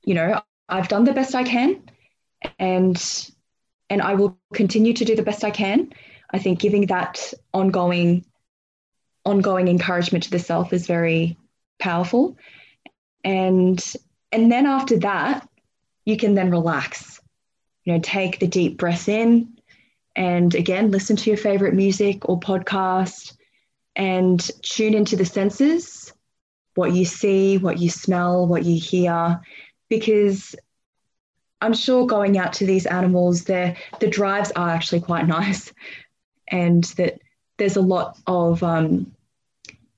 you 0.04 0.14
know 0.14 0.40
I've 0.68 0.88
done 0.88 1.04
the 1.04 1.12
best 1.12 1.34
I 1.34 1.44
can, 1.44 1.82
and 2.58 3.30
and 3.88 4.02
I 4.02 4.14
will 4.14 4.38
continue 4.52 4.92
to 4.94 5.04
do 5.04 5.16
the 5.16 5.22
best 5.22 5.44
I 5.44 5.50
can. 5.50 5.92
I 6.30 6.38
think 6.38 6.60
giving 6.60 6.86
that 6.86 7.32
ongoing 7.52 8.24
ongoing 9.24 9.68
encouragement 9.68 10.24
to 10.24 10.30
the 10.30 10.38
self 10.38 10.72
is 10.72 10.86
very 10.86 11.36
powerful, 11.78 12.36
and 13.24 13.82
and 14.32 14.50
then 14.50 14.66
after 14.66 14.98
that, 15.00 15.48
you 16.04 16.16
can 16.16 16.34
then 16.34 16.50
relax. 16.50 17.20
You 17.84 17.94
know, 17.94 18.00
take 18.00 18.38
the 18.38 18.46
deep 18.46 18.76
breath 18.76 19.08
in 19.08 19.56
and 20.14 20.54
again, 20.54 20.90
listen 20.90 21.16
to 21.16 21.30
your 21.30 21.36
favorite 21.36 21.74
music 21.74 22.28
or 22.28 22.38
podcast 22.38 23.36
and 23.96 24.50
tune 24.62 24.94
into 24.94 25.16
the 25.16 25.24
senses 25.24 26.12
what 26.74 26.92
you 26.92 27.04
see, 27.04 27.58
what 27.58 27.78
you 27.78 27.90
smell, 27.90 28.46
what 28.46 28.64
you 28.64 28.80
hear, 28.80 29.40
because 29.88 30.54
I'm 31.60 31.74
sure 31.74 32.06
going 32.06 32.38
out 32.38 32.54
to 32.54 32.66
these 32.66 32.86
animals, 32.86 33.44
the 33.44 33.76
drives 34.00 34.50
are 34.52 34.70
actually 34.70 35.00
quite 35.00 35.26
nice, 35.38 35.72
and 36.48 36.84
that 36.96 37.20
there's 37.58 37.76
a 37.76 37.82
lot 37.82 38.18
of 38.26 38.62
um, 38.62 39.12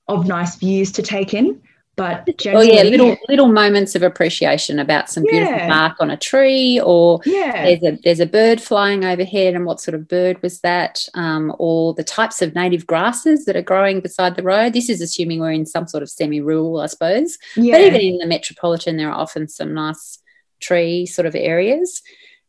of 0.07 0.27
nice 0.27 0.55
views 0.57 0.91
to 0.93 1.01
take 1.01 1.33
in. 1.33 1.61
But 1.97 2.27
oh 2.47 2.61
yeah, 2.61 2.83
little 2.83 3.15
little 3.29 3.47
moments 3.47 3.95
of 3.95 4.03
appreciation 4.03 4.79
about 4.79 5.09
some 5.09 5.23
beautiful 5.23 5.55
yeah. 5.55 5.69
bark 5.69 5.97
on 6.01 6.11
a 6.11 6.17
tree, 6.17 6.81
or 6.81 7.21
yeah. 7.25 7.63
there's 7.63 7.83
a 7.83 7.99
there's 8.03 8.19
a 8.19 8.25
bird 8.25 8.61
flying 8.61 9.05
overhead, 9.05 9.55
and 9.55 9.65
what 9.65 9.79
sort 9.79 9.95
of 9.95 10.07
bird 10.07 10.41
was 10.41 10.59
that? 10.61 11.07
Um, 11.13 11.55
or 11.57 11.93
the 11.93 12.03
types 12.03 12.41
of 12.41 12.53
native 12.53 12.85
grasses 12.85 13.45
that 13.45 13.55
are 13.55 13.61
growing 13.61 14.01
beside 14.01 14.35
the 14.35 14.43
road. 14.43 14.73
This 14.73 14.89
is 14.89 15.01
assuming 15.01 15.39
we're 15.39 15.51
in 15.51 15.65
some 15.65 15.87
sort 15.87 16.03
of 16.03 16.09
semi-rural, 16.09 16.81
I 16.81 16.87
suppose. 16.87 17.37
Yeah. 17.55 17.75
But 17.75 17.81
even 17.81 18.01
in 18.01 18.17
the 18.17 18.27
metropolitan, 18.27 18.97
there 18.97 19.09
are 19.09 19.19
often 19.19 19.47
some 19.47 19.73
nice 19.73 20.19
tree 20.59 21.05
sort 21.05 21.25
of 21.25 21.35
areas. 21.35 22.01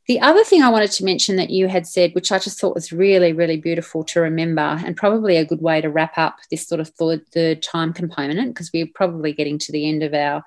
The 0.06 0.20
other 0.20 0.44
thing 0.44 0.62
I 0.62 0.70
wanted 0.70 0.92
to 0.92 1.04
mention 1.04 1.34
that 1.36 1.50
you 1.50 1.66
had 1.66 1.84
said, 1.84 2.14
which 2.14 2.30
I 2.30 2.38
just 2.38 2.60
thought 2.60 2.76
was 2.76 2.92
really, 2.92 3.32
really 3.32 3.56
beautiful 3.56 4.04
to 4.04 4.20
remember, 4.20 4.60
and 4.84 4.96
probably 4.96 5.36
a 5.36 5.44
good 5.44 5.60
way 5.60 5.80
to 5.80 5.90
wrap 5.90 6.16
up 6.16 6.36
this 6.50 6.66
sort 6.66 6.80
of 6.80 6.90
third, 6.90 7.26
third 7.32 7.60
time 7.60 7.92
component, 7.92 8.54
because 8.54 8.70
we're 8.72 8.86
probably 8.94 9.32
getting 9.32 9.58
to 9.58 9.72
the 9.72 9.88
end 9.88 10.04
of 10.04 10.14
our 10.14 10.44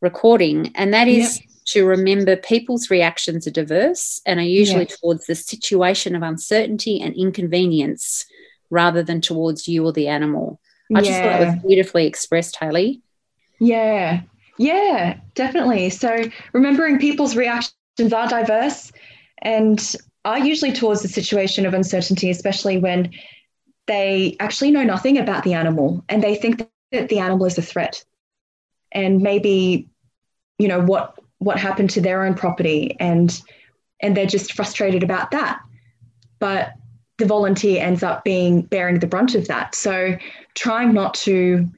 recording, 0.00 0.72
and 0.74 0.94
that 0.94 1.08
is 1.08 1.40
yep. 1.40 1.48
to 1.66 1.84
remember 1.84 2.36
people's 2.36 2.90
reactions 2.90 3.46
are 3.46 3.52
diverse 3.52 4.22
and 4.24 4.40
are 4.40 4.44
usually 4.44 4.86
towards 4.86 5.26
the 5.26 5.34
situation 5.34 6.16
of 6.16 6.22
uncertainty 6.22 7.00
and 7.00 7.14
inconvenience 7.14 8.24
rather 8.70 9.02
than 9.02 9.20
towards 9.20 9.68
you 9.68 9.84
or 9.84 9.92
the 9.92 10.08
animal. 10.08 10.58
I 10.94 11.00
yeah. 11.00 11.06
just 11.06 11.22
thought 11.22 11.40
it 11.42 11.46
was 11.46 11.62
beautifully 11.62 12.06
expressed, 12.06 12.56
Hayley. 12.56 13.02
Yeah, 13.60 14.22
yeah, 14.58 15.20
definitely. 15.34 15.90
So 15.90 16.24
remembering 16.52 16.98
people's 16.98 17.36
reactions 17.36 17.74
are 18.00 18.28
diverse 18.28 18.92
and 19.38 19.96
are 20.24 20.38
usually 20.38 20.72
towards 20.72 21.02
the 21.02 21.08
situation 21.08 21.66
of 21.66 21.74
uncertainty, 21.74 22.30
especially 22.30 22.78
when 22.78 23.10
they 23.86 24.36
actually 24.40 24.70
know 24.70 24.84
nothing 24.84 25.18
about 25.18 25.44
the 25.44 25.54
animal 25.54 26.04
and 26.08 26.22
they 26.22 26.34
think 26.34 26.62
that 26.92 27.08
the 27.08 27.18
animal 27.18 27.46
is 27.46 27.58
a 27.58 27.62
threat. 27.62 28.04
And 28.92 29.20
maybe, 29.20 29.88
you 30.58 30.68
know, 30.68 30.80
what 30.80 31.18
what 31.38 31.58
happened 31.58 31.90
to 31.90 32.00
their 32.00 32.24
own 32.24 32.34
property 32.34 32.96
and 33.00 33.40
and 34.00 34.16
they're 34.16 34.26
just 34.26 34.52
frustrated 34.52 35.02
about 35.02 35.30
that. 35.32 35.60
But 36.38 36.72
the 37.18 37.26
volunteer 37.26 37.82
ends 37.82 38.02
up 38.02 38.24
being 38.24 38.62
bearing 38.62 38.98
the 38.98 39.06
brunt 39.06 39.34
of 39.34 39.48
that. 39.48 39.74
So 39.74 40.16
trying 40.54 40.92
not 40.92 41.14
to 41.14 41.68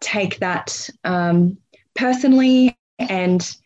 take 0.00 0.38
that 0.38 0.88
um, 1.04 1.58
personally 1.94 2.76
and 2.98 3.56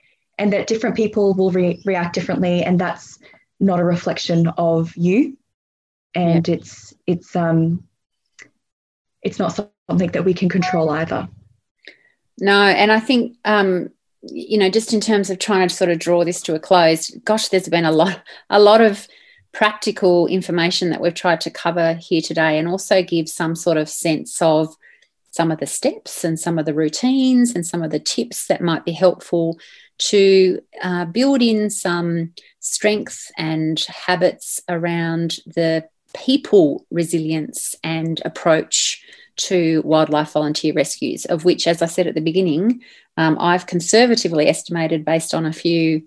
and 0.40 0.54
that 0.54 0.66
different 0.66 0.96
people 0.96 1.34
will 1.34 1.50
re- 1.50 1.82
react 1.84 2.14
differently 2.14 2.62
and 2.62 2.80
that's 2.80 3.18
not 3.60 3.78
a 3.78 3.84
reflection 3.84 4.48
of 4.56 4.96
you 4.96 5.36
and 6.14 6.48
yeah. 6.48 6.54
it's 6.54 6.94
it's 7.06 7.36
um 7.36 7.84
it's 9.22 9.38
not 9.38 9.54
something 9.88 10.10
that 10.10 10.24
we 10.24 10.34
can 10.34 10.48
control 10.48 10.88
either 10.90 11.28
no 12.40 12.62
and 12.62 12.90
i 12.90 12.98
think 12.98 13.36
um 13.44 13.90
you 14.22 14.58
know 14.58 14.70
just 14.70 14.94
in 14.94 15.00
terms 15.00 15.28
of 15.28 15.38
trying 15.38 15.68
to 15.68 15.74
sort 15.74 15.90
of 15.90 15.98
draw 15.98 16.24
this 16.24 16.40
to 16.40 16.54
a 16.54 16.58
close 16.58 17.10
gosh 17.24 17.48
there's 17.48 17.68
been 17.68 17.84
a 17.84 17.92
lot 17.92 18.22
a 18.48 18.58
lot 18.58 18.80
of 18.80 19.06
practical 19.52 20.26
information 20.26 20.90
that 20.90 21.00
we've 21.00 21.14
tried 21.14 21.40
to 21.40 21.50
cover 21.50 21.94
here 21.94 22.22
today 22.22 22.58
and 22.58 22.66
also 22.66 23.02
give 23.02 23.28
some 23.28 23.54
sort 23.54 23.76
of 23.76 23.88
sense 23.88 24.40
of 24.40 24.74
some 25.30 25.50
of 25.50 25.58
the 25.58 25.66
steps 25.66 26.24
and 26.24 26.38
some 26.38 26.58
of 26.58 26.66
the 26.66 26.74
routines 26.74 27.54
and 27.54 27.66
some 27.66 27.82
of 27.82 27.90
the 27.90 28.00
tips 28.00 28.46
that 28.46 28.60
might 28.60 28.84
be 28.84 28.92
helpful 28.92 29.58
to 29.98 30.60
uh, 30.82 31.04
build 31.04 31.42
in 31.42 31.70
some 31.70 32.32
strength 32.58 33.30
and 33.36 33.80
habits 33.80 34.60
around 34.68 35.36
the 35.46 35.86
people 36.14 36.86
resilience 36.90 37.74
and 37.84 38.20
approach 38.24 39.02
to 39.36 39.82
wildlife 39.84 40.32
volunteer 40.32 40.72
rescues, 40.74 41.24
of 41.26 41.44
which, 41.44 41.66
as 41.66 41.80
I 41.82 41.86
said 41.86 42.06
at 42.06 42.14
the 42.14 42.20
beginning, 42.20 42.82
um, 43.16 43.36
I've 43.40 43.66
conservatively 43.66 44.48
estimated 44.48 45.04
based 45.04 45.34
on 45.34 45.46
a 45.46 45.52
few 45.52 46.02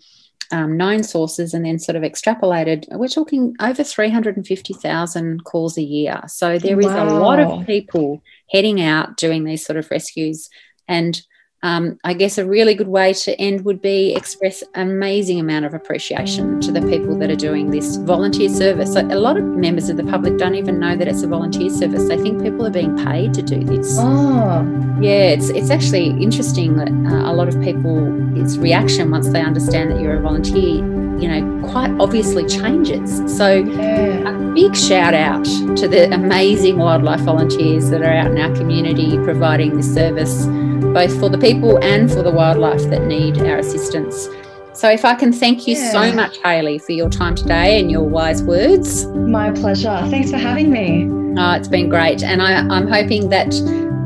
um, 0.51 0.77
known 0.77 1.03
sources 1.03 1.53
and 1.53 1.65
then 1.65 1.79
sort 1.79 1.95
of 1.95 2.03
extrapolated, 2.03 2.85
we're 2.91 3.07
talking 3.07 3.55
over 3.59 3.83
350,000 3.83 5.43
calls 5.43 5.77
a 5.77 5.81
year. 5.81 6.21
So 6.27 6.59
there 6.59 6.79
is 6.79 6.85
wow. 6.85 7.07
a 7.07 7.19
lot 7.19 7.39
of 7.39 7.65
people 7.65 8.21
heading 8.51 8.81
out 8.81 9.17
doing 9.17 9.43
these 9.43 9.65
sort 9.65 9.77
of 9.77 9.89
rescues. 9.89 10.49
And 10.87 11.21
um, 11.63 11.97
I 12.03 12.13
guess 12.13 12.37
a 12.37 12.45
really 12.45 12.75
good 12.75 12.89
way 12.89 13.13
to 13.13 13.39
end 13.39 13.63
would 13.63 13.81
be 13.81 14.13
express 14.13 14.63
amazing 14.75 15.39
amount 15.39 15.63
of 15.63 15.73
appreciation 15.73 16.59
to 16.61 16.71
the 16.73 16.81
people 16.81 17.17
that 17.19 17.31
are 17.31 17.37
doing 17.37 17.71
this 17.71 17.95
volunteer 17.95 18.49
service. 18.49 18.95
a 18.97 19.03
lot 19.03 19.37
of 19.37 19.45
members 19.45 19.87
of 19.87 19.95
the 19.95 20.03
public 20.03 20.37
don't 20.37 20.55
even 20.55 20.77
know 20.77 20.97
that 20.97 21.07
it's 21.07 21.23
a 21.23 21.27
volunteer 21.27 21.69
service. 21.69 22.07
They 22.09 22.17
think 22.17 22.43
people 22.43 22.67
are 22.67 22.69
being 22.69 22.97
paid 23.05 23.33
to 23.35 23.41
do 23.41 23.63
this. 23.63 23.97
Oh, 23.97 24.61
yeah, 25.01 25.29
it's 25.29 25.49
it's 25.49 25.69
actually 25.69 26.09
interesting 26.21 26.75
that 26.75 26.89
uh, 26.89 27.31
a 27.31 27.33
lot 27.33 27.47
of 27.47 27.59
people's 27.61 28.57
reaction 28.57 29.09
once 29.09 29.29
they 29.29 29.41
understand 29.41 29.91
that 29.91 30.01
you're 30.01 30.17
a 30.17 30.21
volunteer 30.21 30.92
you 31.23 31.29
know, 31.29 31.69
quite 31.69 31.89
obviously 32.01 32.45
changes. 32.45 33.37
So, 33.37 33.53
yeah. 33.53 34.29
a 34.29 34.53
big 34.53 34.75
shout 34.75 35.13
out 35.13 35.45
to 35.77 35.87
the 35.87 36.13
amazing 36.13 36.77
wildlife 36.77 37.21
volunteers 37.21 37.89
that 37.91 38.01
are 38.01 38.11
out 38.11 38.29
in 38.29 38.37
our 38.37 38.53
community 38.53 39.17
providing 39.19 39.77
this 39.77 39.91
service, 39.93 40.45
both 40.93 41.17
for 41.21 41.29
the 41.29 41.37
people 41.37 41.81
and 41.81 42.11
for 42.11 42.23
the 42.23 42.31
wildlife 42.31 42.89
that 42.89 43.03
need 43.03 43.37
our 43.37 43.59
assistance. 43.59 44.27
So, 44.73 44.89
if 44.89 45.05
I 45.05 45.15
can 45.15 45.31
thank 45.31 45.65
you 45.65 45.77
yeah. 45.77 45.91
so 45.93 46.11
much, 46.11 46.39
Hayley, 46.39 46.77
for 46.77 46.91
your 46.91 47.09
time 47.09 47.35
today 47.35 47.79
and 47.79 47.89
your 47.89 48.03
wise 48.03 48.43
words. 48.43 49.05
My 49.05 49.49
pleasure. 49.51 49.97
Thanks 50.09 50.29
for 50.29 50.37
having 50.37 50.69
me. 50.69 51.07
Oh, 51.39 51.53
it's 51.53 51.69
been 51.69 51.87
great. 51.87 52.21
And 52.21 52.41
I, 52.41 52.67
I'm 52.67 52.89
hoping 52.89 53.29
that 53.29 53.53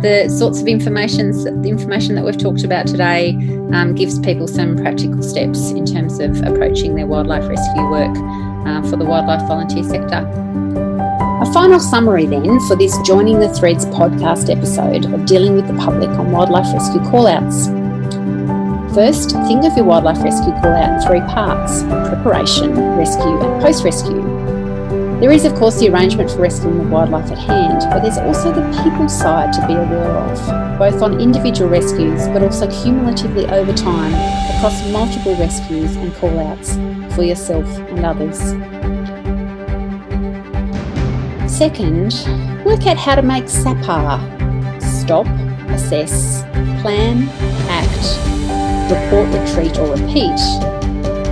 the 0.01 0.29
sorts 0.29 0.61
of 0.61 0.67
information, 0.67 1.31
the 1.61 1.69
information 1.69 2.15
that 2.15 2.23
we've 2.23 2.37
talked 2.37 2.63
about 2.63 2.87
today, 2.87 3.31
um, 3.73 3.95
gives 3.95 4.19
people 4.19 4.47
some 4.47 4.77
practical 4.77 5.23
steps 5.23 5.71
in 5.71 5.85
terms 5.85 6.19
of 6.19 6.41
approaching 6.43 6.95
their 6.95 7.07
wildlife 7.07 7.47
rescue 7.47 7.89
work 7.89 8.15
uh, 8.67 8.81
for 8.89 8.97
the 8.97 9.05
wildlife 9.05 9.41
volunteer 9.47 9.83
sector. 9.83 10.25
A 11.41 11.53
final 11.53 11.79
summary 11.79 12.25
then 12.25 12.59
for 12.61 12.75
this 12.75 12.97
Joining 13.01 13.39
the 13.39 13.49
Threads 13.49 13.85
podcast 13.85 14.55
episode 14.55 15.05
of 15.05 15.25
dealing 15.25 15.55
with 15.55 15.67
the 15.67 15.73
public 15.75 16.09
on 16.09 16.31
wildlife 16.31 16.71
rescue 16.73 17.01
callouts. 17.01 17.73
First, 18.93 19.31
think 19.47 19.63
of 19.63 19.75
your 19.75 19.85
wildlife 19.85 20.23
rescue 20.23 20.53
callout 20.53 21.01
in 21.01 21.07
three 21.07 21.21
parts 21.31 21.83
preparation, 22.09 22.73
rescue, 22.97 23.39
and 23.39 23.61
post 23.61 23.83
rescue. 23.83 24.46
There 25.19 25.31
is, 25.31 25.45
of 25.45 25.55
course, 25.55 25.79
the 25.79 25.89
arrangement 25.89 26.29
for 26.29 26.41
rescuing 26.41 26.77
the 26.77 26.83
wildlife 26.83 27.31
at 27.31 27.39
hand, 27.39 27.81
but 27.89 28.01
there's 28.01 28.19
also 28.19 28.51
the 28.51 28.61
people 28.83 29.09
side 29.09 29.51
to 29.53 29.65
be 29.65 29.73
aware 29.73 30.11
of, 30.11 30.77
both 30.77 31.01
on 31.01 31.19
individual 31.19 31.71
rescues 31.71 32.27
but 32.27 32.43
also 32.43 32.69
cumulatively 32.83 33.47
over 33.47 33.73
time 33.73 34.13
across 34.55 34.87
multiple 34.91 35.35
rescues 35.37 35.95
and 35.95 36.11
callouts 36.13 36.75
for 37.15 37.23
yourself 37.23 37.65
and 37.65 38.05
others. 38.05 38.37
Second, 41.51 42.13
work 42.63 42.85
out 42.85 42.97
how 42.97 43.15
to 43.15 43.23
make 43.23 43.45
SAPAR 43.45 44.19
stop, 44.79 45.25
assess, 45.69 46.43
plan, 46.83 47.27
act, 47.69 48.91
report, 48.91 49.27
retreat, 49.33 49.79
or 49.79 49.95
repeat 49.95 50.37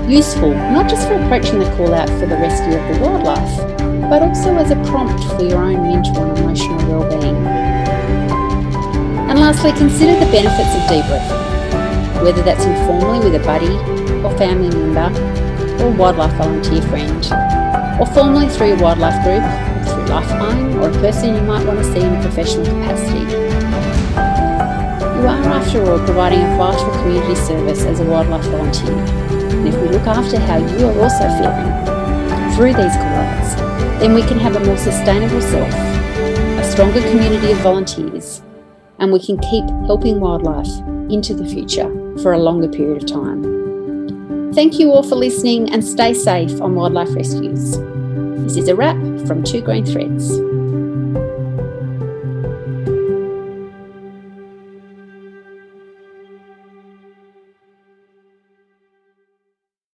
useful 0.09 0.53
not 0.53 0.89
just 0.89 1.07
for 1.07 1.15
approaching 1.15 1.59
the 1.59 1.65
call 1.75 1.93
out 1.93 2.09
for 2.09 2.25
the 2.25 2.37
rescue 2.37 2.77
of 2.77 2.95
the 2.95 3.01
wildlife, 3.01 3.75
but 4.09 4.21
also 4.21 4.55
as 4.55 4.71
a 4.71 4.75
prompt 4.89 5.23
for 5.35 5.43
your 5.43 5.63
own 5.63 5.81
mental 5.81 6.23
and 6.23 6.37
emotional 6.37 6.77
well-being. 6.87 7.35
And 9.29 9.39
lastly, 9.39 9.71
consider 9.73 10.13
the 10.13 10.31
benefits 10.31 10.75
of 10.75 10.81
debriefing, 10.87 12.23
whether 12.23 12.41
that's 12.43 12.65
informally 12.65 13.19
with 13.19 13.35
a 13.35 13.45
buddy 13.45 13.73
or 14.23 14.37
family 14.37 14.69
member 14.69 15.09
or 15.83 15.87
a 15.87 15.95
wildlife 15.95 16.33
volunteer 16.37 16.81
friend, 16.83 17.25
or 17.99 18.05
formally 18.13 18.47
through 18.47 18.67
your 18.67 18.81
wildlife 18.81 19.21
group, 19.23 19.43
through 19.87 20.05
Lifeline, 20.05 20.77
or 20.77 20.89
a 20.89 20.93
person 21.01 21.35
you 21.35 21.41
might 21.41 21.65
want 21.65 21.79
to 21.79 21.85
see 21.85 21.99
in 21.99 22.15
a 22.15 22.21
professional 22.21 22.65
capacity. 22.65 23.25
You 25.19 25.31
are, 25.31 25.41
after 25.49 25.83
all, 25.89 25.97
providing 26.05 26.41
a 26.41 26.57
vital 26.57 26.91
community 27.01 27.35
service 27.35 27.83
as 27.83 27.99
a 27.99 28.05
wildlife 28.05 28.45
volunteer. 28.45 29.24
And 29.51 29.67
if 29.67 29.75
we 29.81 29.87
look 29.89 30.07
after 30.07 30.39
how 30.39 30.57
you 30.57 30.87
are 30.87 30.99
also 31.01 31.27
feeling 31.37 32.55
through 32.55 32.73
these 32.73 32.95
call-outs, 32.95 33.55
then 33.99 34.13
we 34.13 34.21
can 34.21 34.39
have 34.39 34.55
a 34.55 34.65
more 34.65 34.77
sustainable 34.77 35.41
self, 35.41 35.73
a 36.59 36.63
stronger 36.63 37.01
community 37.01 37.51
of 37.51 37.57
volunteers, 37.59 38.41
and 38.99 39.11
we 39.11 39.19
can 39.19 39.37
keep 39.39 39.65
helping 39.85 40.19
wildlife 40.19 40.71
into 41.11 41.33
the 41.33 41.45
future 41.45 41.89
for 42.21 42.33
a 42.33 42.37
longer 42.37 42.67
period 42.67 43.03
of 43.03 43.09
time. 43.09 44.53
Thank 44.53 44.79
you 44.79 44.91
all 44.91 45.03
for 45.03 45.15
listening 45.15 45.73
and 45.73 45.83
stay 45.83 46.13
safe 46.13 46.61
on 46.61 46.75
wildlife 46.75 47.13
rescues. 47.13 47.77
This 48.45 48.57
is 48.57 48.69
a 48.69 48.75
wrap 48.75 48.97
from 49.27 49.43
Two 49.43 49.61
Green 49.61 49.85
Threads. 49.85 50.39